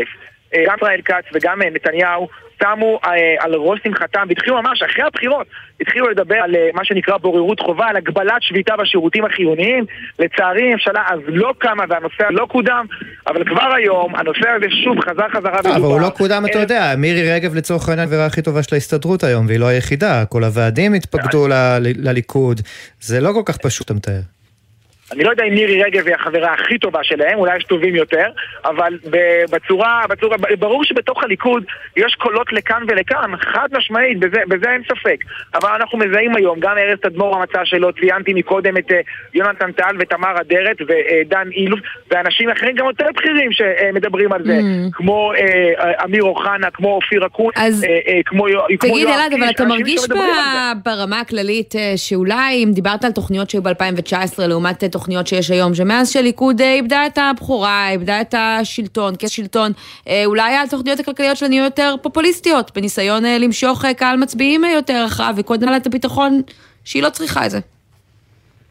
אה, 0.55 0.63
גם 0.67 0.75
ישראל 0.81 1.01
כץ 1.01 1.25
וגם 1.33 1.61
נתניהו 1.61 2.27
שמו 2.61 2.99
אה, 3.05 3.11
על 3.39 3.53
ראש 3.55 3.79
שמחתם, 3.83 4.25
והתחילו 4.29 4.61
ממש 4.61 4.83
אחרי 4.83 5.03
הבחירות, 5.03 5.47
התחילו 5.81 6.09
לדבר 6.09 6.35
על 6.35 6.55
אה, 6.55 6.69
מה 6.73 6.85
שנקרא 6.85 7.17
בוררות 7.17 7.59
חובה, 7.59 7.87
על 7.87 7.95
הגבלת 7.95 8.41
שביתה 8.41 8.77
בשירותים 8.77 9.25
החיוניים. 9.25 9.85
לצערי 10.19 10.69
הממשלה 10.69 11.03
אז 11.09 11.19
לא 11.27 11.53
קמה 11.57 11.83
והנושא 11.89 12.23
לא 12.29 12.45
קודם, 12.45 12.85
אבל 13.27 13.43
כבר 13.43 13.73
היום 13.75 14.15
הנושא 14.15 14.49
הזה 14.49 14.65
שוב 14.83 14.99
חזר 14.99 15.29
חזרה 15.29 15.59
ודובר. 15.59 15.75
אבל 15.75 15.85
הוא 15.85 16.01
לא 16.01 16.09
קודם, 16.09 16.45
אתה 16.45 16.59
יודע, 16.59 16.93
מירי 16.97 17.33
רגב 17.33 17.55
לצורך 17.55 17.89
העניין 17.89 18.07
העבירה 18.07 18.25
הכי 18.25 18.41
טובה 18.41 18.63
של 18.63 18.75
ההסתדרות 18.75 19.23
היום, 19.23 19.45
והיא 19.47 19.59
לא 19.59 19.65
היחידה, 19.65 20.25
כל 20.25 20.43
הוועדים 20.43 20.93
התפקדו 20.93 21.47
לליכוד, 21.81 22.61
זה 23.01 23.21
לא 23.21 23.31
כל 23.33 23.43
כך 23.45 23.57
פשוט, 23.57 23.85
אתה 23.85 23.93
מתאר. 23.93 24.40
אני 25.11 25.23
לא 25.23 25.29
יודע 25.29 25.43
אם 25.43 25.53
מירי 25.53 25.83
רגב 25.83 26.07
היא 26.07 26.15
החברה 26.15 26.53
הכי 26.53 26.79
טובה 26.79 27.03
שלהם, 27.03 27.39
אולי 27.39 27.57
יש 27.57 27.63
טובים 27.63 27.95
יותר, 27.95 28.25
אבל 28.65 28.97
בצורה, 29.51 30.01
בצורה, 30.09 30.37
ברור 30.59 30.83
שבתוך 30.83 31.23
הליכוד 31.23 31.63
יש 31.97 32.15
קולות 32.15 32.53
לכאן 32.53 32.83
ולכאן, 32.87 33.31
חד 33.37 33.67
משמעית, 33.77 34.19
בזה, 34.19 34.41
בזה 34.47 34.71
אין 34.71 34.81
ספק. 34.83 35.17
אבל 35.53 35.69
אנחנו 35.69 35.97
מזהים 35.97 36.35
היום, 36.35 36.59
גם 36.59 36.77
ארז 36.77 36.99
תדמור 37.01 37.35
המצע 37.35 37.59
שלו, 37.65 37.93
ציינתי 37.93 38.33
מקודם 38.33 38.77
את 38.77 38.91
uh, 38.91 38.93
יונתן 39.33 39.71
טל 39.71 39.95
ותמר 39.99 40.41
אדרת 40.41 40.77
ודן 40.81 41.47
uh, 41.47 41.55
אילוף, 41.55 41.79
ואנשים 42.11 42.49
אחרים 42.49 42.75
גם 42.75 42.85
יותר 42.85 43.05
בכירים 43.15 43.51
שמדברים 43.51 44.33
על 44.33 44.43
זה, 44.45 44.59
mm. 44.59 44.91
כמו 44.93 45.31
אמיר 46.05 46.23
אוחנה, 46.23 46.71
כמו 46.73 46.95
אופיר 46.95 47.25
אקון, 47.25 47.51
אז... 47.55 47.83
uh, 47.83 47.85
uh, 47.85 48.11
כמו, 48.25 48.45
תגיד 48.79 49.07
אלעד, 49.07 49.33
אבל 49.33 49.49
אתה 49.49 49.65
מרגיש 49.65 50.07
ברמה 50.83 51.19
הכללית 51.19 51.73
שאולי 51.95 52.63
אם 52.63 52.71
דיברת 52.73 53.05
על 53.05 53.11
תוכניות 53.11 53.49
שהיו 53.49 53.63
ב-2019 53.63 54.41
לעומת 54.47 54.83
התוכניות 55.01 55.27
שיש 55.27 55.51
היום, 55.51 55.75
שמאז 55.75 56.11
שהליכוד 56.11 56.61
אה, 56.61 56.73
איבדה 56.73 57.05
את 57.05 57.17
הבכורה, 57.17 57.89
איבדה 57.89 58.21
את 58.21 58.35
השלטון, 58.37 59.13
כשלטון, 59.19 59.71
אה, 60.07 60.23
אולי 60.25 60.57
התוכניות 60.57 60.99
הכלכליות 60.99 61.37
שלה 61.37 61.49
נהיו 61.49 61.63
יותר 61.63 61.95
פופוליסטיות, 62.01 62.71
בניסיון 62.75 63.25
אה, 63.25 63.37
למשוך 63.37 63.85
קהל 63.85 64.17
מצביעים 64.17 64.63
יותר 64.63 65.03
רחב, 65.05 65.33
וקודם 65.37 65.69
לה 65.69 65.77
את 65.77 65.87
הביטחון 65.87 66.41
שהיא 66.83 67.03
לא 67.03 67.09
צריכה 67.09 67.45
את 67.45 67.51
זה. 67.51 67.59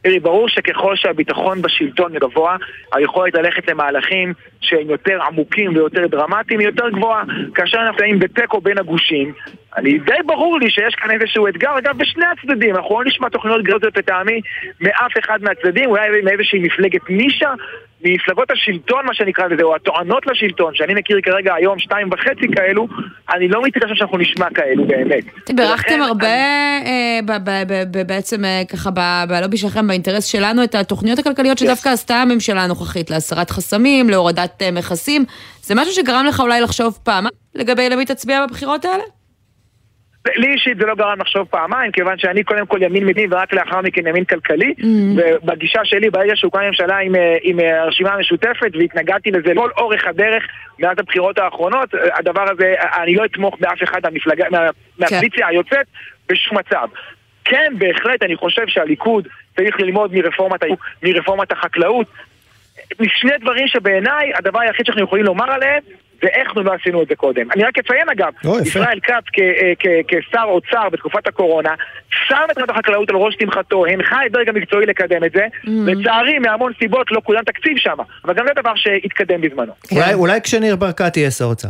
תראי, 0.02 0.20
ברור 0.20 0.48
שככל 0.48 0.96
שהביטחון 0.96 1.62
בשלטון 1.62 2.12
גבוה, 2.12 2.56
היכולת 2.92 3.34
ללכת 3.34 3.68
למהלכים 3.70 4.32
שהם 4.60 4.90
יותר 4.90 5.22
עמוקים 5.22 5.74
ויותר 5.74 6.06
דרמטיים 6.06 6.60
היא 6.60 6.68
יותר 6.68 6.88
גבוהה. 6.88 7.22
כאשר 7.54 7.78
אנחנו 7.78 7.90
נמצאים 7.92 8.18
בתיקו 8.18 8.60
בין 8.60 8.78
הגושים, 8.78 9.32
אני 9.76 9.98
די 9.98 10.22
ברור 10.26 10.58
לי 10.58 10.70
שיש 10.70 10.94
כאן 10.94 11.10
איזשהו 11.10 11.48
אתגר, 11.48 11.78
אגב, 11.78 11.98
בשני 11.98 12.24
הצדדים. 12.26 12.76
אנחנו 12.76 13.00
לא 13.00 13.04
נשמע 13.04 13.28
תוכניות 13.28 13.62
גרזיות 13.62 13.96
לטעמי 13.96 14.40
מאף 14.80 15.12
אחד 15.18 15.42
מהצדדים, 15.42 15.90
אולי 15.90 16.20
מאיזושהי 16.24 16.58
מפלגת 16.58 17.10
נישה, 17.10 17.50
ממפלגות 18.04 18.50
השלטון, 18.50 19.06
מה 19.06 19.14
שנקרא 19.14 19.46
לזה, 19.46 19.62
או 19.62 19.74
הטוענות 19.74 20.26
לשלטון, 20.26 20.74
שאני 20.74 20.94
מכיר 20.94 21.20
כרגע 21.22 21.54
היום 21.54 21.78
שתיים 21.78 22.08
וחצי 22.12 22.46
כאלו, 22.54 22.88
אני 23.34 23.48
לא 23.48 23.62
מתרשם 23.62 23.94
שאנחנו 23.94 24.18
נשמע 24.18 24.46
כאלו 24.54 24.86
באמת. 24.86 25.24
בירכתם 25.54 26.02
הרבה 26.02 26.26
אה, 26.26 27.20
בעצם 28.06 28.44
אה, 28.44 28.62
ככה 28.68 28.90
בלובי 29.28 29.56
שלכם, 29.56 29.86
באינטרס 29.86 30.24
שלנו, 30.24 30.64
את 30.64 30.74
התוכניות 30.74 31.18
הכלכליות 31.18 31.58
שדווקא 31.58 31.88
עשתה 31.88 32.16
הממשלה 32.16 32.64
הנוכחית, 32.64 33.10
להסרת 33.10 33.50
חסמים, 33.50 34.10
להורדת 34.10 34.62
אה, 34.62 34.70
מכסים. 34.70 35.24
זה 35.62 35.74
משהו 35.74 35.92
שגרם 35.94 36.26
לך 36.26 36.40
אולי 36.40 36.60
לחשוב 36.60 36.98
פעם 37.02 37.26
לגבי 37.54 37.88
למי 37.88 38.04
תצביע 38.04 38.46
בבחירות 38.46 38.84
האלה? 38.84 39.19
לי 40.26 40.52
אישית 40.52 40.78
זה 40.78 40.86
לא 40.86 40.94
גרם 40.94 41.20
לחשוב 41.20 41.46
פעמיים, 41.50 41.92
כיוון 41.92 42.18
שאני 42.18 42.44
קודם 42.44 42.66
כל 42.66 42.82
ימין 42.82 43.06
מדיני 43.06 43.26
ורק 43.30 43.52
לאחר 43.52 43.80
מכן 43.80 44.06
ימין 44.06 44.24
כלכלי. 44.24 44.74
Mm. 44.78 44.84
ובגישה 45.42 45.80
שלי, 45.84 46.10
ברגע 46.10 46.32
שהוקמה 46.36 46.66
ממשלה 46.68 46.98
עם, 46.98 47.14
אה, 47.14 47.36
עם 47.42 47.60
אה, 47.60 47.82
הרשימה 47.82 48.12
המשותפת, 48.12 48.70
והתנגדתי 48.78 49.30
לזה 49.30 49.52
כל 49.54 49.70
אורך 49.76 50.06
הדרך 50.06 50.46
מאז 50.78 50.98
הבחירות 50.98 51.38
האחרונות, 51.38 51.94
הדבר 52.18 52.44
הזה, 52.52 52.74
אני 53.02 53.14
לא 53.14 53.24
אתמוך 53.24 53.56
באף 53.60 53.82
אחד 53.82 54.00
מהמפלגה, 54.04 54.44
מהפוזיציה 54.98 55.46
כן. 55.46 55.52
היוצאת 55.52 55.86
בשום 56.28 56.58
מצב. 56.58 56.88
כן, 57.44 57.72
בהחלט, 57.78 58.22
אני 58.22 58.36
חושב 58.36 58.66
שהליכוד 58.66 59.28
צריך 59.56 59.80
ללמוד 59.80 60.14
מרפורמת, 60.14 60.60
מרפורמת 61.02 61.52
החקלאות. 61.52 62.06
משני 63.00 63.38
דברים 63.40 63.68
שבעיניי, 63.68 64.32
הדבר 64.34 64.60
היחיד 64.60 64.86
שאנחנו 64.86 65.04
יכולים 65.04 65.24
לומר 65.24 65.52
עליהם, 65.52 65.82
ואיך 66.22 66.46
אנחנו 66.46 66.62
לא 66.62 66.72
עשינו 66.80 67.02
את 67.02 67.08
זה 67.08 67.14
קודם. 67.14 67.50
אני 67.54 67.64
רק 67.64 67.78
אציין 67.78 68.08
אגב, 68.08 68.32
ישראל 68.62 69.00
כץ 69.02 69.24
אה, 69.40 70.00
כשר 70.08 70.44
אוצר 70.44 70.88
בתקופת 70.92 71.26
הקורונה, 71.26 71.74
שם 72.10 72.36
את 72.52 72.58
רמת 72.58 72.70
החקלאות 72.70 73.10
על 73.10 73.16
ראש 73.16 73.36
שמחתו, 73.40 73.86
הנחה 73.86 74.26
את 74.26 74.32
דרג 74.32 74.48
המקצועי 74.48 74.86
לקדם 74.86 75.24
את 75.24 75.32
זה, 75.32 75.46
mm. 75.46 75.68
לצערי 75.86 76.38
מהמון 76.38 76.72
סיבות 76.78 77.06
לא 77.10 77.20
קודם 77.20 77.44
תקציב 77.44 77.76
שם, 77.76 77.96
אבל 78.24 78.34
גם 78.34 78.44
זה 78.46 78.52
דבר 78.62 78.72
שהתקדם 78.76 79.40
בזמנו. 79.40 79.72
אולי 80.14 80.40
כשניר 80.40 80.76
ברקת 80.76 81.16
יהיה 81.16 81.30
שר 81.30 81.44
אוצר. 81.44 81.68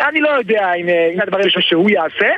אני 0.00 0.20
לא 0.20 0.28
יודע 0.28 0.72
אם 0.74 1.20
הדברים 1.20 1.46
שהוא 1.50 1.90
יעשה, 1.90 2.28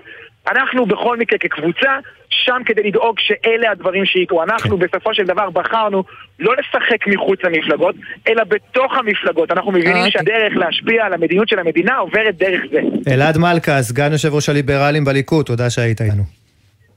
אנחנו 0.51 0.87
בכל 0.87 1.17
מקרה 1.17 1.39
כקבוצה 1.39 1.93
שם 2.31 2.61
כדי 2.67 2.83
לדאוג 2.83 3.17
שאלה 3.19 3.71
הדברים 3.71 4.05
שיקרו. 4.05 4.43
אנחנו 4.43 4.79
כן. 4.79 4.87
בסופו 4.87 5.15
של 5.15 5.25
דבר 5.25 5.51
בחרנו 5.51 6.05
לא 6.39 6.55
לשחק 6.57 7.07
מחוץ 7.07 7.41
למפלגות, 7.45 7.95
אלא 8.29 8.45
בתוך 8.45 8.93
המפלגות. 8.99 9.51
אנחנו 9.53 9.73
מבינים 9.73 9.97
אוקיי. 9.97 10.11
שהדרך 10.11 10.53
להשפיע 10.57 11.07
על 11.07 11.13
המדיניות 11.13 11.49
של 11.49 11.59
המדינה 11.59 11.97
עוברת 11.97 12.37
דרך 12.37 12.61
זה. 12.73 12.81
אלעד 13.13 13.39
מלכה, 13.39 13.83
סגן 13.83 14.13
יושב 14.13 14.35
ראש 14.35 14.49
הליברלים 14.49 15.05
בליכוד, 15.05 15.47
תודה 15.47 15.71
שהיית 15.71 16.01
איתנו. 16.01 16.23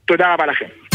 תודה 0.06 0.34
רבה 0.34 0.46
לכם. 0.46 0.91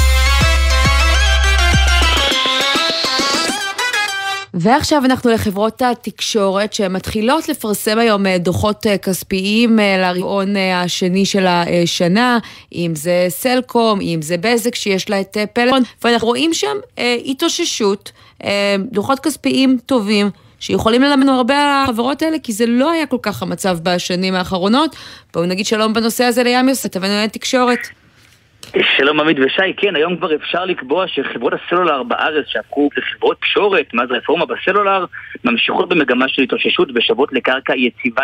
ועכשיו 4.60 5.06
אנחנו 5.06 5.32
לחברות 5.32 5.82
התקשורת 5.82 6.74
שמתחילות 6.74 7.50
לפרסם 7.50 8.00
היום 8.00 8.26
אה, 8.26 8.38
דוחות 8.38 8.88
אה, 8.88 8.98
כספיים 8.98 9.80
אה, 9.80 9.98
לרבעון 9.98 10.56
השני 10.56 11.26
של 11.26 11.46
השנה, 11.48 12.40
אם 12.76 12.92
זה 12.96 13.26
סלקום, 13.30 14.02
אם 14.02 14.20
זה 14.22 14.38
בזק 14.38 14.76
שיש 14.76 15.10
לה 15.10 15.22
את 15.22 15.38
פלאפון, 15.54 15.82
ואנחנו 16.04 16.28
רואים 16.28 16.54
שם 16.54 16.78
התאוששות, 17.26 18.12
דוחות 18.92 19.20
כספיים 19.20 19.78
טובים. 19.86 20.30
שיכולים 20.60 21.02
ללמדנו 21.02 21.32
הרבה 21.32 21.58
על 21.58 21.84
החברות 21.84 22.22
האלה, 22.22 22.38
כי 22.44 22.54
זה 22.54 22.66
לא 22.66 22.92
היה 22.92 23.06
כל 23.06 23.18
כך 23.22 23.44
המצב 23.44 23.78
בשנים 23.84 24.36
האחרונות. 24.36 24.96
בואו 25.34 25.46
נגיד 25.46 25.66
שלום 25.66 25.94
בנושא 25.94 26.24
הזה 26.24 26.44
לים 26.44 26.70
יוסף, 26.70 26.90
תבנו 26.90 27.28
תקשורת. 27.32 27.80
שלום 28.76 29.20
עמית 29.20 29.38
ושי, 29.40 29.74
כן, 29.78 29.96
היום 29.96 30.18
כבר 30.18 30.36
אפשר 30.36 30.66
לקבוע 30.66 31.08
שחברות 31.08 31.54
הסלולר 31.54 32.04
בארץ 32.04 32.46
שהפכו 32.48 32.90
לחברות 32.98 33.38
פשורת 33.40 33.94
מאז 33.94 34.12
רפורמה 34.12 34.46
בסלולר 34.46 35.06
ממשיכות 35.44 35.90
במגמה 35.90 36.28
של 36.28 36.42
התאוששות 36.42 36.90
ושוות 36.96 37.34
לקרקע 37.34 37.74
יציבה. 37.76 38.24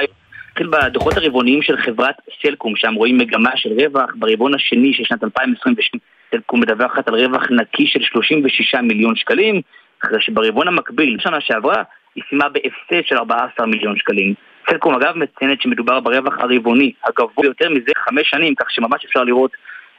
נתחיל 0.50 0.68
בדוחות 0.68 1.18
הרבעוניים 1.18 1.62
של 1.62 1.78
חברת 1.78 2.16
סלקום, 2.42 2.76
שם 2.76 2.94
רואים 2.94 3.18
מגמה 3.18 3.52
של 3.56 3.70
רווח 3.70 4.10
ברבעון 4.16 4.54
השני 4.54 4.94
של 4.94 5.04
שנת 5.04 5.24
2022. 5.24 6.02
סלקום 6.32 6.60
מדווחת 6.60 7.08
על 7.08 7.16
רווח 7.16 7.44
נקי 7.52 7.88
של 7.88 8.00
36 8.02 8.76
מיליון 8.76 9.16
שקלים, 9.16 9.62
אחרי 10.06 10.22
שברבעון 10.22 10.68
המקביל, 10.68 11.18
בשנה 11.18 11.42
שעברה, 11.42 11.84
היא 12.16 12.24
סיימה 12.30 12.50
בהפסד 12.50 13.08
של 13.08 13.18
14 13.18 13.66
מיליון 13.66 13.98
שקלים. 13.98 14.34
סלקום 14.70 14.96
אגב 14.96 15.18
מציינת 15.18 15.62
שמדובר 15.62 16.00
ברווח 16.00 16.40
הרבעוני 16.40 16.92
הגבוה 17.08 17.34
ביותר 17.42 17.70
מזה 17.70 17.92
חמש 18.06 18.30
שנים, 18.30 18.56
כך 18.56 18.72
שממש 18.72 19.06
אפשר 19.06 19.24
לראות 19.24 19.52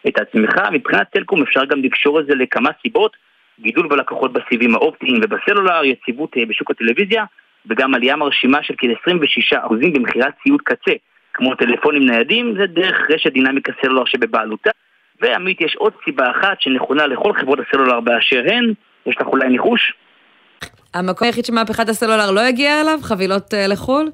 את 0.08 0.18
הצמיחה. 0.18 0.70
מבחינת 0.70 1.06
סלקום 1.14 1.42
אפשר 1.42 1.64
גם 1.64 1.82
לקשור 1.82 2.20
את 2.20 2.26
זה 2.26 2.34
לכמה 2.34 2.70
סיבות, 2.82 3.16
גידול 3.60 3.88
בלקוחות 3.88 4.32
בסיבים 4.32 4.74
האופטיים 4.74 5.20
ובסלולר, 5.22 5.84
יציבות 5.84 6.36
אה, 6.36 6.46
בשוק 6.46 6.70
הטלוויזיה, 6.70 7.24
וגם 7.66 7.94
עלייה 7.94 8.16
מרשימה 8.16 8.58
של 8.62 8.74
כ-26% 8.78 9.74
במכירת 9.94 10.34
ציוד 10.42 10.60
קצה, 10.64 10.92
כמו 11.34 11.54
טלפונים 11.54 12.06
ניידים, 12.06 12.54
זה 12.58 12.66
דרך 12.66 12.96
רשת 13.10 13.32
דינמיקה 13.32 13.72
סלולר 13.82 14.04
שבבעלותה. 14.04 14.70
ועמית, 15.20 15.60
יש 15.60 15.76
עוד 15.76 15.92
סיבה 16.04 16.30
אחת 16.30 16.60
שנכונה 16.60 17.06
לכל 17.06 17.32
חברות 17.32 17.58
הסלולר 17.68 18.00
באשר 18.00 18.42
הן, 18.46 18.72
יש 19.06 19.16
לך 19.20 19.26
אולי 19.26 19.48
ניחוש? 19.48 19.92
המקום 20.94 21.26
היחיד 21.26 21.44
שמהפכת 21.44 21.88
הסלולר 21.88 22.30
לא 22.30 22.40
הגיע 22.40 22.80
אליו? 22.80 22.98
חבילות 23.02 23.54
uh, 23.54 23.56
לחו"ל? 23.72 24.10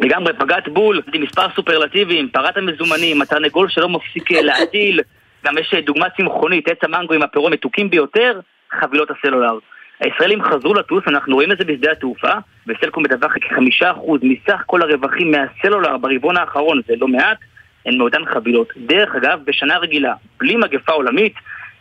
לגמרי, 0.00 0.32
פגעת 0.38 0.68
בול, 0.68 1.00
עם 1.14 1.22
מספר 1.22 1.46
סופרלטיבים, 1.54 2.28
פרת 2.28 2.56
המזומנים, 2.56 3.22
התרנגול 3.22 3.68
שלא 3.68 3.88
מפסיק 3.88 4.32
אה, 4.32 4.42
להטיל, 4.42 5.00
גם 5.44 5.58
יש 5.58 5.74
אה, 5.74 5.80
דוגמה 5.80 6.10
צמחונית, 6.10 6.68
עץ 6.68 6.78
המנגו 6.82 7.14
עם 7.14 7.22
הפירות 7.22 7.52
המתוקים 7.52 7.90
ביותר, 7.90 8.40
חבילות 8.80 9.08
הסלולר. 9.10 9.58
הישראלים 10.00 10.42
חזרו 10.42 10.74
לטוס, 10.74 11.04
אנחנו 11.06 11.34
רואים 11.34 11.52
את 11.52 11.58
זה 11.58 11.64
בשדה 11.64 11.92
התעופה, 11.92 12.32
וסלקום 12.66 13.02
מדווחת 13.02 13.40
כחמישה 13.40 13.90
אחוז 13.90 14.20
מסך 14.22 14.62
כל 14.66 14.82
הרווחים 14.82 15.30
מהסלולר 15.30 15.96
ברבעון 15.96 16.36
האחרון, 16.36 16.80
זה 16.86 16.94
לא 17.00 17.08
מעט, 17.08 17.38
הן 17.86 17.98
מאותן 17.98 18.24
חבילות. 18.24 18.72
דרך 18.76 19.14
אגב, 19.14 19.40
בשנה 19.44 19.78
רגילה, 19.78 20.14
בלי 20.38 20.56
מגפה 20.56 20.92
עולמית, 20.92 21.34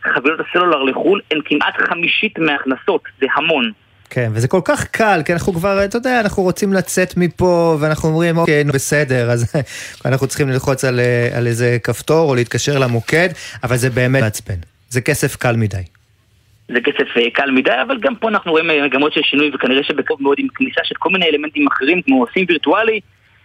חבילות 0.04 0.39
הסלולר 0.39 0.84
לחו"ל 0.84 1.21
הן 1.32 1.39
כמעט 1.45 1.78
חמישית 1.78 2.39
מההכנסות, 2.39 3.02
זה 3.21 3.28
המון. 3.36 3.71
כן, 4.13 4.32
וזה 4.34 4.47
כל 4.47 4.62
כך 4.65 4.88
קל, 4.88 5.19
כי 5.26 5.34
אנחנו 5.34 5.54
כבר, 5.54 5.86
אתה 5.86 5.97
יודע, 5.97 6.19
אנחנו 6.19 6.43
רוצים 6.43 6.73
לצאת 6.73 7.17
מפה, 7.17 7.78
ואנחנו 7.80 8.10
אומרים, 8.10 8.38
אוקיי, 8.38 8.63
נו 8.63 8.73
בסדר, 8.73 9.32
אז 9.32 9.56
אנחנו 10.06 10.28
צריכים 10.28 10.49
ללחוץ 10.49 10.86
על, 10.86 10.99
על 11.38 11.47
איזה 11.47 11.78
כפתור 11.84 12.30
או 12.30 12.36
להתקשר 12.36 12.80
למוקד, 12.80 13.30
אבל 13.63 13.76
זה 13.76 13.89
באמת 13.89 14.21
מעצבן. 14.21 14.56
זה 14.89 15.02
כסף 15.02 15.36
קל 15.36 15.56
מדי. 15.56 15.84
זה 16.67 16.82
כסף 16.82 17.17
אה, 17.17 17.30
קל 17.34 17.52
מדי, 17.52 17.82
אבל 17.88 17.99
גם 17.99 18.15
פה 18.15 18.30
אנחנו 18.30 18.52
רואים 18.52 18.69
אה, 18.69 18.86
מגמות 18.86 19.13
של 19.13 19.21
שינוי, 19.23 19.52
וכנראה 19.54 19.84
שבקרוב 19.84 20.23
מאוד 20.23 20.38
עם 20.39 20.47
כניסה 20.56 20.82
של 20.84 20.95
כל 20.99 21.10
מיני 21.10 21.26
אלמנטים 21.26 21.67
אחרים, 21.67 22.02
כמו 22.02 22.26
עושים 22.26 22.45
וירטואלי, 22.49 22.99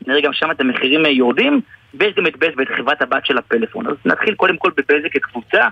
נראה 0.07 0.21
גם 0.21 0.33
שם 0.33 0.51
את 0.51 0.61
המחירים 0.61 1.07
אה, 1.07 1.11
יורדים, 1.11 1.61
ויש 1.95 2.15
גם 2.15 2.27
את 2.27 2.37
בזק 2.37 2.57
ואת 2.59 2.69
חברת 2.77 3.03
הבת 3.03 3.27
של 3.27 3.39
הפלאפון. 3.39 3.87
אז 3.87 3.97
נתחיל 4.05 4.35
קודם 4.35 4.57
כל 4.57 4.71
בבזק 4.77 5.13
כקבוצה. 5.13 5.69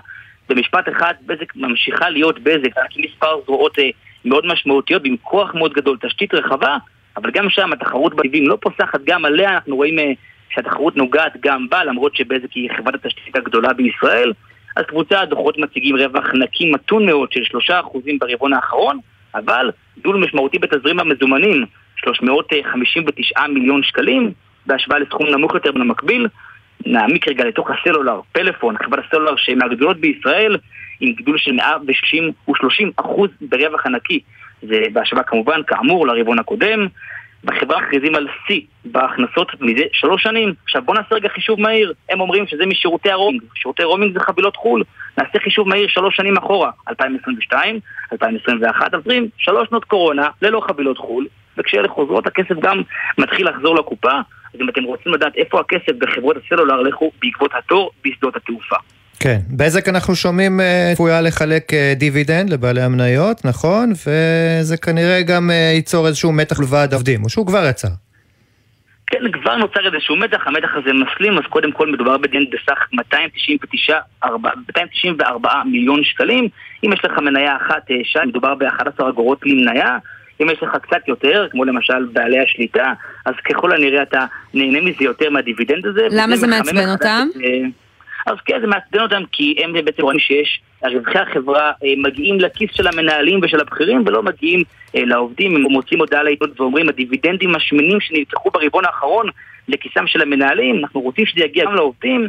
במשפט 0.49 0.89
אחד, 0.89 1.13
בזק 1.25 1.55
ממשיכה 1.55 2.09
להיות 2.09 2.39
בזק, 2.39 2.71
עם 2.95 3.03
מספר 3.05 3.39
זרועות 3.45 3.77
מאוד 4.25 4.45
משמעותיות, 4.45 5.01
עם 5.05 5.15
כוח 5.21 5.55
מאוד 5.55 5.73
גדול, 5.73 5.97
תשתית 6.01 6.33
רחבה, 6.33 6.77
אבל 7.17 7.31
גם 7.31 7.49
שם 7.49 7.73
התחרות 7.73 8.15
בטבעים 8.15 8.47
לא 8.47 8.57
פוסחת, 8.61 8.99
גם 9.05 9.25
עליה 9.25 9.49
אנחנו 9.53 9.75
רואים 9.75 9.99
אה, 9.99 10.11
שהתחרות 10.49 10.97
נוגעת 10.97 11.33
גם 11.39 11.69
בה, 11.69 11.83
למרות 11.83 12.15
שבזק 12.15 12.51
היא 12.51 12.69
חברת 12.77 13.05
התשתית 13.05 13.35
הגדולה 13.35 13.73
בישראל. 13.73 14.33
אז 14.75 14.85
קבוצה 14.85 15.21
הדוחות 15.21 15.57
מציגים 15.57 15.95
רווח 15.95 16.25
נקי 16.33 16.71
מתון 16.71 17.05
מאוד 17.05 17.31
של 17.31 17.57
3% 17.69 17.73
ברבעון 18.19 18.53
האחרון, 18.53 18.99
אבל 19.35 19.71
גידול 19.95 20.17
משמעותי 20.17 20.59
בתזרים 20.59 20.99
המזומנים, 20.99 21.65
359 21.95 23.47
מיליון 23.47 23.83
שקלים, 23.83 24.31
בהשוואה 24.65 24.99
לסכום 24.99 25.27
נמוך 25.27 25.53
יותר 25.53 25.71
מן 25.71 25.81
המקביל. 25.81 26.27
נעמיק 26.85 27.27
רגע 27.27 27.43
לתוך 27.45 27.69
הסלולר, 27.71 28.19
פלאפון, 28.31 28.75
חברת 28.77 29.03
הסלולר 29.07 29.35
שהיא 29.37 29.55
מהגדולות 29.55 29.97
בישראל, 29.97 30.57
עם 30.99 31.13
גידול 31.13 31.37
של 31.37 31.51
130 31.51 32.31
ו-30 32.47 32.87
אחוז 32.95 33.29
ברווח 33.41 33.85
הנקי. 33.85 34.19
זה 34.61 34.81
בהשוואה 34.93 35.23
כמובן, 35.23 35.61
כאמור, 35.67 36.07
לרבעון 36.07 36.39
הקודם. 36.39 36.87
בחברה 37.43 37.81
מכריזים 37.81 38.15
על 38.15 38.27
שיא 38.47 38.61
בהכנסות 38.85 39.61
מזה 39.61 39.83
שלוש 39.93 40.23
שנים. 40.23 40.53
עכשיו 40.63 40.81
בוא 40.81 40.95
נעשה 40.95 41.15
רגע 41.15 41.29
חישוב 41.29 41.61
מהיר. 41.61 41.93
הם 42.09 42.21
אומרים 42.21 42.47
שזה 42.47 42.65
משירותי 42.65 43.11
הרומינג. 43.11 43.41
שירותי 43.55 43.83
רומינג 43.83 44.13
זה 44.13 44.19
חבילות 44.19 44.55
חו"ל. 44.55 44.83
נעשה 45.17 45.39
חישוב 45.39 45.67
מהיר 45.69 45.87
שלוש 45.87 46.15
שנים 46.15 46.37
אחורה. 46.37 46.71
2022, 46.89 47.79
2021, 48.11 48.93
עוברים 48.93 49.27
שלוש 49.37 49.69
שנות 49.69 49.85
קורונה 49.85 50.29
ללא 50.41 50.61
חבילות 50.67 50.97
חו"ל. 50.97 51.27
וכשאלה 51.57 51.87
חוזרות 51.87 52.27
הכסף 52.27 52.55
גם 52.61 52.81
מתחיל 53.17 53.49
לחזור 53.49 53.75
לקופה. 53.75 54.13
אז 54.53 54.61
אם 54.61 54.69
אתם 54.69 54.83
רוצים 54.83 55.13
לדעת 55.13 55.35
איפה 55.35 55.59
הכסף 55.59 55.91
בחברות 55.97 56.37
הסלולר, 56.45 56.81
לכו 56.81 57.11
בעקבות 57.21 57.51
התור 57.53 57.91
בשדות 58.05 58.35
התעופה. 58.35 58.75
כן, 59.19 59.39
בזק 59.49 59.89
אנחנו 59.89 60.15
שומעים 60.15 60.59
אה, 60.59 60.91
צפויה 60.93 61.21
לחלק 61.21 61.73
אה, 61.73 61.93
דיבידנד 61.95 62.49
לבעלי 62.49 62.81
המניות, 62.81 63.45
נכון? 63.45 63.91
וזה 63.91 64.77
כנראה 64.77 65.21
גם 65.21 65.51
אה, 65.51 65.71
ייצור 65.75 66.07
איזשהו 66.07 66.31
מתח 66.31 66.59
לוועד 66.59 66.93
עובדים, 66.93 67.23
או 67.23 67.29
שהוא 67.29 67.47
כבר 67.47 67.65
יצר. 67.69 67.87
כן, 69.07 69.31
כבר 69.31 69.55
נוצר 69.55 69.93
איזשהו 69.93 70.15
מתח, 70.15 70.47
המתח 70.47 70.69
הזה 70.75 70.89
מסלים, 70.93 71.37
אז 71.37 71.43
קודם 71.49 71.71
כל 71.71 71.91
מדובר 71.91 72.17
בדיבידנד 72.17 72.47
בסך 72.51 72.79
294 72.93 75.63
מיליון 75.65 76.03
שקלים. 76.03 76.47
אם 76.83 76.93
יש 76.93 77.05
לך 77.05 77.17
מניה 77.17 77.57
אחת, 77.57 77.83
שי, 78.03 78.19
מדובר 78.27 78.55
ב-11 78.55 79.09
אגורות 79.09 79.39
למניה. 79.45 79.97
אם 80.41 80.49
יש 80.49 80.63
לך 80.63 80.69
קצת 80.81 81.07
יותר, 81.07 81.47
כמו 81.51 81.65
למשל 81.65 82.05
בעלי 82.13 82.39
השליטה, 82.39 82.93
אז 83.25 83.33
ככל 83.49 83.71
הנראה 83.71 84.01
אתה 84.01 84.25
נהנה 84.53 84.81
מזה 84.81 85.03
יותר 85.03 85.29
מהדיבידנד 85.29 85.85
הזה. 85.85 86.07
למה 86.11 86.35
זה 86.35 86.47
מעצבן 86.47 86.89
אותם? 86.89 87.27
את, 87.35 87.41
אז 88.27 88.37
כן, 88.45 88.61
זה 88.61 88.67
מעצבן 88.67 88.99
אותם 88.99 89.23
כי 89.31 89.55
הם 89.63 89.73
בעצם 89.73 90.03
רואים 90.03 90.19
שיש, 90.19 90.61
רווחי 90.83 91.19
החברה 91.19 91.71
אה, 91.83 91.93
מגיעים 91.97 92.39
לכיס 92.39 92.69
של 92.73 92.87
המנהלים 92.87 93.39
ושל 93.43 93.59
הבכירים 93.59 94.03
ולא 94.05 94.23
מגיעים 94.23 94.63
אה, 94.95 95.05
לעובדים, 95.05 95.55
הם 95.55 95.61
מוצאים 95.61 95.99
הודעה 95.99 96.23
לעיתונות 96.23 96.59
ואומרים 96.61 96.89
הדיבידנדים 96.89 97.55
השמנים 97.55 97.99
שנלקחו 98.01 98.49
ברבעון 98.51 98.85
האחרון 98.85 99.29
לכיסם 99.67 100.07
של 100.07 100.21
המנהלים, 100.21 100.79
אנחנו 100.79 101.01
רוצים 101.01 101.25
שזה 101.25 101.43
יגיע 101.43 101.65
גם 101.65 101.75
לעובדים 101.75 102.27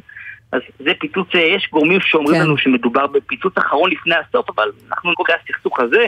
אז 0.52 0.60
זה 0.78 0.90
פיצוץ, 1.00 1.28
אה, 1.34 1.40
יש 1.40 1.68
גורמים 1.72 2.00
שאומרים 2.00 2.36
כן. 2.36 2.44
לנו 2.44 2.58
שמדובר 2.58 3.06
בפיצוץ 3.06 3.58
אחרון 3.58 3.90
לפני 3.90 4.14
הסוף, 4.14 4.50
אבל 4.50 4.68
אנחנו 4.90 5.10
נקרא 5.10 5.34
הסכסוך 5.42 5.80
הזה. 5.80 6.06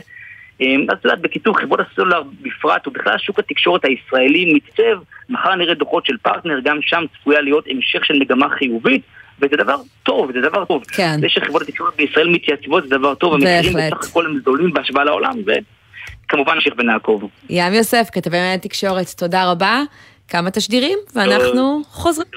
אז 0.61 0.99
את 0.99 1.05
יודעת, 1.05 1.21
בקיצור, 1.21 1.59
חברות 1.59 1.81
הסלולר 1.81 2.23
בפרט, 2.43 2.89
ובכלל 2.89 3.19
שוק 3.19 3.39
התקשורת 3.39 3.85
הישראלי 3.85 4.55
מתצב, 4.55 5.01
מחר 5.29 5.55
נראה 5.55 5.75
דוחות 5.75 6.07
של 6.07 6.17
פרטנר, 6.17 6.61
גם 6.65 6.79
שם 6.83 7.05
צפויה 7.15 7.41
להיות 7.41 7.65
המשך 7.69 8.05
של 8.05 8.15
מגמה 8.19 8.49
חיובית. 8.49 9.03
וזה 9.43 9.57
דבר 9.57 9.77
טוב, 10.03 10.33
זה 10.33 10.49
דבר 10.49 10.65
טוב. 10.65 10.83
כן. 10.85 11.21
זה 11.21 11.27
שחברות 11.29 11.63
התקשורת 11.63 11.97
בישראל 11.97 12.29
מתייצבות 12.29 12.83
זה 12.83 12.89
דבר 12.89 13.15
טוב, 13.15 13.35
המחירים 13.35 13.73
בסך 13.73 14.11
הכל 14.11 14.27
הם 14.27 14.39
גדולים 14.41 14.73
בהשוואה 14.73 15.05
לעולם, 15.05 15.35
וכמובן 16.27 16.55
נמשיך 16.55 16.75
ונעקוב. 16.79 17.23
ים 17.51 17.73
יוסף, 17.73 18.09
כתבי 18.13 18.37
תקשורת, 18.61 19.07
תודה 19.17 19.51
רבה. 19.51 19.83
כמה 20.29 20.51
תשדירים, 20.51 20.99
ואנחנו 21.15 21.83
חוזרים. 21.89 22.29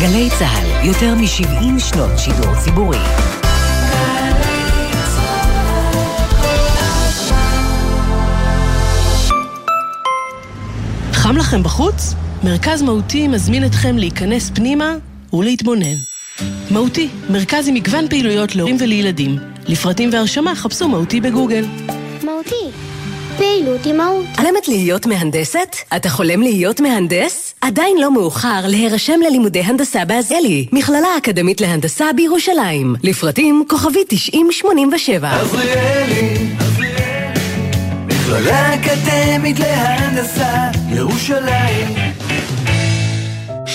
גלי 0.00 0.28
צה"ל, 0.38 0.86
יותר 0.86 1.14
מ-70 1.14 1.80
שנות 1.80 2.18
שידור 2.18 2.54
ציבורי. 2.64 3.33
חם 11.24 11.36
לכם 11.36 11.62
בחוץ? 11.62 12.14
מרכז 12.42 12.82
מהותי 12.82 13.28
מזמין 13.28 13.64
אתכם 13.64 13.98
להיכנס 13.98 14.50
פנימה 14.54 14.96
ולהתבונן. 15.32 15.94
מהותי, 16.70 17.08
מרכז 17.30 17.68
עם 17.68 17.74
מגוון 17.74 18.08
פעילויות 18.08 18.56
להורים 18.56 18.76
ולילדים. 18.80 19.38
לפרטים 19.66 20.10
והרשמה 20.12 20.54
חפשו 20.54 20.88
מהותי 20.88 21.20
בגוגל. 21.20 21.64
מהותי, 22.22 22.64
פעילות 23.36 23.86
עם 23.86 23.96
מהות. 23.96 24.26
חולמת 24.36 24.68
להיות 24.68 25.06
מהנדסת? 25.06 25.76
אתה 25.96 26.08
חולם 26.08 26.42
להיות 26.42 26.80
מהנדס? 26.80 27.54
עדיין 27.60 27.96
לא 28.00 28.14
מאוחר 28.14 28.66
להירשם 28.66 29.20
ללימודי 29.26 29.60
הנדסה 29.60 30.04
בעזריאלי, 30.04 30.66
מכללה 30.72 31.08
אקדמית 31.18 31.60
להנדסה 31.60 32.04
בירושלים. 32.16 32.96
לפרטים 33.02 33.64
כוכבי 33.68 34.00
9087. 34.08 35.40
עזריאלי, 35.40 36.63
אקדמית 38.74 39.58
להנדסה, 39.58 40.70
ירושלים. 40.88 42.03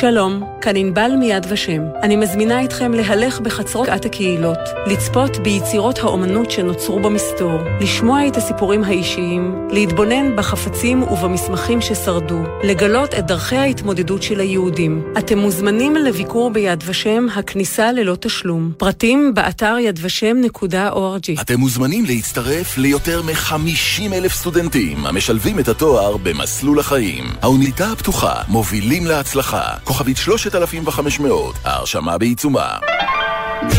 שלום, 0.01 0.43
כאן 0.61 0.75
ענבל 0.75 1.11
מיד 1.19 1.45
ושם. 1.49 1.81
אני 2.03 2.15
מזמינה 2.15 2.63
אתכם 2.63 2.91
להלך 2.93 3.39
בחצרות 3.39 3.89
עת 3.89 4.05
הקהילות, 4.05 4.57
לצפות 4.87 5.37
ביצירות 5.37 5.99
האומנות 5.99 6.51
שנוצרו 6.51 6.99
במסתור, 6.99 7.59
לשמוע 7.81 8.27
את 8.27 8.37
הסיפורים 8.37 8.83
האישיים, 8.83 9.67
להתבונן 9.71 10.35
בחפצים 10.35 11.03
ובמסמכים 11.03 11.81
ששרדו, 11.81 12.39
לגלות 12.63 13.13
את 13.13 13.25
דרכי 13.25 13.55
ההתמודדות 13.55 14.23
של 14.23 14.39
היהודים. 14.39 15.13
אתם 15.17 15.37
מוזמנים 15.37 15.95
לביקור 15.95 16.49
ביד 16.49 16.83
ושם, 16.87 17.27
הכניסה 17.35 17.91
ללא 17.91 18.15
תשלום. 18.19 18.71
פרטים 18.77 19.33
באתר 19.33 19.75
ידושם.org. 19.79 21.41
אתם 21.41 21.59
מוזמנים 21.59 22.05
להצטרף 22.05 22.77
ליותר 22.77 23.21
מ-50 23.21 24.13
אלף 24.13 24.33
סטודנטים 24.33 25.05
המשלבים 25.05 25.59
את 25.59 25.67
התואר 25.67 26.17
במסלול 26.17 26.79
החיים. 26.79 27.25
האוניברסיטה 27.41 27.91
הפתוחה, 27.91 28.33
מובילים 28.47 29.05
להצלחה. 29.05 29.61
כוכבית 29.89 30.17
3500, 30.17 31.55
ההרשמה 31.63 32.17
בעיצומה. 32.17 32.77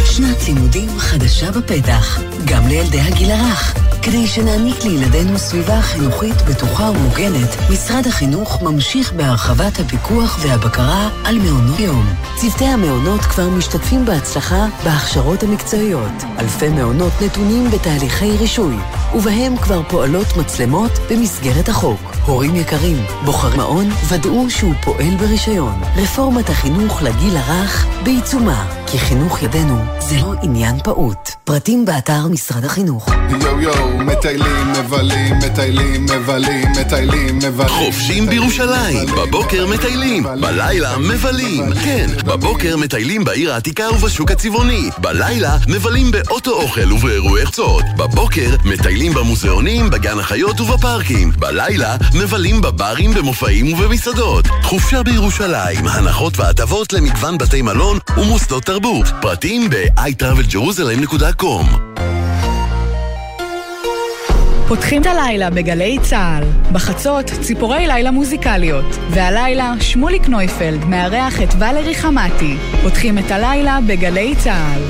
שנת 0.04 0.48
לימודים 0.48 0.98
חדשה 0.98 1.50
בפתח, 1.50 2.20
גם 2.44 2.68
לילדי 2.68 3.00
הגיל 3.00 3.30
הרך. 3.30 3.74
כדי 4.02 4.26
שנעניק 4.26 4.84
לילדינו 4.84 5.38
סביבה 5.38 5.80
חינוכית 5.80 6.34
בטוחה 6.48 6.90
ומוגנת, 6.90 7.48
משרד 7.72 8.06
החינוך 8.06 8.62
ממשיך 8.62 9.12
בהרחבת 9.12 9.78
הפיקוח 9.78 10.38
והבקרה 10.42 11.08
על 11.24 11.38
מעונות 11.38 11.80
יום. 11.80 12.06
צוותי 12.36 12.64
המעונות 12.64 13.20
כבר 13.20 13.48
משתתפים 13.48 14.04
בהצלחה 14.04 14.66
בהכשרות 14.84 15.42
המקצועיות. 15.42 16.12
אלפי 16.38 16.68
מעונות 16.68 17.12
נתונים 17.22 17.70
בתהליכי 17.70 18.36
רישוי, 18.36 18.76
ובהם 19.14 19.56
כבר 19.56 19.82
פועלות 19.88 20.36
מצלמות 20.36 20.92
במסגרת 21.10 21.68
החוק. 21.68 22.00
הורים 22.26 22.56
יקרים, 22.56 22.96
בוחר 23.24 23.56
מעון, 23.56 23.90
ודאו 24.08 24.50
שהוא 24.50 24.74
פועל 24.84 25.16
ברישיון. 25.16 25.80
רפורמת 25.96 26.48
החינוך 26.50 27.02
לגיל 27.02 27.36
הרך 27.36 27.86
בעיצומה, 28.04 28.79
כי 28.90 28.98
חינוך 28.98 29.42
ידינו 29.42 29.78
זה 29.98 30.16
לא 30.16 30.34
עניין 30.42 30.78
פעוט. 30.84 31.30
פרטים 31.44 31.84
באתר 31.84 32.26
משרד 32.26 32.64
החינוך. 32.64 33.08
יואו 33.42 33.60
יואו, 33.60 33.98
מטיילים, 33.98 34.72
מבלים, 34.72 35.38
מטיילים, 35.38 36.04
מבלים, 36.04 36.72
מטיילים, 36.80 37.38
מבלים. 37.38 37.68
חופשים 37.68 38.26
בירושלים, 38.26 39.06
בבוקר 39.06 39.66
מטיילים, 39.66 40.22
בלילה 40.22 40.98
מבלים. 40.98 41.74
כן, 41.84 42.06
בבוקר 42.24 42.76
מטיילים 42.76 43.24
בעיר 43.24 43.52
העתיקה 43.52 43.90
ובשוק 43.90 44.30
הצבעוני. 44.30 44.90
בלילה 44.98 45.56
מבלים 45.68 46.10
באוטו 46.10 46.50
אוכל 46.50 46.92
ובאירועי 46.92 47.46
חצות. 47.46 47.84
בבוקר 47.96 48.56
מטיילים 48.64 49.14
במוזיאונים, 49.14 49.90
בגן 49.90 50.18
החיות 50.18 50.60
ובפארקים. 50.60 51.30
בלילה 51.38 51.96
מבלים 52.14 52.60
בברים, 52.60 53.14
במופעים 53.14 53.72
ובמסעדות. 53.72 54.46
חופשה 54.62 55.02
בירושלים, 55.02 55.86
הנחות 55.86 56.38
והטבות 56.38 56.92
למגוון 56.92 57.38
בתי 57.38 57.62
מלון 57.62 57.98
ומוסדות 58.16 58.64
תרבות. 58.64 58.79
פרטים 59.20 59.70
ב-iTravelJerusalem.com 59.70 61.64
פותחים 64.68 65.02
את 65.02 65.06
הלילה 65.06 65.50
בגלי 65.50 65.98
צה"ל. 66.02 66.44
בחצות, 66.72 67.30
ציפורי 67.40 67.86
לילה 67.86 68.10
מוזיקליות. 68.10 68.84
והלילה, 69.10 69.72
שמוליק 69.80 70.28
נויפלד 70.28 70.84
מארח 70.84 71.42
את 71.42 71.54
ולרי 71.54 71.94
חמתי. 71.94 72.56
פותחים 72.82 73.18
את 73.18 73.30
הלילה 73.30 73.78
בגלי 73.86 74.34
צה"ל. 74.36 74.82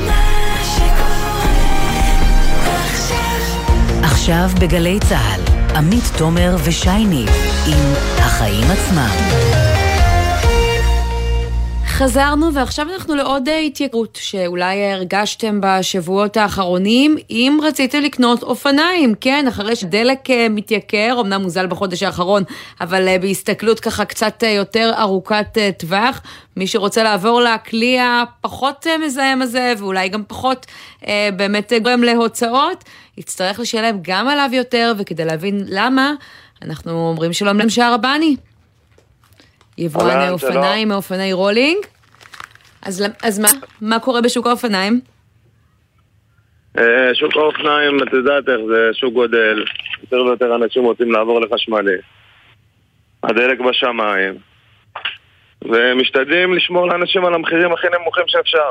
עכשיו 4.03 4.51
בגלי 4.61 4.99
צה"ל, 5.09 5.41
עמית 5.76 6.05
תומר 6.18 6.57
ושייני 6.64 7.26
עם 7.66 7.93
החיים 8.18 8.64
עצמם. 8.70 9.70
חזרנו 12.03 12.55
ועכשיו 12.55 12.86
אנחנו 12.94 13.14
לעוד 13.14 13.48
התייקרות 13.48 14.18
שאולי 14.22 14.92
הרגשתם 14.92 15.61
בשבועות 15.62 16.36
האחרונים 16.36 17.16
אם 17.30 17.59
רציתם 17.62 18.01
לקנות 18.01 18.42
אופניים, 18.42 19.14
כן, 19.20 19.44
אחרי 19.48 19.76
שדלק 19.76 20.30
אה, 20.30 20.46
מתייקר, 20.51 21.16
אמנם 21.20 21.42
מוזל 21.42 21.66
בחודש 21.66 22.03
האחרון, 22.03 22.42
אבל 22.80 23.09
אה, 23.09 23.18
בהסתכלות 23.18 23.80
ככה 23.80 24.05
קצת 24.05 24.44
אה, 24.44 24.48
יותר 24.48 24.92
ארוכת 24.98 25.59
טווח, 25.78 26.22
מי 26.57 26.66
שרוצה 26.66 27.03
לעבור 27.03 27.40
לכלי 27.40 27.98
הפחות 28.01 28.86
מזהם 29.07 29.42
הזה 29.42 29.72
ואולי 29.78 30.09
גם 30.09 30.22
פחות 30.28 30.66
באמת 31.36 31.72
גורם 31.82 32.03
להוצאות, 32.03 32.84
יצטרך 33.18 33.61
לשלם 33.61 33.98
גם 34.03 34.28
עליו 34.28 34.51
יותר 34.53 34.92
וכדי 34.98 35.24
להבין 35.24 35.64
למה, 35.68 36.12
אנחנו 36.62 37.09
אומרים 37.09 37.32
שלום 37.32 37.59
לשער 37.59 37.92
הבני. 37.92 38.36
יבואן 39.81 40.28
אופניים 40.31 40.89
מאופני 40.89 41.33
רולינג. 41.33 41.87
אז, 42.83 43.05
אז 43.22 43.39
מה, 43.39 43.49
מה 43.81 43.99
קורה 43.99 44.20
בשוק 44.20 44.47
האופניים? 44.47 45.01
אה, 46.78 47.14
שוק 47.14 47.37
האופניים, 47.37 48.03
את 48.03 48.12
יודעת 48.12 48.49
איך 48.49 48.61
זה, 48.68 48.89
שוק 48.93 49.14
גודל, 49.14 49.64
יותר 50.03 50.24
ויותר 50.24 50.55
אנשים 50.55 50.85
רוצים 50.85 51.12
לעבור 51.12 51.41
לחשמלי. 51.41 51.97
הדלק 53.22 53.61
בשמיים. 53.61 54.35
ומשתדלים 55.62 56.55
לשמור 56.55 56.87
לאנשים 56.87 57.24
על 57.24 57.35
המחירים 57.35 57.72
הכי 57.72 57.87
נמוכים 58.01 58.24
שאפשר. 58.26 58.70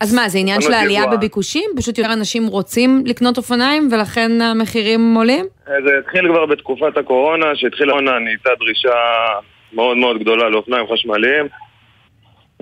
אז 0.00 0.14
מה, 0.14 0.28
זה 0.28 0.38
עניין 0.38 0.60
של 0.60 0.72
העלייה 0.72 1.06
בביקושים? 1.06 1.70
פשוט 1.76 1.98
יותר 1.98 2.12
אנשים 2.12 2.46
רוצים 2.46 3.02
לקנות 3.06 3.36
אופניים 3.36 3.88
ולכן 3.92 4.42
המחירים 4.42 5.14
עולים? 5.14 5.46
אה, 5.68 5.74
זה 5.86 5.98
התחיל 5.98 6.28
כבר 6.28 6.46
בתקופת 6.46 6.96
הקורונה, 6.96 7.46
שהתחילה 7.54 7.92
הקורונה 7.92 8.18
נהייתה 8.18 8.50
דרישה 8.58 8.94
מאוד 9.74 9.96
מאוד 9.96 10.18
גדולה 10.18 10.48
לאופניים 10.48 10.86
חשמליים. 10.92 11.46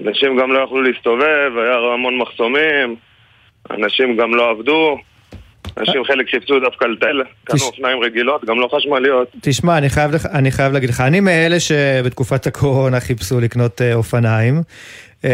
אנשים 0.07 0.37
גם 0.37 0.53
לא 0.53 0.59
יכלו 0.59 0.83
להסתובב, 0.83 1.53
היה 1.57 1.77
המון 1.95 2.19
מחסומים, 2.19 2.97
אנשים 3.71 4.17
גם 4.17 4.35
לא 4.35 4.51
עבדו. 4.51 4.99
אנשים 5.79 6.05
חלק 6.05 6.31
חיפשו 6.31 6.61
דווקא 6.61 6.85
לטל, 6.85 7.23
קנו 7.45 7.65
אופניים 7.67 7.99
רגילות, 8.03 8.45
גם 8.45 8.61
לא 8.61 8.69
חשמליות. 8.77 9.29
תשמע, 9.41 9.79
אני 9.79 9.89
חייב, 9.89 10.11
אני 10.35 10.51
חייב 10.51 10.73
להגיד 10.73 10.91
לך, 10.91 11.01
אני 11.01 11.21
מאלה 11.21 11.61
שבתקופת 11.61 12.47
הקורונה 12.47 13.01
חיפשו 13.01 13.41
לקנות 13.41 13.83
אה, 13.83 13.95
אופניים. 13.95 14.63
אה, 15.25 15.31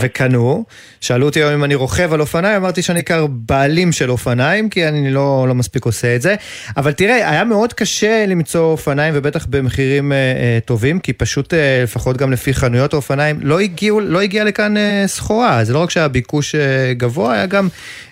וקנו. 0.00 0.64
שאלו 1.00 1.26
אותי 1.26 1.38
היום 1.38 1.52
אם 1.52 1.64
אני 1.64 1.74
רוכב 1.74 2.12
על 2.12 2.20
אופניים, 2.20 2.56
אמרתי 2.56 2.82
שאני 2.82 2.98
עיקר 2.98 3.26
בעלים 3.28 3.92
של 3.92 4.10
אופניים, 4.10 4.68
כי 4.68 4.88
אני 4.88 5.10
לא, 5.10 5.44
לא 5.48 5.54
מספיק 5.54 5.84
עושה 5.84 6.16
את 6.16 6.22
זה. 6.22 6.34
אבל 6.76 6.92
תראה, 6.92 7.30
היה 7.30 7.44
מאוד 7.44 7.72
קשה 7.72 8.24
למצוא 8.28 8.72
אופניים, 8.72 9.14
ובטח 9.16 9.46
במחירים 9.46 10.12
אה, 10.12 10.16
אה, 10.16 10.58
טובים, 10.64 11.00
כי 11.00 11.12
פשוט, 11.12 11.54
אה, 11.54 11.80
לפחות 11.82 12.16
גם 12.16 12.32
לפי 12.32 12.54
חנויות 12.54 12.92
האופניים, 12.92 13.38
לא, 13.42 13.60
הגיעו, 13.60 14.00
לא 14.00 14.20
הגיע 14.20 14.44
לכאן 14.44 14.76
אה, 14.76 15.02
סחורה. 15.06 15.64
זה 15.64 15.74
לא 15.74 15.82
רק 15.82 15.90
שהביקוש 15.90 16.54
אה, 16.54 16.92
גבוה, 16.92 17.34
היה 17.34 17.46
גם 17.46 17.68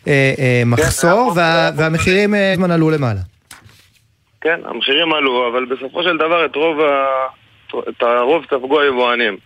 אה, 0.09 0.35
אה, 0.39 0.62
מחסור, 0.66 1.31
כן, 1.31 1.39
וה, 1.39 1.70
והמחירים 1.77 2.35
אה, 2.35 2.55
עלו 2.70 2.91
למעלה. 2.91 3.20
כן, 4.41 4.61
המחירים 4.64 5.12
עלו, 5.12 5.49
אבל 5.53 5.64
בסופו 5.64 6.03
של 6.03 6.16
דבר 6.16 6.45
את 6.45 6.57
רוב, 6.57 6.81
ה... 6.81 7.07
את 7.89 8.03
הרוב 8.03 8.45
ספגו 8.45 8.81
היבואנים. 8.81 9.37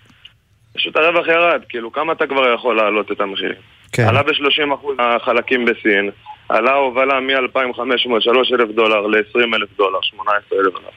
פשוט 0.74 0.96
הרווח 0.96 1.28
ירד, 1.28 1.60
כאילו 1.68 1.92
כמה 1.92 2.12
אתה 2.12 2.26
כבר 2.26 2.54
יכול 2.54 2.76
להעלות 2.76 3.12
את 3.12 3.20
המחיר? 3.20 3.54
כן. 3.92 4.08
עלה 4.08 4.22
ב-30% 4.22 4.86
החלקים 4.98 5.64
בסין, 5.64 6.10
עלה 6.48 6.74
הובלה 6.74 7.20
מ-2,500, 7.20 8.20
3,000 8.20 8.72
דולר 8.72 9.06
ל-20,000 9.06 9.76
דולר, 9.76 9.98
18,000 10.02 10.72
דולר. 10.72 10.88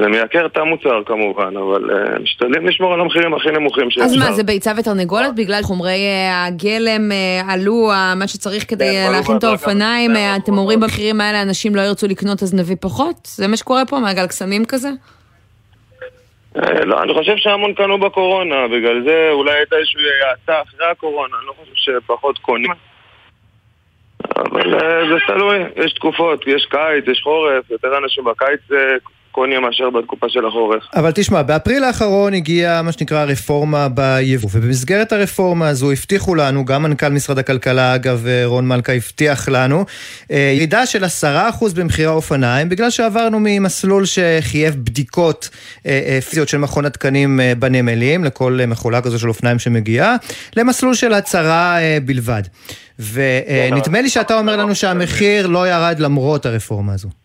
זה 0.00 0.08
מייקר 0.08 0.46
את 0.46 0.56
המוצר 0.56 1.02
כמובן, 1.06 1.56
אבל 1.56 1.90
uh, 1.90 2.22
משתדלים 2.22 2.66
לשמור 2.66 2.94
על 2.94 3.00
המחירים 3.00 3.34
הכי 3.34 3.50
נמוכים 3.50 3.90
שאפשר. 3.90 4.04
אז 4.04 4.16
מה, 4.16 4.32
זה 4.32 4.42
ביצה 4.42 4.72
ותרנגולת? 4.76 5.34
בגלל 5.34 5.62
חומרי 5.62 5.90
uh, 5.90 6.46
הגלם 6.46 7.10
uh, 7.10 7.52
עלו, 7.52 7.92
uh, 7.92 8.14
מה 8.14 8.28
שצריך 8.28 8.70
כדי 8.70 8.84
כן, 8.84 9.12
להכין 9.12 9.36
את 9.36 9.44
האופניים, 9.44 10.10
uh, 10.10 10.18
אתם 10.36 10.58
אומרים 10.58 10.80
במחירים 10.80 11.20
האלה 11.20 11.42
אנשים 11.42 11.74
לא 11.74 11.80
ירצו 11.80 12.06
לקנות 12.08 12.42
אז 12.42 12.54
נביא 12.54 12.76
פחות? 12.80 13.16
זה 13.24 13.48
מה 13.48 13.56
שקורה 13.56 13.86
פה, 13.86 13.98
מעגל 13.98 14.26
קסמים 14.26 14.64
כזה? 14.64 14.90
אה, 16.56 16.84
לא, 16.84 17.02
אני 17.02 17.14
חושב 17.14 17.36
שהמון 17.36 17.74
קנו 17.74 17.98
בקורונה, 17.98 18.68
בגלל 18.68 19.02
זה 19.04 19.28
אולי 19.32 19.52
הייתה 19.52 19.76
איזושהי 19.76 20.00
האטה 20.30 20.62
אחרי 20.62 20.86
הקורונה, 20.86 21.36
אני 21.38 21.46
לא 21.46 21.52
חושב 21.52 21.72
שפחות 21.74 22.38
קונים. 22.38 22.70
אבל 24.36 24.74
אה, 24.74 25.08
זה 25.08 25.14
תלוי, 25.26 25.58
יש 25.76 25.92
תקופות, 25.92 26.46
יש 26.46 26.66
קיץ, 26.66 27.04
יש 27.08 27.20
חורף, 27.22 27.70
יותר 27.70 27.98
אנשים 27.98 28.24
בקיץ 28.24 28.60
קונים 29.34 29.62
מאשר 29.62 29.90
בתקופה 29.90 30.26
של 30.28 30.46
החורף. 30.46 30.82
אבל 30.94 31.10
תשמע, 31.14 31.42
באפריל 31.42 31.84
האחרון 31.84 32.34
הגיעה 32.34 32.82
מה 32.82 32.92
שנקרא 32.92 33.24
רפורמה 33.24 33.88
ביבוא, 33.88 34.48
ובמסגרת 34.52 35.12
הרפורמה 35.12 35.68
הזו 35.68 35.90
הבטיחו 35.90 36.34
לנו, 36.34 36.64
גם 36.64 36.82
מנכ"ל 36.82 37.08
משרד 37.08 37.38
הכלכלה, 37.38 37.94
אגב, 37.94 38.26
רון 38.44 38.68
מלכה 38.68 38.92
הבטיח 38.92 39.48
לנו, 39.48 39.84
אה, 40.30 40.52
ירידה 40.56 40.86
של 40.86 41.04
עשרה 41.04 41.48
אחוז 41.48 41.74
במחירי 41.74 42.06
האופניים, 42.06 42.68
בגלל 42.68 42.90
שעברנו 42.90 43.38
ממסלול 43.40 44.04
שחייב 44.04 44.74
בדיקות 44.74 45.48
אה, 45.86 46.02
אה, 46.06 46.20
פיזיות 46.20 46.48
של 46.48 46.58
מכון 46.58 46.84
התקנים 46.84 47.40
בנמלים, 47.58 48.24
לכל 48.24 48.58
מכולה 48.68 49.00
כזו 49.00 49.18
של 49.18 49.28
אופניים 49.28 49.58
שמגיעה, 49.58 50.16
למסלול 50.56 50.94
של 50.94 51.12
הצהרה 51.12 51.78
בלבד. 52.04 52.42
ונדמה 52.98 54.00
לי 54.00 54.08
שאתה 54.08 54.38
אומר 54.38 54.56
לנו 54.56 54.74
שהמחיר 54.74 55.46
לא 55.46 55.68
ירד 55.68 55.96
למרות 55.98 56.46
הרפורמה 56.46 56.92
הזו. 56.92 57.23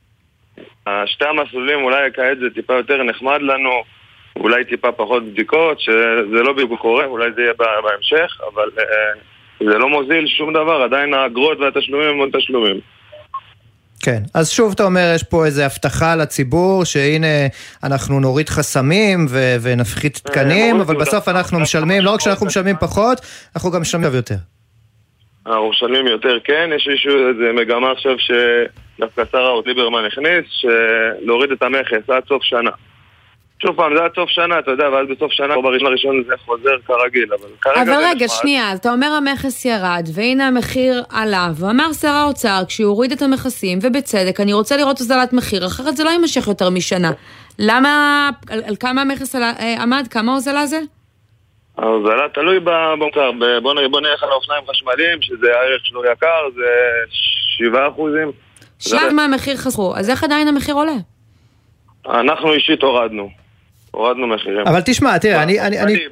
שתי 1.06 1.26
המסלולים 1.26 1.84
אולי 1.84 2.10
כעת 2.14 2.38
זה 2.40 2.50
טיפה 2.56 2.74
יותר 2.74 3.04
נחמד 3.04 3.42
לנו, 3.42 3.84
אולי 4.36 4.66
טיפה 4.66 4.92
פחות 4.92 5.24
בדיקות, 5.26 5.80
שזה 5.80 6.44
לא 6.44 6.54
בדיוק 6.54 6.82
קורה, 6.82 7.06
אולי 7.06 7.30
זה 7.36 7.42
יהיה 7.42 7.54
בהמשך, 7.84 8.38
אבל 8.54 8.70
זה 9.60 9.78
לא 9.78 9.90
מוזיל 9.90 10.28
שום 10.28 10.54
דבר, 10.54 10.82
עדיין 10.82 11.14
האגרות 11.14 11.60
והתשלומים 11.60 12.10
הם 12.10 12.18
עוד 12.18 12.30
תשלומים. 12.38 12.80
כן, 14.04 14.22
אז 14.34 14.50
שוב 14.52 14.72
אתה 14.72 14.84
אומר, 14.84 15.12
יש 15.16 15.24
פה 15.24 15.46
איזו 15.46 15.62
הבטחה 15.62 16.16
לציבור, 16.16 16.86
שהנה 16.86 17.48
אנחנו 17.84 18.20
נוריד 18.20 18.50
חסמים 18.50 19.26
ו- 19.30 19.56
ונפחית 19.62 20.16
אה, 20.16 20.32
תקנים, 20.32 20.80
אבל 20.80 20.96
בסוף 20.96 21.28
אנחנו 21.28 21.60
משלמים, 21.60 22.02
לא 22.02 22.14
רק 22.14 22.22
שאנחנו 22.22 22.46
משלמים 22.46 22.76
פחות, 22.80 23.22
אנחנו 23.56 23.72
גם 23.72 23.82
משלמים 23.82 24.14
יותר. 24.14 24.36
משלמים 25.48 26.08
יותר, 26.08 26.40
כן, 26.44 26.70
יש 26.76 26.88
איזושהי 26.88 27.14
מגמה 27.54 27.92
עכשיו 27.92 28.16
שדווקא 28.20 29.24
שר 29.32 29.46
האוצר 29.46 29.70
ליברמן 29.70 30.06
הכניס, 30.06 30.46
להוריד 31.22 31.52
את 31.52 31.64
המכס 31.64 32.10
עד 32.10 32.24
סוף 32.28 32.44
שנה. 32.44 32.72
שוב 33.62 33.76
פעם, 33.76 33.98
זה 33.98 34.04
עד 34.04 34.12
סוף 34.16 34.30
שנה, 34.30 34.60
אתה 34.60 34.72
יודע, 34.72 34.90
ואז 34.90 35.08
בסוף 35.08 35.32
שנה, 35.32 35.56
או 35.56 35.64
בראשון 35.64 35.88
הראשון 35.88 36.24
זה 36.28 36.34
חוזר 36.46 36.78
כרגיל, 36.88 37.34
אבל 37.34 37.50
כרגע... 37.62 37.82
אבל 37.82 38.04
רגע, 38.06 38.28
שנייה, 38.28 38.74
אתה 38.74 38.92
אומר 38.92 39.08
המכס 39.08 39.66
ירד, 39.66 40.08
והנה 40.14 40.48
המחיר 40.48 41.04
עלה, 41.10 41.50
ואמר 41.56 41.94
שר 41.94 42.08
האוצר, 42.08 42.62
כשהוא 42.68 42.90
הוריד 42.90 43.12
את 43.12 43.22
המכסים, 43.22 43.80
ובצדק, 43.82 44.40
אני 44.40 44.54
רוצה 44.54 44.78
לראות 44.78 45.00
הוזלת 45.00 45.34
מחיר, 45.34 45.66
אחרת 45.66 45.98
זה 45.98 46.04
לא 46.04 46.10
יימשך 46.10 46.48
יותר 46.48 46.70
משנה. 46.70 47.12
למה, 47.60 48.30
על, 48.50 48.62
על 48.66 48.76
כמה 48.80 49.02
המכס 49.02 49.36
אה, 49.36 49.84
עמד? 49.84 50.08
כמה 50.12 50.34
הוזלה 50.34 50.66
זה? 50.66 50.80
ההוזלה 51.84 52.30
תלוי 52.34 52.60
במוצר, 52.64 53.32
בוא, 53.64 54.02
נלך 54.02 54.24
על 54.24 54.30
האופניים 54.30 54.64
חשמליים, 54.70 55.22
שזה 55.22 55.48
הערך 55.48 55.86
שלו 55.86 56.06
יקר, 56.06 56.50
זה 56.56 56.64
7 57.58 57.88
אחוזים. 57.88 58.32
שם 58.80 59.16
מהמחיר 59.16 59.58
חסכו, 59.58 59.96
אז 59.96 60.10
איך 60.10 60.24
עדיין 60.24 60.48
המחיר 60.48 60.76
עולה? 60.76 60.92
אנחנו 62.06 62.54
אישית 62.54 62.82
הורדנו. 62.82 63.30
הורדנו 63.92 64.28
מחירים. 64.28 64.68
אבל 64.68 64.82
תשמע, 64.86 65.18
תראה, 65.18 65.44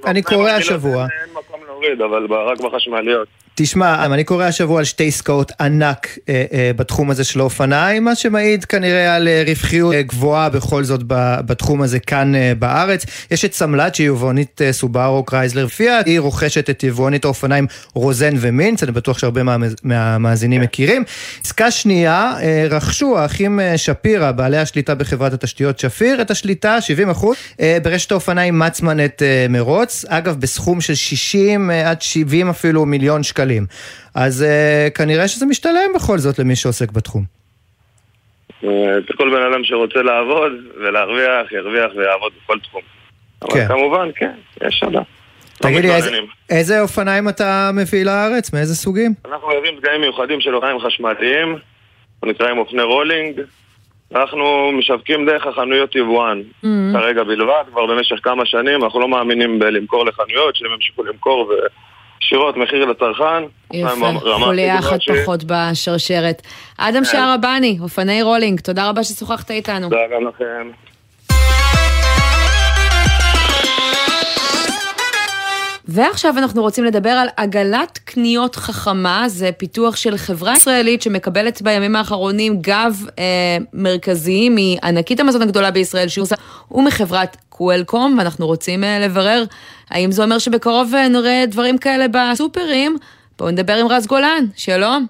אני 0.06 0.24
קורא 0.24 0.50
השבוע... 0.50 1.02
אין 1.02 1.34
מקום 1.34 1.60
להוריד, 1.68 2.02
אבל 2.02 2.28
רק 2.34 2.60
בחשמליות. 2.62 3.28
תשמע, 3.60 4.06
אני 4.06 4.24
קורא 4.24 4.46
השבוע 4.46 4.80
על 4.80 4.86
שתי 4.86 5.08
עסקאות 5.08 5.52
ענק 5.60 6.18
אה, 6.30 6.46
אה, 6.54 6.72
בתחום 6.76 7.10
הזה 7.10 7.24
של 7.24 7.40
האופניים, 7.40 8.04
מה 8.04 8.16
שמעיד 8.16 8.66
כנראה 8.66 9.16
על 9.16 9.28
אה, 9.28 9.44
רווחיות 9.48 9.94
אה, 9.94 10.02
גבוהה 10.02 10.50
בכל 10.50 10.84
זאת 10.84 11.02
בתחום 11.46 11.82
הזה 11.82 12.00
כאן 12.00 12.36
אה, 12.36 12.54
בארץ. 12.60 13.06
יש 13.32 13.46
את 13.46 13.54
סמלת 13.54 13.96
שהיא 13.96 14.08
יבואנית 14.08 14.62
אה, 14.62 14.74
סובארו 14.74 15.24
קרייזלר 15.24 15.68
פיאט, 15.68 16.08
היא 16.08 16.20
רוכשת 16.20 16.70
את 16.70 16.84
יבואנית 16.84 17.26
האופניים 17.26 17.68
רוזן 17.94 18.34
ומינץ, 18.40 18.84
אני 18.84 18.92
בטוח 18.92 19.18
שהרבה 19.18 19.44
מה, 19.44 19.58
מהמאזינים 19.84 20.62
מכירים. 20.62 21.04
עסקה 21.46 21.72
שנייה, 21.72 22.34
אה, 22.42 22.68
רכשו 22.70 23.18
האחים 23.18 23.60
אה, 23.60 23.78
שפירא, 23.78 24.32
בעלי 24.32 24.58
השליטה 24.58 24.96
בחברת 24.96 25.34
התשתיות 25.34 25.80
שפיר, 25.80 26.22
את 26.22 26.32
השליטה, 26.32 26.82
70 26.82 27.10
אחוז, 27.10 27.36
אה, 27.60 27.78
ברשת 27.84 28.12
האופניים 28.12 28.60
מצמן 28.60 29.06
את 29.06 29.22
אה, 29.22 29.46
מרוץ, 29.50 30.06
אגב 30.08 30.36
בסכום 30.40 30.82
של 30.82 30.96
60 30.96 31.72
אה, 31.72 31.90
עד 31.90 32.02
70 32.02 32.50
אפילו 32.50 32.86
מיליון 32.86 33.24
שקלים. 33.24 33.47
שקלים. 33.48 33.66
אז 34.16 34.46
אה, 34.46 34.90
כנראה 34.94 35.28
שזה 35.28 35.46
משתלם 35.46 35.94
בכל 35.96 36.18
זאת 36.18 36.40
למי 36.40 36.56
שעוסק 36.56 36.92
בתחום. 36.92 37.24
אה, 38.64 38.70
כל 39.18 39.30
בן 39.30 39.52
אדם 39.52 39.64
שרוצה 39.64 40.02
לעבוד 40.02 40.52
ולהרוויח, 40.78 41.52
ירוויח 41.52 41.92
ויעבוד 41.96 42.32
בכל 42.44 42.60
תחום. 42.60 42.82
כן. 43.42 43.60
אבל 43.60 43.68
כמובן, 43.68 44.10
כן, 44.16 44.32
יש 44.68 44.76
שדה. 44.80 45.02
תגיד 45.62 45.86
לי, 45.86 45.96
איזה, 45.96 46.12
איזה 46.50 46.82
אופניים 46.82 47.30
אתה 47.30 47.72
מביא 47.74 48.06
לארץ? 48.06 48.54
מאיזה 48.54 48.76
סוגים? 48.76 49.14
אנחנו 49.26 49.48
מביאים 49.60 49.80
דגמים 49.80 50.02
מיוחדים 50.02 50.42
של 50.42 50.56
אופניים 50.56 50.80
חשמליים, 50.80 51.56
נקראים 52.26 52.58
אופני 52.58 52.84
רולינג. 52.84 53.42
אנחנו 54.16 54.72
משווקים 54.72 55.26
דרך 55.26 55.48
החנויות 55.48 55.96
יבואן, 55.96 56.42
mm-hmm. 56.42 56.68
כרגע 56.94 57.24
בלבד, 57.24 57.64
כבר 57.72 57.86
במשך 57.86 58.16
כמה 58.24 58.46
שנים, 58.46 58.84
אנחנו 58.84 59.00
לא 59.00 59.08
מאמינים 59.08 59.60
בלמכור 59.60 60.06
לחנויות, 60.06 60.56
שהם 60.56 60.72
ימשיכו 60.74 61.04
למכור 61.04 61.54
ישירות 62.22 62.58
מחיר 62.58 62.86
לצרכן. 62.86 63.44
יפה, 63.74 64.20
חוליה 64.40 64.80
אחת 64.80 65.00
פחות 65.22 65.44
בשרשרת. 65.44 66.42
אדם 66.78 67.04
כן. 67.04 67.06
שערבני, 67.06 67.78
אופני 67.82 68.22
רולינג, 68.22 68.60
תודה 68.60 68.90
רבה 68.90 69.04
ששוחחת 69.04 69.52
איתנו. 69.52 69.90
תודה 69.90 70.02
גם 70.16 70.28
לכם. 70.28 70.72
ועכשיו 75.88 76.34
אנחנו 76.38 76.62
רוצים 76.62 76.84
לדבר 76.84 77.10
על 77.10 77.28
עגלת 77.38 78.00
קניות 78.06 78.56
חכמה, 78.56 79.24
זה 79.28 79.52
פיתוח 79.52 79.96
של 79.96 80.18
חברה 80.18 80.54
ישראלית 80.54 81.02
שמקבלת 81.02 81.62
בימים 81.62 81.96
האחרונים 81.96 82.62
גב 82.62 82.94
אה, 83.20 83.58
מרכזי 83.74 84.50
מענקית 84.50 85.20
המזון 85.20 85.42
הגדולה 85.42 85.72
בישראל, 85.72 86.08
שורסה, 86.08 86.36
ומחברת 86.72 87.38
קוולקום, 87.58 88.18
ואנחנו 88.18 88.48
רוצים 88.48 88.84
אה, 88.84 89.00
לברר 89.00 89.44
האם 89.90 90.12
זה 90.12 90.24
אומר 90.24 90.40
שבקרוב 90.40 90.96
אה, 90.96 91.08
נראה 91.08 91.44
דברים 91.48 91.78
כאלה 91.78 92.06
בסופרים. 92.08 92.96
בואו 93.40 93.52
נדבר 93.52 93.74
עם 93.74 93.88
רז 93.88 94.08
גולן, 94.08 94.44
שלום. 94.56 95.06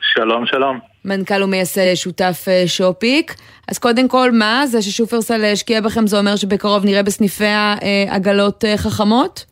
שלום, 0.00 0.46
שלום. 0.46 0.78
מנכ"ל 1.04 1.42
ומייסד 1.42 1.94
שותף 1.94 2.44
אה, 2.48 2.64
shopic. 2.78 3.34
אז 3.68 3.78
קודם 3.78 4.08
כל, 4.08 4.30
מה? 4.32 4.66
זה 4.66 4.82
ששופרסל 4.82 5.44
השקיע 5.44 5.80
בכם, 5.80 6.06
זה 6.06 6.18
אומר 6.18 6.36
שבקרוב 6.36 6.84
נראה 6.84 7.02
בסניפי 7.02 7.44
העגלות 8.08 8.64
חכמות? 8.76 9.44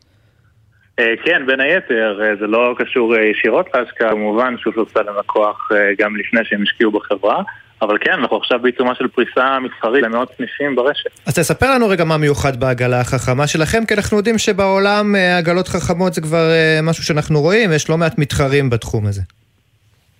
כן, 0.96 1.46
בין 1.46 1.60
היתר, 1.60 2.18
זה 2.40 2.46
לא 2.46 2.74
קשור 2.78 3.16
ישירות 3.16 3.66
להשקעה, 3.74 4.10
כמובן 4.10 4.54
שופרסל 4.58 5.08
הם 5.08 5.14
לקוח 5.18 5.68
גם 5.98 6.16
לפני 6.16 6.40
שהם 6.44 6.62
השקיעו 6.62 6.90
בחברה. 6.90 7.42
אבל 7.82 7.98
כן, 8.00 8.12
אנחנו 8.12 8.36
עכשיו 8.36 8.58
בעיצומה 8.58 8.94
של 8.94 9.08
פריסה 9.08 9.58
מסחרית 9.60 10.02
למאות 10.04 10.32
סניפים 10.36 10.76
ברשת. 10.76 11.10
אז 11.26 11.38
תספר 11.38 11.74
לנו 11.74 11.88
רגע 11.88 12.04
מה 12.04 12.16
מיוחד 12.16 12.60
בעגלה 12.60 13.00
החכמה 13.00 13.46
שלכם, 13.46 13.84
כי 13.88 13.94
אנחנו 13.94 14.16
יודעים 14.16 14.38
שבעולם 14.38 15.14
אה, 15.16 15.38
עגלות 15.38 15.68
חכמות 15.68 16.12
זה 16.12 16.20
כבר 16.20 16.50
אה, 16.50 16.78
משהו 16.82 17.04
שאנחנו 17.04 17.40
רואים, 17.40 17.70
ויש 17.70 17.90
לא 17.90 17.98
מעט 17.98 18.18
מתחרים 18.18 18.70
בתחום 18.70 19.06
הזה. 19.06 19.22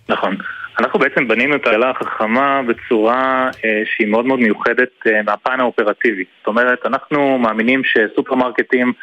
נכון. 0.09 0.37
אנחנו 0.79 0.99
בעצם 0.99 1.27
בנינו 1.27 1.55
את 1.55 1.67
העגלה 1.67 1.89
החכמה 1.89 2.61
בצורה 2.67 3.49
אה, 3.65 3.81
שהיא 3.85 4.07
מאוד 4.07 4.25
מאוד 4.25 4.39
מיוחדת 4.39 4.89
אה, 5.07 5.21
מהפן 5.21 5.59
האופרטיבי. 5.59 6.23
זאת 6.39 6.47
אומרת, 6.47 6.85
אנחנו 6.85 7.37
מאמינים 7.37 7.81
שסופרמרקטים 7.83 8.93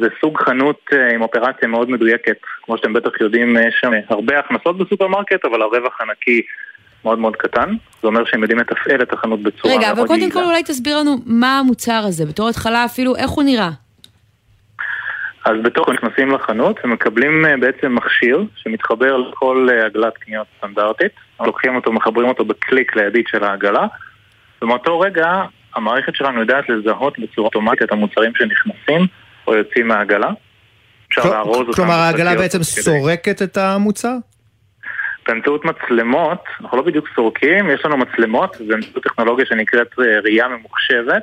זה 0.00 0.06
סוג 0.20 0.38
חנות 0.38 0.80
אה, 0.92 1.14
עם 1.14 1.22
אופרציה 1.22 1.68
מאוד 1.68 1.90
מדויקת. 1.90 2.36
כמו 2.62 2.76
שאתם 2.76 2.92
בטח 2.92 3.20
יודעים, 3.20 3.56
יש 3.56 3.74
שם 3.80 3.90
הרבה 4.08 4.38
הכנסות 4.38 4.78
בסופרמרקט, 4.78 5.44
אבל 5.44 5.62
הרווח 5.62 6.00
הנקי 6.00 6.42
מאוד 7.04 7.18
מאוד 7.18 7.36
קטן, 7.36 7.70
זה 8.02 8.08
אומר 8.08 8.24
שהם 8.24 8.42
יודעים 8.42 8.58
לתפעל 8.58 9.02
את 9.02 9.12
החנות 9.12 9.42
בצורה 9.42 9.74
רגע, 9.74 9.90
אבל 9.90 10.06
קודם 10.06 10.30
כל 10.30 10.44
אולי 10.44 10.62
תסביר 10.62 10.98
לנו 10.98 11.16
מה 11.26 11.58
המוצר 11.58 12.02
הזה, 12.08 12.26
בתור 12.26 12.48
התחלה 12.48 12.84
אפילו, 12.84 13.16
איך 13.16 13.30
הוא 13.30 13.44
נראה? 13.44 13.70
אז 15.44 15.56
בתור 15.62 15.92
נכנסים 15.92 16.30
לחנות 16.30 16.76
ומקבלים 16.84 17.46
אה, 17.46 17.56
בעצם 17.56 17.94
מכשיר 17.94 18.44
שמתחבר 18.56 19.16
לכל 19.16 19.68
אה, 19.70 19.86
עגלת 19.86 20.18
קניות 20.18 20.46
סטנדרטית, 20.58 21.12
לוקחים 21.40 21.76
אותו, 21.76 21.92
מחברים 21.92 22.28
אותו 22.28 22.44
בקליק 22.44 22.96
לידית 22.96 23.28
של 23.28 23.44
העגלה, 23.44 23.86
ומאותו 24.62 25.00
רגע 25.00 25.42
המערכת 25.74 26.14
שלנו 26.14 26.40
יודעת 26.40 26.68
לזהות 26.68 27.18
בצורה 27.18 27.46
אוטומטית 27.46 27.82
את 27.82 27.92
המוצרים 27.92 28.32
שנכנסים 28.34 29.06
או 29.46 29.54
יוצאים 29.54 29.88
מהעגלה. 29.88 30.30
כלומר 31.74 31.94
העגלה 31.94 32.34
בעצם 32.34 32.62
סורקת 32.62 33.42
את 33.42 33.56
המוצר? 33.56 34.16
באמצעות 35.28 35.64
מצלמות, 35.64 36.44
אנחנו 36.60 36.76
לא 36.76 36.82
בדיוק 36.82 37.08
סורקים, 37.14 37.70
יש 37.70 37.84
לנו 37.84 37.96
מצלמות, 37.96 38.56
זה 38.58 38.64
באמצעות 38.68 39.04
טכנולוגיה 39.04 39.46
שנקראת 39.46 39.88
אה, 39.98 40.20
ראייה 40.24 40.48
ממוחשבת. 40.48 41.22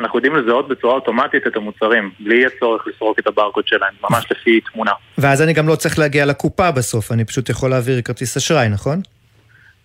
אנחנו 0.00 0.18
יודעים 0.18 0.36
לזהות 0.36 0.68
בצורה 0.68 0.94
אוטומטית 0.94 1.46
את 1.46 1.56
המוצרים, 1.56 2.10
בלי 2.20 2.46
הצורך 2.46 2.86
לסרוק 2.86 3.18
את 3.18 3.26
הברקוד 3.26 3.66
שלהם, 3.66 3.94
ממש 4.10 4.24
לפי 4.30 4.60
תמונה. 4.60 4.92
ואז 5.18 5.42
אני 5.42 5.52
גם 5.52 5.68
לא 5.68 5.76
צריך 5.76 5.98
להגיע 5.98 6.26
לקופה 6.26 6.70
בסוף, 6.70 7.12
אני 7.12 7.24
פשוט 7.24 7.48
יכול 7.48 7.70
להעביר 7.70 8.00
כרטיס 8.02 8.36
אשראי, 8.36 8.68
נכון? 8.68 9.00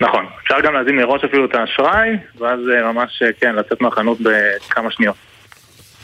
נכון, 0.01 0.25
אפשר 0.43 0.55
גם 0.63 0.73
להזין 0.73 0.95
מראש 0.95 1.23
אפילו 1.23 1.45
את 1.45 1.55
האשראי, 1.55 2.09
ואז 2.39 2.59
אה, 2.75 2.91
ממש, 2.91 3.21
אה, 3.25 3.33
כן, 3.39 3.55
לצאת 3.55 3.81
מהחנות 3.81 4.17
בכמה 4.21 4.91
שניות. 4.91 5.15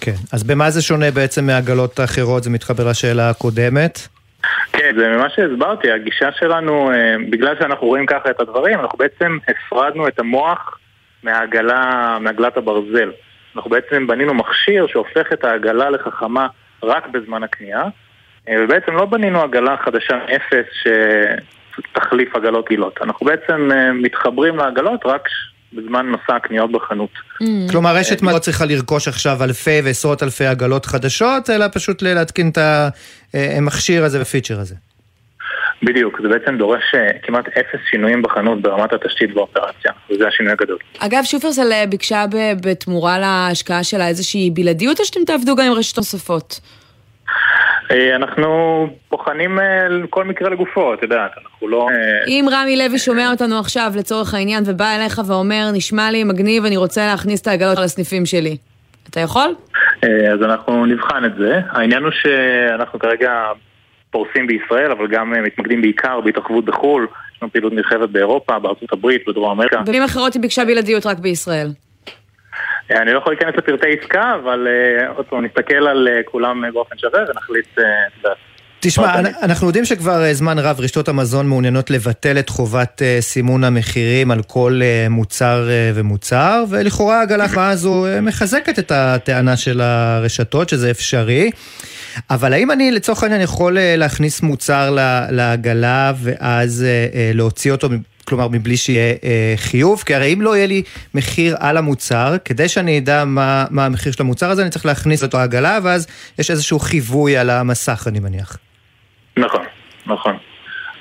כן, 0.01 0.15
אז 0.33 0.43
במה 0.43 0.71
זה 0.71 0.81
שונה 0.81 1.11
בעצם 1.11 1.45
מעגלות 1.45 1.99
אחרות? 1.99 2.43
זה 2.43 2.49
מתחבר 2.49 2.89
לשאלה 2.89 3.29
הקודמת. 3.29 4.07
כן, 4.73 4.95
זה 4.97 5.09
ממה 5.09 5.29
שהסברתי, 5.29 5.91
הגישה 5.91 6.31
שלנו, 6.31 6.91
אה, 6.91 7.15
בגלל 7.29 7.55
שאנחנו 7.59 7.87
רואים 7.87 8.05
ככה 8.05 8.29
את 8.29 8.39
הדברים, 8.39 8.79
אנחנו 8.79 8.97
בעצם 8.97 9.37
הפרדנו 9.47 10.07
את 10.07 10.19
המוח 10.19 10.77
מהעגלה, 11.23 12.17
מעגלת 12.21 12.57
הברזל. 12.57 13.11
אנחנו 13.55 13.69
בעצם 13.69 14.07
בנינו 14.07 14.33
מכשיר 14.33 14.87
שהופך 14.87 15.33
את 15.33 15.43
העגלה 15.43 15.89
לחכמה 15.89 16.47
רק 16.83 17.07
בזמן 17.07 17.43
הקנייה, 17.43 17.83
אה, 18.49 18.55
ובעצם 18.63 18.95
לא 18.95 19.05
בנינו 19.05 19.41
עגלה 19.41 19.77
חדשה 19.77 20.17
מאפס 20.17 20.65
שתחליף 20.81 22.35
עגלות 22.35 22.69
עילות. 22.69 23.01
אנחנו 23.01 23.25
בעצם 23.25 23.71
אה, 23.71 23.91
מתחברים 23.93 24.57
לעגלות 24.57 25.05
רק 25.05 25.27
בזמן 25.75 26.05
מסע 26.05 26.35
הקניות 26.35 26.71
בחנות. 26.71 27.09
Mm. 27.43 27.71
כלומר, 27.71 27.95
רשת 27.95 28.21
לא 28.21 28.39
צריכה 28.39 28.65
לרכוש 28.65 29.07
עכשיו 29.07 29.43
אלפי 29.43 29.79
ועשרות 29.83 30.23
אלפי 30.23 30.45
עגלות 30.45 30.85
חדשות, 30.85 31.49
אלא 31.49 31.65
פשוט 31.73 32.01
להתקין 32.01 32.49
את 32.49 32.57
המכשיר 33.33 34.03
הזה 34.03 34.21
ופיצ'ר 34.21 34.59
הזה. 34.59 34.75
בדיוק, 35.83 36.21
זה 36.21 36.27
בעצם 36.27 36.57
דורש 36.57 36.95
אה, 36.95 37.19
כמעט 37.23 37.47
אפס 37.47 37.79
שינויים 37.91 38.21
בחנות 38.21 38.61
ברמת 38.61 38.93
התשתית 38.93 39.35
והאופרציה, 39.35 39.91
וזה 40.09 40.27
השינוי 40.27 40.51
הגדול. 40.51 40.77
אגב, 40.99 41.23
שופרסל 41.23 41.71
אה, 41.71 41.85
ביקשה 41.85 42.25
בתמורה 42.61 43.19
להשקעה 43.19 43.83
שלה 43.83 44.07
איזושהי 44.07 44.51
בלעדיות, 44.53 44.99
או 44.99 45.05
שאתם 45.05 45.19
תעבדו 45.25 45.55
גם 45.55 45.65
עם 45.65 45.71
רשתות 45.71 45.97
נוספות? 45.97 46.59
אה, 47.91 48.15
אנחנו 48.15 48.87
בוחנים 49.11 49.59
כל 50.09 50.23
מקרה 50.23 50.49
לגופו, 50.49 50.93
את 50.93 51.03
יודעת, 51.03 51.31
אנחנו 51.43 51.67
לא... 51.67 51.87
אם 52.27 52.45
רמי 52.51 52.77
לוי 52.77 52.99
שומע 52.99 53.31
אותנו 53.31 53.59
עכשיו 53.59 53.91
לצורך 53.97 54.33
העניין 54.33 54.63
ובא 54.65 54.95
אליך 54.95 55.21
ואומר, 55.27 55.69
נשמע 55.73 56.11
לי 56.11 56.23
מגניב, 56.23 56.65
אני 56.65 56.77
רוצה 56.77 57.07
להכניס 57.07 57.41
את 57.41 57.47
העגלות 57.47 57.79
לסניפים 57.79 58.25
שלי, 58.25 58.57
אתה 59.09 59.19
יכול? 59.19 59.55
אז 60.03 60.43
אנחנו 60.43 60.85
נבחן 60.85 61.25
את 61.25 61.35
זה. 61.37 61.59
העניין 61.71 62.03
הוא 62.03 62.11
שאנחנו 62.11 62.99
כרגע 62.99 63.31
פורסים 64.15 64.47
בישראל, 64.47 64.91
אבל 64.91 65.07
גם 65.07 65.33
אה, 65.33 65.41
מתמקדים 65.41 65.81
בעיקר 65.81 66.21
בהתרחבות 66.21 66.65
בחו"ל. 66.65 67.07
יש 67.35 67.41
לנו 67.41 67.51
פעילות 67.51 67.73
נרחבת 67.73 68.09
באירופה, 68.09 68.59
בארצות 68.59 68.93
הברית, 68.93 69.21
בדרום 69.27 69.51
אמריקה. 69.51 69.81
במילים 69.81 70.03
אחרות 70.03 70.33
היא 70.33 70.41
ביקשה 70.41 70.65
בלעדיות 70.65 71.05
רק 71.05 71.19
בישראל. 71.19 71.67
אה, 72.91 73.01
אני 73.01 73.13
לא 73.13 73.17
יכול 73.17 73.33
להיכנס 73.33 73.55
לפרטי 73.57 73.87
עסקה, 74.01 74.35
אבל 74.43 74.67
אה, 74.67 75.07
עוד 75.07 75.25
פעם, 75.25 75.45
נסתכל 75.45 75.87
על 75.87 76.07
כולם 76.25 76.63
באופן 76.73 76.97
שווה 76.97 77.19
ונחליט 77.29 77.67
תשמע, 78.79 79.19
אנחנו 79.19 79.67
יודעים 79.67 79.85
שכבר 79.85 80.33
זמן 80.33 80.59
רב 80.59 80.79
רשתות 80.79 81.07
המזון 81.07 81.47
מעוניינות 81.47 81.89
לבטל 81.89 82.39
את 82.39 82.49
חובת 82.49 83.01
סימון 83.19 83.63
המחירים 83.63 84.31
על 84.31 84.43
כל 84.47 84.81
מוצר 85.09 85.69
ומוצר, 85.95 86.63
ולכאורה 86.69 87.21
הגלחה 87.21 87.69
הזו 87.73 88.05
מחזקת 88.21 88.79
את 88.79 88.91
הטענה 88.91 89.57
של 89.57 89.81
הרשתות, 89.81 90.69
שזה 90.69 90.91
אפשרי. 90.91 91.51
אבל 92.29 92.53
האם 92.53 92.71
אני 92.71 92.91
לצורך 92.91 93.23
העניין 93.23 93.41
יכול 93.41 93.77
אה, 93.77 93.95
להכניס 93.95 94.41
מוצר 94.41 94.97
לעגלה 95.29 96.13
ואז 96.17 96.83
אה, 96.83 97.19
אה, 97.19 97.31
להוציא 97.33 97.71
אותו 97.71 97.87
כלומר, 98.27 98.47
מבלי 98.47 98.77
שיהיה 98.77 99.15
אה, 99.23 99.53
חיוב, 99.57 100.03
כי 100.05 100.15
הרי 100.15 100.33
אם 100.33 100.41
לא 100.41 100.55
יהיה 100.55 100.67
לי 100.67 100.83
מחיר 101.13 101.55
על 101.59 101.77
המוצר, 101.77 102.35
כדי 102.45 102.69
שאני 102.69 102.97
אדע 102.97 103.25
מה, 103.25 103.65
מה 103.69 103.85
המחיר 103.85 104.11
של 104.11 104.23
המוצר 104.23 104.49
הזה, 104.49 104.61
אני 104.61 104.69
צריך 104.69 104.85
להכניס 104.85 105.23
אותו 105.23 105.37
עגלה, 105.37 105.79
ואז 105.83 106.07
יש 106.39 106.51
איזשהו 106.51 106.79
חיווי 106.79 107.37
על 107.37 107.49
המסך, 107.49 108.05
אני 108.07 108.19
מניח. 108.19 108.57
נכון, 109.37 109.63
נכון. 110.05 110.37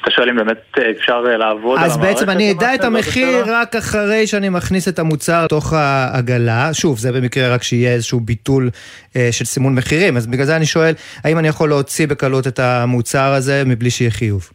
אתה 0.05 0.13
שואל 0.13 0.29
אם 0.29 0.37
באמת 0.37 0.59
אה, 0.79 0.91
אפשר 0.91 1.25
אה, 1.27 1.37
לעבוד 1.37 1.79
על 1.79 1.85
המערכת? 1.85 2.01
אז 2.01 2.07
בעצם 2.07 2.31
אני 2.31 2.53
אדע 2.53 2.75
את 2.75 2.85
המחיר 2.85 3.45
רק 3.47 3.77
אחרי 3.77 4.27
שאני 4.27 4.49
מכניס 4.49 4.89
את 4.89 4.99
המוצר 4.99 5.45
לתוך 5.45 5.73
העגלה. 5.73 6.75
שוב, 6.75 6.99
זה 6.99 7.13
במקרה 7.13 7.55
רק 7.55 7.63
שיהיה 7.63 7.93
איזשהו 7.93 8.21
ביטול 8.21 8.71
אה, 9.17 9.29
של 9.33 9.45
סימון 9.45 9.75
מחירים. 9.75 10.17
אז 10.17 10.27
בגלל 10.27 10.47
זה 10.47 10.57
אני 10.57 10.67
שואל, 10.67 10.95
האם 11.25 11.39
אני 11.39 11.49
יכול 11.49 11.69
להוציא 11.69 12.07
בקלות 12.07 12.47
את 12.47 12.59
המוצר 12.59 13.33
הזה 13.33 13.63
מבלי 13.67 13.91
שיהיה 13.91 14.11
חיוב? 14.11 14.51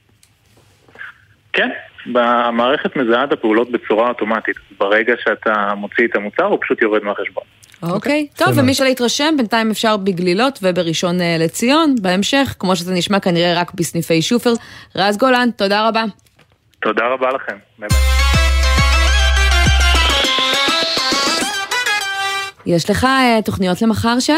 כן, 1.53 1.69
המערכת 2.17 2.95
מזהה 2.95 3.23
את 3.23 3.31
הפעולות 3.31 3.71
בצורה 3.71 4.09
אוטומטית. 4.09 4.55
ברגע 4.79 5.13
שאתה 5.23 5.73
מוציא 5.77 6.07
את 6.07 6.15
המוצר, 6.15 6.45
הוא 6.45 6.57
פשוט 6.61 6.81
יורד 6.81 7.03
מהחשבון. 7.03 7.43
אוקיי, 7.83 8.27
טוב, 8.37 8.47
ומי 8.55 8.73
שלהתרשם, 8.73 9.33
בינתיים 9.37 9.71
אפשר 9.71 9.97
בגלילות 9.97 10.59
ובראשון 10.63 11.21
אה, 11.21 11.35
לציון, 11.39 11.95
בהמשך, 12.01 12.55
כמו 12.59 12.75
שזה 12.75 12.93
נשמע 12.93 13.19
כנראה 13.19 13.61
רק 13.61 13.71
בסניפי 13.73 14.21
שופר. 14.21 14.53
רז 14.95 15.17
גולן, 15.17 15.49
תודה 15.55 15.87
רבה. 15.87 16.03
תודה 16.81 17.03
רבה 17.07 17.27
לכם. 17.29 17.57
יש 22.65 22.89
לך 22.89 23.03
אה, 23.03 23.39
תוכניות 23.45 23.81
למחר, 23.81 24.19
שי? 24.19 24.33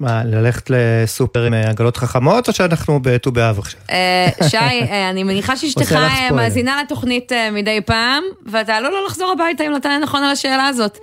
מה, 0.00 0.24
ללכת 0.24 0.70
לסופר 0.70 1.44
עם 1.44 1.54
אה, 1.54 1.70
עגלות 1.70 1.96
חכמות, 1.96 2.48
או 2.48 2.52
שאנחנו 2.52 3.00
בט"ו 3.02 3.32
באב 3.32 3.58
עכשיו? 3.58 3.80
אה, 3.90 4.28
שי, 4.48 4.56
אה, 4.56 5.10
אני 5.10 5.24
מניחה 5.24 5.56
שאשתך 5.56 5.98
מאזינה 6.32 6.82
לתוכנית 6.84 7.32
מדי 7.52 7.80
פעם, 7.86 8.22
ואתה 8.46 8.74
עלול 8.74 8.92
לא 8.92 9.06
לחזור 9.06 9.32
הביתה 9.32 9.64
אם 9.64 9.72
נתן 9.72 10.00
נכון 10.02 10.22
על 10.22 10.30
השאלה 10.30 10.66
הזאת. 10.66 10.98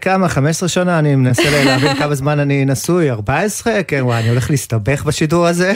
כמה, 0.00 0.28
15 0.28 0.68
שנה? 0.68 0.98
אני 0.98 1.16
מנסה 1.16 1.64
להבין 1.64 1.94
כמה 1.94 2.14
זמן 2.14 2.40
אני 2.40 2.64
נשוי, 2.64 3.10
14? 3.10 3.82
כן, 3.82 4.00
וואי, 4.02 4.20
אני 4.20 4.28
הולך 4.28 4.50
להסתבך 4.50 5.04
בשידור 5.04 5.46
הזה. 5.46 5.72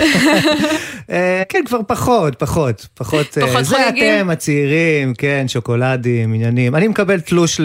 כן, 1.48 1.60
כבר 1.66 1.80
פחות, 1.86 2.34
פחות, 2.38 2.86
פחות. 2.94 3.38
פחות 3.40 3.64
זה 3.64 3.88
אתם, 3.88 4.30
הצעירים, 4.30 5.14
כן, 5.14 5.44
שוקולדים, 5.48 6.34
עניינים. 6.34 6.74
אני 6.74 6.88
מקבל 6.88 7.20
תלוש, 7.20 7.60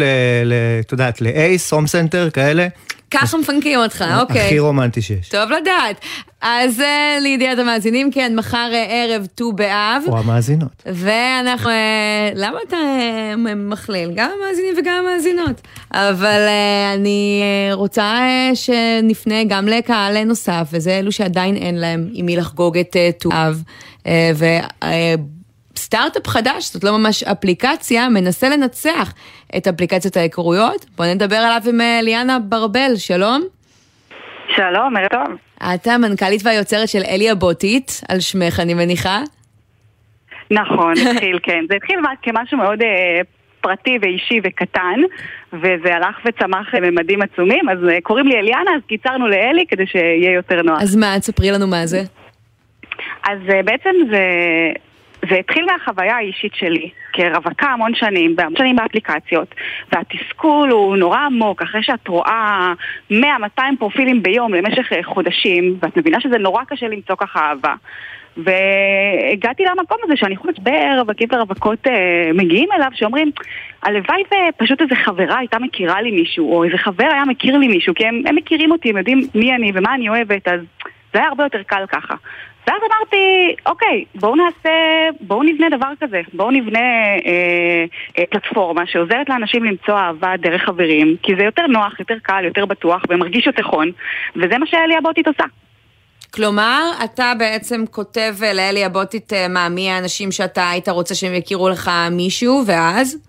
את 0.80 0.92
יודעת, 0.92 1.22
לאייס, 1.22 1.74
הום 1.74 1.88
סנטר, 1.88 2.30
כאלה. 2.30 2.68
ככה 3.12 3.38
מפנקים 3.38 3.80
אותך, 3.80 4.06
אוקיי. 4.20 4.46
הכי 4.46 4.60
רומנטי 4.60 5.02
שיש. 5.02 5.30
טוב 5.30 5.52
לדעת. 5.52 6.00
אז 6.42 6.80
אה, 6.80 7.22
לידיעת 7.22 7.60
המאזינים, 7.60 8.12
כן, 8.12 8.36
מחר 8.36 8.70
אה, 8.72 8.92
ערב 8.92 9.28
ט"ו 9.36 9.54
באב. 9.54 10.04
או 10.08 10.18
המאזינות. 10.18 10.84
ואנחנו, 10.86 11.70
אה, 11.70 11.74
למה 12.36 12.58
אתה 12.68 12.78
מכליל? 13.56 14.12
גם 14.16 14.30
המאזינים 14.40 14.76
וגם 14.78 15.06
המאזינות. 15.06 15.62
אבל 15.92 16.48
אני 16.94 17.42
רוצה 17.74 18.20
שנפנה 18.54 19.44
גם 19.44 19.68
לקהל 19.68 20.24
נוסף, 20.24 20.68
וזה 20.72 21.00
אלו 21.00 21.12
שעדיין 21.12 21.56
אין 21.56 21.76
להם 21.76 22.10
עם 22.14 22.26
מי 22.26 22.36
לחגוג 22.36 22.78
את 22.78 22.96
ט"ו 23.20 23.30
באב. 23.30 23.64
Uh, 24.04 24.08
ו... 24.36 24.46
Uh, 24.84 24.86
סטארט-אפ 25.78 26.28
חדש, 26.28 26.74
זאת 26.74 26.84
לא 26.84 26.98
ממש 26.98 27.24
אפליקציה, 27.24 28.10
מנסה 28.10 28.50
לנצח 28.50 29.14
את 29.58 29.68
אפליקציות 29.68 30.18
ההיכרויות. 30.18 30.86
בואו 30.98 31.14
נדבר 31.14 31.36
עליו 31.36 31.62
עם 31.70 31.82
אה, 31.82 32.00
ליאנה 32.02 32.40
ברבל, 32.40 32.96
שלום. 32.96 33.42
שלום, 34.56 34.98
ערב 34.98 35.08
טוב. 35.12 35.38
את 35.74 35.88
המנכ"לית 35.88 36.42
והיוצרת 36.46 36.90
של 36.90 37.02
אלי 37.10 37.30
הבוטית, 37.30 38.02
על 38.10 38.20
שמך 38.20 38.60
אני 38.60 38.74
מניחה. 38.74 39.20
נכון, 40.52 40.94
התחיל, 41.12 41.40
כן. 41.44 41.66
זה 41.70 41.76
התחיל 41.76 42.00
כמשהו 42.22 42.58
מאוד 42.58 42.82
אה, 42.82 43.22
פרטי 43.62 43.98
ואישי 44.02 44.40
וקטן, 44.44 45.00
וזה 45.54 45.96
הלך 45.96 46.20
וצמח 46.26 46.76
בממדים 46.76 47.22
עצומים, 47.22 47.70
אז 47.70 47.78
אה, 47.90 48.02
קוראים 48.04 48.28
לי 48.28 48.36
אליאנה, 48.40 48.72
אז 48.76 48.82
קיצרנו 48.88 49.28
לאלי 49.28 49.66
כדי 49.68 49.88
שיהיה 49.88 50.34
יותר 50.34 50.62
נוח. 50.62 50.82
אז 50.82 50.96
מה, 50.96 51.20
תספרי 51.20 51.52
לנו 51.52 51.68
מה 51.68 51.86
זה. 51.86 52.02
אז 53.24 53.40
אה, 53.50 53.64
בעצם 53.64 53.90
זה, 54.12 54.24
זה 55.30 55.36
התחיל 55.36 55.66
מהחוויה 55.66 56.16
האישית 56.16 56.56
שלי, 56.56 56.90
כרווקה 57.14 57.68
המון 57.68 57.96
שנים, 57.96 58.36
והמון 58.38 58.58
שנים 58.58 58.76
באפליקציות, 58.76 59.56
והתסכול 59.92 60.70
הוא 60.70 60.98
נורא 60.98 61.20
עמוק, 61.20 61.62
אחרי 61.62 61.84
שאת 61.84 62.08
רואה 62.08 62.74
100-200 63.12 63.16
פרופילים 63.80 64.24
ביום 64.24 64.54
למשך 64.54 64.94
אה, 64.94 65.04
חודשים, 65.04 65.78
ואת 65.82 65.98
מבינה 65.98 66.22
שזה 66.22 66.38
נורא 66.38 66.64
קשה 66.64 66.88
למצוא 66.88 67.16
ככה 67.16 67.40
אהבה. 67.40 67.74
והגעתי 68.38 69.64
למקום 69.64 69.98
הזה 70.04 70.14
שאני 70.16 70.38
חושבת 70.38 70.58
הרבה 70.58 71.00
רווקים 71.00 71.28
ורווקות 71.32 71.88
אה, 71.88 72.32
מגיעים 72.34 72.70
אליו, 72.72 72.90
שאומרים, 72.94 73.32
הלוואי 73.84 74.24
ופשוט 74.50 74.82
איזה 74.82 74.96
חברה 74.96 75.38
הייתה 75.38 75.60
מכירה 75.60 76.02
לי 76.02 76.12
מישהו, 76.12 76.54
או 76.54 76.64
איזה 76.64 76.78
חבר 76.78 77.08
היה 77.12 77.26
מכיר 77.26 77.58
לי 77.58 77.68
מישהו, 77.68 77.94
כי 77.96 78.06
הם, 78.06 78.22
הם 78.26 78.36
מכירים 78.36 78.72
אותי, 78.72 78.90
הם 78.90 78.98
יודעים 78.98 79.22
מי 79.36 79.56
אני 79.56 79.72
ומה 79.76 79.96
אני 79.96 80.10
אוהבת, 80.10 80.48
אז 80.48 80.60
זה 81.14 81.20
היה 81.20 81.28
הרבה 81.28 81.44
יותר 81.44 81.64
קל 81.64 81.86
ככה. 81.88 82.16
ואז 82.68 82.82
אמרתי, 82.92 83.56
אוקיי, 83.66 84.06
בואו 84.16 84.36
נעשה, 84.36 84.70
בואו 85.22 85.44
נבנה 85.44 85.78
דבר 85.78 85.92
כזה, 86.02 86.22
בואו 86.34 86.52
נבנה 86.52 86.80
אה, 87.26 87.86
אה, 88.18 88.24
פלטפורמה 88.30 88.88
שעוזרת 88.88 89.30
לאנשים 89.30 89.64
למצוא 89.64 89.98
אהבה 89.98 90.34
דרך 90.38 90.62
חברים, 90.62 91.16
כי 91.24 91.32
זה 91.38 91.44
יותר 91.44 91.68
נוח, 91.68 92.00
יותר 92.00 92.16
קל, 92.24 92.46
יותר 92.46 92.66
בטוח, 92.66 93.02
ומרגיש 93.10 93.48
יותר 93.48 93.68
נכון, 93.68 93.92
וזה 94.36 94.58
מה 94.58 94.66
שאלי 94.68 94.96
הבוטית 94.98 95.28
עושה. 95.28 95.44
כלומר, 96.34 96.92
אתה 97.04 97.34
בעצם 97.40 97.84
כותב 97.92 98.34
לאלי 98.56 98.86
הבוטית 98.86 99.34
אה, 99.34 99.48
מה, 99.48 99.70
מי 99.70 99.90
האנשים 99.90 100.32
שאתה 100.32 100.70
היית 100.70 100.90
רוצה 100.90 101.16
שהם 101.16 101.34
יכירו 101.36 101.70
לך 101.70 101.92
מישהו, 102.12 102.64
ואז? 102.68 103.28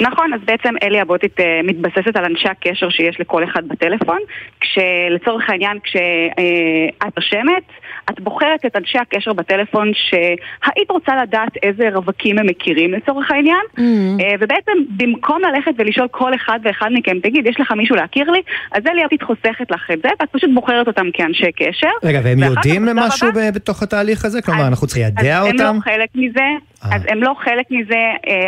נכון, 0.00 0.34
אז 0.34 0.40
בעצם 0.44 0.74
אלי 0.82 1.00
הבוטית 1.00 1.40
אה, 1.40 1.60
מתבססת 1.64 2.16
על 2.16 2.24
אנשי 2.24 2.48
הקשר 2.48 2.90
שיש 2.90 3.20
לכל 3.20 3.44
אחד 3.44 3.68
בטלפון, 3.68 4.18
כשלצורך 4.60 5.50
העניין 5.50 5.78
כשאת 5.84 7.18
רשמת, 7.18 7.64
את 8.10 8.20
בוחרת 8.20 8.66
את 8.66 8.76
אנשי 8.76 8.98
הקשר 8.98 9.32
בטלפון 9.32 9.92
שהיית 9.94 10.90
רוצה 10.90 11.22
לדעת 11.22 11.56
איזה 11.62 11.88
רווקים 11.94 12.38
הם 12.38 12.46
מכירים 12.46 12.92
לצורך 12.92 13.30
העניין, 13.30 13.60
mm-hmm. 13.76 14.22
ובעצם 14.40 14.72
במקום 14.96 15.42
ללכת 15.42 15.72
ולשאול 15.78 16.08
כל 16.10 16.34
אחד 16.34 16.58
ואחד 16.62 16.88
מכם, 16.92 17.20
תגיד, 17.22 17.46
יש 17.46 17.60
לך 17.60 17.72
מישהו 17.72 17.96
להכיר 17.96 18.30
לי? 18.30 18.42
אז 18.72 18.86
אלי 18.86 19.00
הבוטית 19.00 19.22
חוסכת 19.22 19.70
לך 19.70 19.90
את 19.92 19.98
זה, 20.02 20.08
ואת 20.20 20.30
פשוט 20.30 20.50
בוחרת 20.54 20.86
אותם 20.86 21.06
כאנשי 21.12 21.52
קשר. 21.52 21.88
רגע, 22.04 22.20
והם 22.24 22.38
יודעים 22.38 22.86
משהו 22.96 23.28
בתוך 23.54 23.82
התהליך 23.82 24.24
הזה? 24.24 24.42
כלומר, 24.42 24.66
אנחנו 24.66 24.86
צריכים 24.86 25.04
ליידע 25.04 25.40
אותם? 25.40 25.64
הם 25.64 25.76
לא 25.76 25.80
חלק 25.80 26.08
מזה, 26.14 26.46
אז 26.82 27.02
הם 27.08 27.22
לא 27.22 27.34
חלק 27.44 27.66
מזה, 27.70 28.00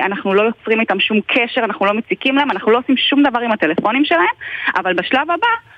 אנחנו 0.04 0.34
לא 0.34 0.42
יוצרים 0.42 0.80
איתם 0.80 1.00
שום 1.00 1.20
קשר, 1.26 1.60
אנחנו 1.64 1.86
לא 1.86 1.94
מציקים 1.94 2.36
להם, 2.36 2.50
אנחנו 2.50 2.72
לא 2.72 2.78
עושים 2.78 2.96
שום 2.96 3.22
דבר 3.22 3.40
עם 3.40 3.52
הטלפונים 3.52 4.04
שלהם, 4.04 4.34
אבל 4.76 4.94
בשלב 4.94 5.30
הבא... 5.30 5.71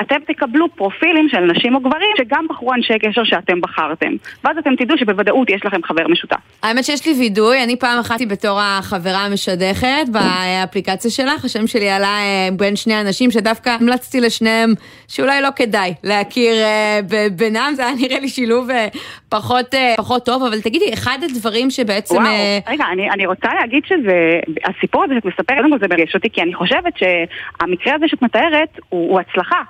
אתם 0.00 0.16
תקבלו 0.26 0.68
פרופילים 0.68 1.28
של 1.28 1.40
נשים 1.40 1.74
או 1.74 1.80
גברים 1.80 2.10
שגם 2.18 2.46
בחרו 2.50 2.74
אנשי 2.74 2.98
קשר 2.98 3.24
שאתם 3.24 3.60
בחרתם. 3.60 4.12
ואז 4.44 4.58
אתם 4.58 4.76
תדעו 4.76 4.98
שבוודאות 4.98 5.50
יש 5.50 5.64
לכם 5.64 5.82
חבר 5.82 6.08
משותף. 6.08 6.36
האמת 6.62 6.84
שיש 6.84 7.06
לי 7.06 7.12
וידוי, 7.18 7.64
אני 7.64 7.76
פעם 7.76 7.98
אחת 7.98 8.16
בתור 8.28 8.60
החברה 8.62 9.24
המשדכת 9.24 10.08
באפליקציה 10.12 11.10
שלך, 11.10 11.44
השם 11.44 11.66
שלי 11.66 11.90
עלה 11.90 12.06
אה, 12.06 12.48
בין 12.56 12.76
שני 12.76 13.00
אנשים 13.00 13.30
שדווקא 13.30 13.70
המלצתי 13.80 14.20
לשניהם 14.20 14.70
שאולי 15.08 15.42
לא 15.42 15.48
כדאי 15.56 15.94
להכיר 16.04 16.54
אה, 16.54 17.00
בינם, 17.36 17.72
זה 17.74 17.86
היה 17.86 17.94
נראה 17.94 18.20
לי 18.20 18.28
שילוב 18.28 18.70
אה, 18.70 18.88
פחות, 19.28 19.74
פחות 19.96 20.26
טוב, 20.26 20.42
אבל 20.42 20.60
תגידי, 20.60 20.92
אחד 20.94 21.18
הדברים 21.22 21.70
שבעצם... 21.70 22.14
וואו, 22.14 22.26
רגע, 22.68 22.84
אני, 22.92 23.10
אני 23.10 23.26
רוצה 23.26 23.48
להגיד 23.60 23.82
שזה, 23.86 24.40
הסיפור 24.64 25.04
הזה 25.04 25.14
שאת 25.14 25.24
מספרת, 25.24 25.56
קודם 25.56 25.70
כל 25.70 25.78
זה 25.78 25.86
מרגש 25.88 26.14
אותי, 26.14 26.30
כי 26.30 26.42
אני 26.42 26.54
חושבת 26.54 26.92
שהמקרה 26.96 27.94
הזה 27.94 28.08
שאת 28.08 28.22
מתארת 28.22 28.78
הוא, 28.88 29.10
הוא 29.10 29.20
הצלחה. 29.20 29.62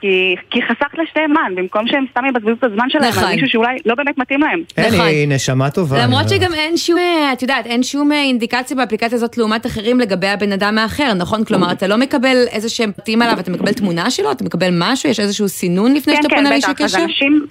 כי, 0.00 0.34
כי 0.50 0.62
חסכת 0.62 0.98
לשתיהם 1.02 1.30
זמן, 1.32 1.52
במקום 1.54 1.86
שהם 1.86 2.04
סתם 2.10 2.26
יבזבזו 2.28 2.52
את 2.52 2.64
הזמן 2.64 2.90
שלהם 2.90 3.08
נכון. 3.08 3.24
על 3.24 3.32
מישהו 3.34 3.48
שאולי 3.48 3.76
לא 3.86 3.94
באמת 3.94 4.18
מתאים 4.18 4.40
להם. 4.40 4.62
אין, 4.76 4.94
נכון. 4.94 5.06
היא 5.06 5.28
נשמה 5.28 5.70
טובה. 5.70 6.04
למרות 6.04 6.28
שגם 6.28 6.54
אין 6.54 6.76
שום, 6.76 6.98
את 7.32 7.42
יודעת, 7.42 7.66
אין 7.66 7.82
שום 7.82 8.12
אה, 8.12 8.22
אינדיקציה 8.22 8.76
באפליקציה 8.76 9.16
הזאת 9.16 9.38
לעומת 9.38 9.66
אחרים 9.66 10.00
לגבי 10.00 10.28
הבן 10.28 10.52
אדם 10.52 10.78
האחר, 10.78 11.14
נכון? 11.14 11.44
כלומר, 11.44 11.72
אתה 11.72 11.86
לא 11.86 11.96
מקבל 11.96 12.44
איזה 12.50 12.68
שהם 12.68 12.92
פרטים 12.92 13.22
עליו, 13.22 13.40
אתה 13.40 13.50
מקבל 13.50 13.72
תמונה 13.72 14.10
שלו, 14.10 14.32
אתה 14.32 14.44
מקבל 14.44 14.68
משהו, 14.72 15.10
יש 15.10 15.20
איזשהו 15.20 15.48
סינון 15.48 15.94
לפני 15.94 16.16
כן, 16.16 16.22
שאתה 16.22 16.34
כן, 16.34 16.36
פונה 16.36 16.50
לאיש 16.50 16.64
הקשר? 16.64 16.86
בטח, 16.86 16.96
אז 16.96 17.02
אנשים 17.04 17.46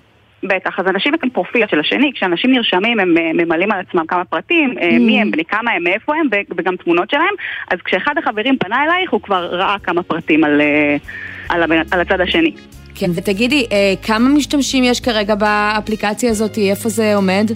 מקבלים 1.13 1.33
פרופיל 1.33 1.67
של 1.71 1.79
השני, 1.79 2.11
כשאנשים 2.15 2.51
נרשמים 2.51 2.99
הם 2.99 3.17
אה, 3.17 3.31
ממלאים 3.33 3.71
על 3.71 3.79
עצמם 3.79 4.05
כמה 4.07 4.25
פרטים, 4.25 4.75
אה, 4.81 4.89
mm. 4.89 4.99
מי 4.99 5.21
הם, 5.21 5.31
בני 5.31 5.45
כמה 5.45 5.71
הם, 5.71 5.83
מאיפה 5.83 6.15
הם, 6.15 6.27
וגם 6.57 6.75
תמונות 6.75 7.09
שלהם, 7.09 7.33
אז 7.71 7.79
כשאחד 7.85 8.17
החברים 8.17 8.57
פנה 8.57 8.83
אלייך 8.83 9.11
הוא 9.11 9.21
כבר 9.21 9.45
ראה 9.45 9.75
כמה 9.83 10.03
פרטים 10.03 10.43
על, 10.43 10.61
על, 11.49 11.63
על 11.91 12.01
הצד 12.01 12.21
השני. 12.21 12.51
כן, 12.95 13.11
ותגידי, 13.15 13.65
אה, 13.71 13.93
כמה 14.03 14.29
משתמשים 14.29 14.83
יש 14.83 14.99
כרגע 14.99 15.35
באפליקציה 15.35 16.29
הזאת? 16.29 16.57
איפה 16.57 16.89
זה 16.89 17.15
עומד? 17.15 17.51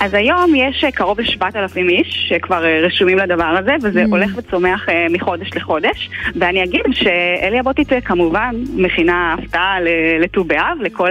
אז 0.00 0.14
היום 0.14 0.54
יש 0.54 0.84
אה, 0.84 0.90
קרוב 0.90 1.20
ל-7,000 1.20 1.76
איש 1.76 2.26
שכבר 2.28 2.64
אה, 2.64 2.80
רשומים 2.82 3.18
לדבר 3.18 3.44
הזה, 3.58 3.72
וזה 3.82 4.04
mm. 4.04 4.08
הולך 4.10 4.30
וצומח 4.36 4.86
מחודש 5.10 5.50
לחודש. 5.56 6.10
ואני 6.36 6.64
אגיד 6.64 6.82
שאלי 6.92 7.60
אבוטית 7.60 7.88
כמובן 8.04 8.54
מכינה 8.74 9.36
הפתעה 9.38 9.76
לט"ו 10.20 10.44
באב, 10.44 10.78
לכל 10.80 11.10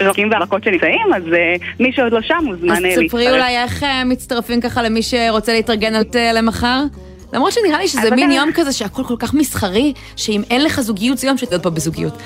הרקים 0.00 0.30
והרכות 0.30 0.64
שנמצאים, 0.64 1.14
אז 1.16 1.22
מי 1.80 1.92
שעוד 1.92 2.12
לא 2.12 2.22
שם 2.22 2.38
מוזמן 2.42 2.68
להצטרף. 2.68 2.98
אז 2.98 3.04
תספרי 3.04 3.30
אולי 3.30 3.56
איך 3.56 3.84
מצטרפים 4.06 4.60
ככה 4.60 4.82
למי 4.82 5.02
שרוצה 5.02 5.52
להתארגן 5.52 5.94
על 5.94 6.04
למחר? 6.34 6.82
למרות 7.32 7.52
שנראה 7.52 7.78
לי 7.78 7.88
שזה 7.88 8.10
מין 8.10 8.30
יום 8.30 8.50
כזה 8.54 8.72
שהכל 8.72 9.04
כל 9.04 9.16
כך 9.18 9.34
מסחרי, 9.34 9.92
שאם 10.16 10.42
אין 10.50 10.64
לך 10.64 10.80
זוגיות 10.80 11.18
זה 11.18 11.26
יום 11.26 11.38
שתהיה 11.38 11.58
פה 11.58 11.70
בזוגיות. 11.70 12.22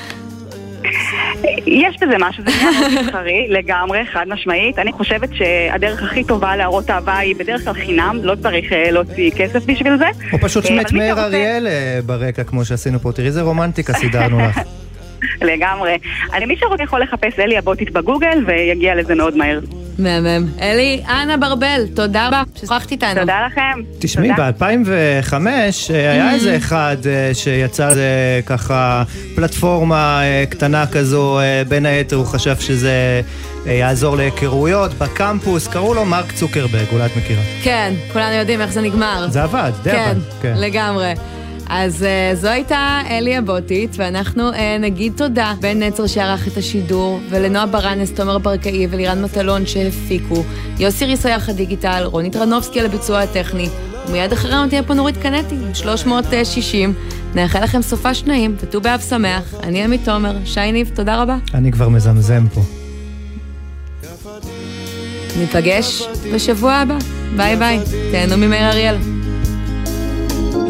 יש 1.67 1.97
בזה 2.01 2.15
משהו, 2.19 2.45
זה 2.47 2.51
נהיה 2.57 3.03
מסחרי, 3.03 3.47
לגמרי, 3.49 4.07
חד 4.13 4.25
משמעית. 4.29 4.79
אני 4.79 4.93
חושבת 4.93 5.29
שהדרך 5.35 6.03
הכי 6.03 6.25
טובה 6.25 6.57
להראות 6.57 6.91
אהבה 6.91 7.19
היא 7.19 7.37
בדרך 7.37 7.65
כלל 7.65 7.75
חינם, 7.75 8.19
לא 8.23 8.35
צריך 8.43 8.73
אה, 8.73 8.91
להוציא 8.91 9.31
כסף 9.31 9.67
בשביל 9.67 9.97
זה. 9.99 10.07
או 10.33 10.39
פשוט 10.39 10.67
אה, 10.67 10.83
מאיר 10.93 11.21
אריאל 11.21 11.67
אה, 11.67 12.01
ברקע, 12.07 12.45
כמו 12.45 12.65
שעשינו 12.65 12.99
פה. 12.99 13.13
תראי 13.13 13.27
איזה 13.29 13.43
רומנטיקה 13.43 13.93
סידרנו 13.93 14.39
לך. 14.39 14.61
לגמרי. 15.43 15.99
אני 16.35 16.47
מי 16.47 16.57
שרוצה 16.57 16.83
יכול 16.83 17.03
לחפש 17.03 17.39
אלי 17.39 17.59
הבוטית 17.59 17.91
בגוגל 17.91 18.45
ויגיע 18.47 18.95
לזה 18.95 19.15
מאוד 19.15 19.37
מהר. 19.37 19.61
מהמם. 19.99 20.47
אלי, 20.61 21.03
אנה 21.09 21.37
ברבל, 21.37 21.83
תודה 21.95 22.27
רבה 22.27 22.43
ששוחחת 22.57 22.91
איתנו. 22.91 23.21
תודה 23.21 23.47
לכם. 23.47 23.81
תשמעי, 23.99 24.33
ב-2005 24.33 25.35
אה, 25.35 26.13
היה 26.13 26.35
איזה 26.35 26.57
אחד 26.57 26.97
אה, 27.07 27.31
שיצא 27.35 27.91
ככה 28.47 29.03
פלטפורמה 29.35 30.23
אה, 30.23 30.45
קטנה 30.51 30.87
כזו, 30.87 31.39
בין 31.69 31.87
היתר 31.87 32.17
הוא 32.17 32.27
חשב 32.27 32.57
שזה 32.57 33.21
יעזור 33.67 34.17
להיכרויות 34.17 34.95
בקמפוס, 34.95 35.69
קראו 35.69 35.95
לו 35.95 36.05
מרק 36.05 36.33
צוקרברג, 36.33 36.87
אולי 36.93 37.07
את 37.07 37.17
מכירה. 37.17 37.43
כן, 37.63 37.95
כולנו 38.13 38.35
יודעים 38.35 38.61
איך 38.61 38.73
זה 38.73 38.81
נגמר. 38.81 39.27
זה 39.31 39.43
עבד, 39.43 39.73
די 39.83 39.91
כן, 39.91 40.11
עבד. 40.11 40.43
כן, 40.43 40.55
לגמרי. 40.57 41.13
אז 41.69 42.03
uh, 42.03 42.37
זו 42.37 42.49
הייתה 42.49 43.01
אלי 43.11 43.37
הבוטית, 43.37 43.91
ואנחנו 43.97 44.51
uh, 44.51 44.57
נגיד 44.81 45.13
תודה 45.17 45.55
בן 45.61 45.83
נצר 45.83 46.07
שערך 46.07 46.49
את 46.49 46.57
השידור, 46.57 47.21
ולנועה 47.31 47.67
ברנס, 47.67 48.13
תומר 48.13 48.39
ברקאי 48.39 48.87
ולירן 48.91 49.23
מטלון 49.23 49.67
שהפיקו, 49.67 50.45
יוסי 50.79 51.05
ריסו 51.05 51.29
יחד 51.29 51.53
דיגיטל, 51.53 52.03
רוני 52.05 52.31
טרנובסקי 52.31 52.81
על 52.81 52.87
הביצוע 52.87 53.21
הטכני, 53.21 53.69
ומיד 54.09 54.33
אחרינו 54.33 54.69
תהיה 54.69 54.83
פה 54.83 54.95
נורית 54.95 55.17
קנטי, 55.17 55.57
360. 55.75 56.95
נאחל 57.35 57.65
לכם 57.65 57.83
סופה 57.83 58.15
שניים, 58.15 58.57
וט"ו 58.61 58.81
באב 58.81 59.01
שמח. 59.01 59.55
אני 59.63 59.85
עמית 59.85 60.05
תומר, 60.05 60.37
שי 60.45 60.73
ניב, 60.73 60.91
תודה 60.95 61.23
רבה. 61.23 61.37
אני 61.55 61.73
כבר 61.73 61.89
מזמזם 61.89 62.47
פה. 62.55 62.61
ניפגש 65.39 66.03
בשבוע 66.35 66.73
הבא. 66.73 66.97
ביי 67.37 67.57
ביי. 67.57 67.81
תהנו 68.13 68.37
ממאיר 68.37 68.71
אריאל. 68.71 69.16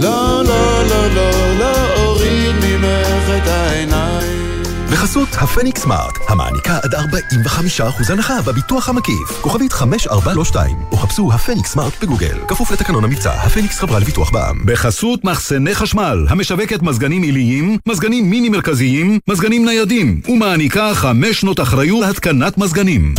לא, 0.00 0.42
לא, 0.44 0.82
לא, 0.88 1.14
לא, 1.14 1.58
לא 1.58 1.94
אוריד 1.96 2.54
ממך 2.56 3.42
את 3.42 3.48
העיניים. 3.48 4.62
בחסות 4.92 5.28
הפניקס 5.32 5.82
סמארט, 5.82 6.18
המעניקה 6.28 6.78
עד 6.82 6.94
45% 6.94 8.12
הנחה 8.12 8.42
בביטוח 8.42 8.88
המקיף. 8.88 9.40
כוכבית 9.40 9.72
5432, 9.72 10.76
או 10.92 10.96
חפשו 10.96 11.32
הפניקס 11.32 11.70
סמארט 11.70 11.92
בגוגל. 12.02 12.38
כפוף 12.48 12.70
לתקנון 12.70 13.04
המבצע, 13.04 13.32
הפניקס 13.32 13.78
חברה 13.78 13.98
לביטוח 13.98 14.30
בע"מ. 14.30 14.66
בחסות 14.66 15.24
מחסני 15.24 15.74
חשמל, 15.74 16.26
המשווקת 16.28 16.82
מזגנים 16.82 17.22
עיליים, 17.22 17.78
מזגנים 17.88 18.30
מיני 18.30 18.48
מרכזיים, 18.48 19.18
מזגנים 19.28 19.64
ניידים, 19.64 20.20
ומעניקה 20.28 20.94
5 20.94 21.40
שנות 21.40 21.60
אחריות 21.60 22.06
להתקנת 22.06 22.58
מזגנים. 22.58 23.14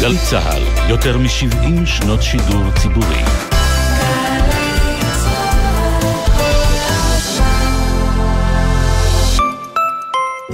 גלי 0.00 0.18
צה"ל, 0.30 0.62
יותר 0.88 1.18
מ-70 1.18 1.86
שנות 1.86 2.22
שידור 2.22 2.70
ציבורי. 2.82 3.53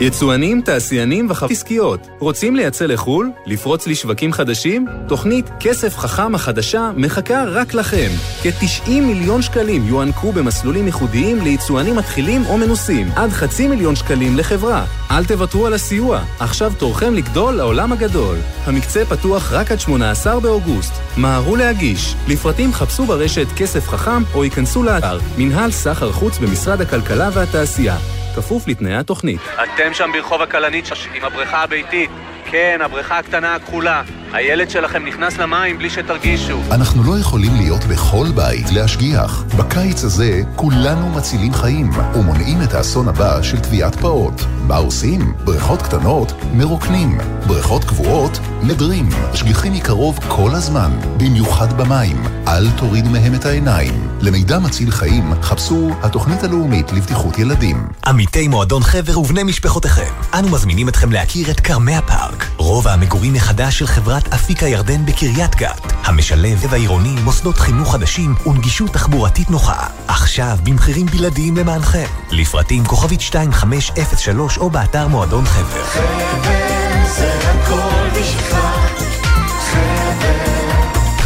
יצואנים, 0.01 0.61
תעשיינים 0.61 1.27
וחפיסקיות. 1.31 2.09
רוצים 2.19 2.57
לייצא 2.57 2.87
לחו"ל? 2.87 3.31
לפרוץ 3.47 3.87
לשווקים 3.87 4.33
חדשים? 4.33 4.87
תוכנית 5.09 5.51
כסף 5.61 5.99
חכם 5.99 6.35
החדשה 6.35 6.91
מחכה 6.97 7.45
רק 7.45 7.75
לכם. 7.75 8.09
כ-90 8.43 8.91
מיליון 8.91 9.43
שקלים 9.43 9.87
יוענקו 9.87 10.33
במסלולים 10.33 10.87
ייחודיים 10.87 11.41
ליצואנים 11.41 11.97
מתחילים 11.97 12.47
או 12.47 12.59
מנוסים. 12.59 13.09
עד 13.17 13.31
חצי 13.31 13.69
מיליון 13.69 13.97
שקלים 13.97 14.37
לחברה. 14.37 14.85
אל 15.11 15.25
תוותרו 15.25 15.67
על 15.67 15.75
הסיוע. 15.75 16.23
עכשיו 16.39 16.73
תורכם 16.79 17.15
לגדול 17.15 17.55
לעולם 17.55 17.93
הגדול. 17.93 18.37
המקצה 18.65 19.05
פתוח 19.05 19.53
רק 19.53 19.73
עד 19.73 19.81
18 19.81 20.41
באוגוסט. 20.41 20.93
מהרו 21.17 21.57
להגיש. 21.57 22.15
לפרטים 22.29 22.73
חפשו 22.73 23.05
ברשת 23.05 23.47
כסף 23.57 23.89
חכם 23.89 24.23
או 24.35 24.45
ייכנסו 24.45 24.83
לאתר 24.83 25.19
מנהל 25.39 25.71
סחר 25.71 26.13
חוץ 26.13 26.39
במשרד 26.39 26.81
הכלכלה 26.81 27.31
והתעשייה. 27.33 28.20
כפוף 28.37 28.69
לתנאי 28.69 28.95
התוכנית. 28.95 29.41
אתם 29.55 29.95
שם 29.95 30.11
ברחוב 30.13 30.43
הכלנית 30.43 30.85
עם 31.15 31.25
הבריכה 31.25 31.63
הביתית. 31.63 32.11
כן, 32.45 32.79
הבריכה 32.85 33.19
הקטנה 33.19 33.55
הכחולה. 33.55 34.03
הילד 34.33 34.71
שלכם 34.71 35.07
נכנס 35.07 35.39
למים 35.39 35.79
בלי 35.79 35.91
שתרגישו. 35.91 36.61
אנחנו 36.71 37.03
לא 37.05 37.19
יכולים 37.19 37.55
להיות 37.57 37.85
בכל 37.85 38.27
בית 38.35 38.71
להשגיח. 38.73 39.45
בקיץ 39.59 40.05
הזה 40.05 40.41
כולנו 40.57 41.09
מצילים 41.09 41.55
חיים 41.55 41.91
ומונעים 42.15 42.63
את 42.63 42.75
האסון 42.75 43.09
הבא 43.09 43.43
של 43.43 43.61
טביעת 43.61 43.95
פעוט. 43.95 44.43
מה 44.67 44.77
עושים? 44.77 45.33
בריכות 45.45 45.83
קטנות 45.83 46.33
מרוקנים. 46.53 47.19
בריכות 47.47 47.85
קבועות 47.85 48.39
מדרים. 48.63 49.09
שגיחים 49.35 49.73
מקרוב 49.73 50.19
כל 50.29 50.51
הזמן, 50.55 50.91
במיוחד 51.17 51.83
במים. 51.83 52.23
אל 52.49 52.71
תוריד 52.77 53.09
מהם 53.09 53.35
את 53.35 53.45
העיניים. 53.47 54.11
למידע 54.21 54.59
מציל 54.59 54.91
חיים, 54.91 55.35
חפשו 55.43 55.91
התוכנית 56.03 56.43
הלאומית 56.43 56.93
לבטיחות 56.93 57.39
ילדים. 57.39 57.89
עמיתי 58.07 58.49
מועדון 58.49 58.83
חבר 58.83 59.19
ובני 59.19 59.43
משפחותיכם, 59.43 60.13
אנו 60.35 60.49
מזמינים 60.49 60.89
אתכם 60.89 61.13
להכיר 61.13 61.51
את 61.51 61.61
כרמי 61.61 61.97
הפארק, 61.97 62.40
רובע 62.71 62.93
המגורים 62.93 63.33
מחדש 63.33 63.79
של 63.79 63.87
חברת 63.87 64.35
אפיק 64.35 64.63
הירדן 64.63 65.07
בקריית 65.07 65.55
גת, 65.55 65.93
המשלב 66.05 66.73
העירוני, 66.73 67.15
מוסדות 67.25 67.59
חינוך 67.59 67.93
חדשים 67.93 68.35
ונגישות 68.47 68.91
תחבורתית 68.91 69.51
נוחה. 69.51 69.87
עכשיו 70.09 70.59
במחירים 70.65 71.07
בלעדיים 71.07 71.57
למענכם. 71.57 72.07
לפרטים 72.31 72.85
כוכבית 72.85 73.21
2503 73.21 74.59
או 74.59 74.71
באתר 74.71 75.09
מועדון 75.09 75.45
חבר. 75.45 75.85
חבר 75.85 77.05
זה 77.17 77.39
הכל 77.51 78.21
בשבילך 78.21 78.57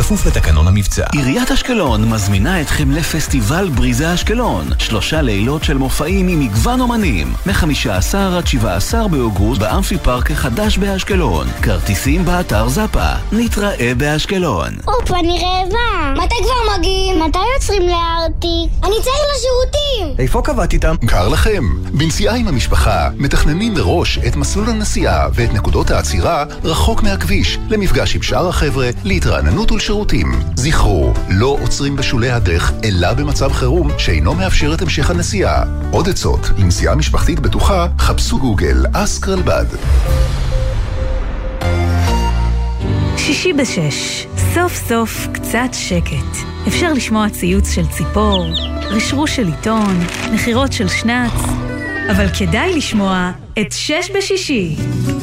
כפוף 0.05 0.27
לתקנון 0.27 0.69
המבצע. 0.69 1.05
עיריית 1.13 1.51
אשקלון 1.51 2.11
מזמינה 2.11 2.61
אתכם 2.61 2.91
לפסטיבל 2.91 3.69
בריזה 3.69 4.15
אשקלון. 4.15 4.67
שלושה 4.79 5.23
לילות 5.23 5.65
של 5.65 5.77
מופעים 5.77 6.29
עם 6.29 6.41
מגוון 6.41 6.81
אומנים. 6.81 7.33
מ-15 7.47 8.17
עד 8.39 8.47
17 8.47 9.09
באוגוסט 9.09 9.61
באמפי 9.61 9.99
פארק 9.99 10.31
החדש 10.31 10.79
באשקלון. 10.79 11.47
כרטיסים 11.63 12.25
באתר 12.25 12.69
זאפה. 12.69 13.13
נתראה 13.33 13.93
באשקלון. 13.97 14.69
אופ, 14.89 15.11
אני 15.11 15.39
רעבה. 15.39 16.23
מתי 16.25 16.35
כבר 16.43 16.79
מגיעים? 16.79 17.23
מתי 17.23 17.39
יוצרים 17.55 17.83
לארטיק? 17.83 18.71
אני 18.85 18.95
צריך 19.03 19.17
לשירותים! 19.35 20.17
איפה 20.19 20.43
קבעת 20.43 20.73
איתם? 20.73 20.95
קר 21.07 21.29
לכם. 21.29 21.65
בנסיעה 21.93 22.37
עם 22.37 22.49
המשפחה 22.49 23.11
מתכננים 23.17 23.75
מראש 23.75 24.19
את 24.19 24.37
מסלול 24.37 24.71
הנסיעה 24.71 25.29
ואת 25.35 25.53
נקודות 25.53 25.91
העצירה 25.91 26.45
רחוק 26.65 27.03
מהכביש, 27.03 27.59
למפגש 27.69 28.17
עם 28.17 28.23
שאר 28.23 28.49
החבר'ה, 28.49 28.91
להתרעננות 29.05 29.73
ולשירותים. 29.73 29.94
זכרו, 30.57 31.13
לא 31.31 31.59
עוצרים 31.63 31.97
בשולי 31.97 32.31
הדרך, 32.31 32.73
אלא 32.85 33.13
במצב 33.13 33.53
חירום 33.53 33.91
שאינו 33.99 34.35
מאפשר 34.35 34.75
את 34.75 34.83
המשך 34.83 35.11
הנסיעה. 35.11 35.65
עוד 35.91 36.09
עצות, 36.09 36.51
לנסיעה 36.59 36.95
משפחתית 36.95 37.41
בטוחה, 37.41 37.87
חפשו 37.99 38.39
גוגל, 38.39 38.85
אסק 38.93 39.29
רלב"ד. 39.29 39.67
שישי 43.17 43.53
בשש, 43.53 44.27
סוף 44.55 44.75
סוף 44.89 45.27
קצת 45.33 45.69
שקט. 45.73 46.37
אפשר 46.69 46.93
לשמוע 46.93 47.29
ציוץ 47.29 47.71
של 47.71 47.87
ציפור, 47.87 48.47
רשרוש 48.91 49.37
של 49.37 49.47
עיתון, 49.47 50.01
נחירות 50.33 50.73
של 50.73 50.89
שנץ, 50.89 51.43
אבל 52.11 52.27
כדאי 52.39 52.77
לשמוע 52.77 53.31
את 53.61 53.73
שש 53.73 54.11
בשישי. 54.17 54.77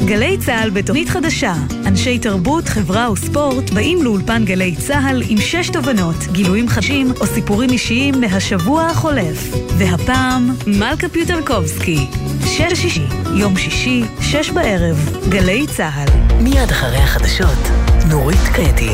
גלי 0.04 0.38
צה"ל 0.38 0.70
בתוכנית 0.70 1.08
חדשה. 1.08 1.54
אנשי 1.86 2.18
תרבות, 2.18 2.68
חברה 2.68 3.10
וספורט 3.12 3.70
באים 3.70 4.02
לאולפן 4.02 4.44
גלי 4.44 4.76
צה"ל 4.76 5.22
עם 5.28 5.38
שש 5.38 5.70
תובנות, 5.70 6.16
גילויים 6.32 6.68
חדשים 6.68 7.12
או 7.20 7.26
סיפורים 7.26 7.70
אישיים 7.70 8.20
מהשבוע 8.20 8.86
החולף. 8.86 9.54
והפעם, 9.78 10.50
מלכה 10.66 11.08
פיוטרקובסקי. 11.08 12.06
שש 12.46 12.72
בשישי, 12.72 13.06
יום 13.36 13.56
שישי, 13.56 14.02
שש 14.20 14.50
בערב, 14.50 15.18
גלי 15.28 15.66
צה"ל. 15.66 16.34
מיד 16.42 16.70
אחרי 16.70 16.98
החדשות, 16.98 17.68
נורית 18.08 18.48
קטי. 18.52 18.90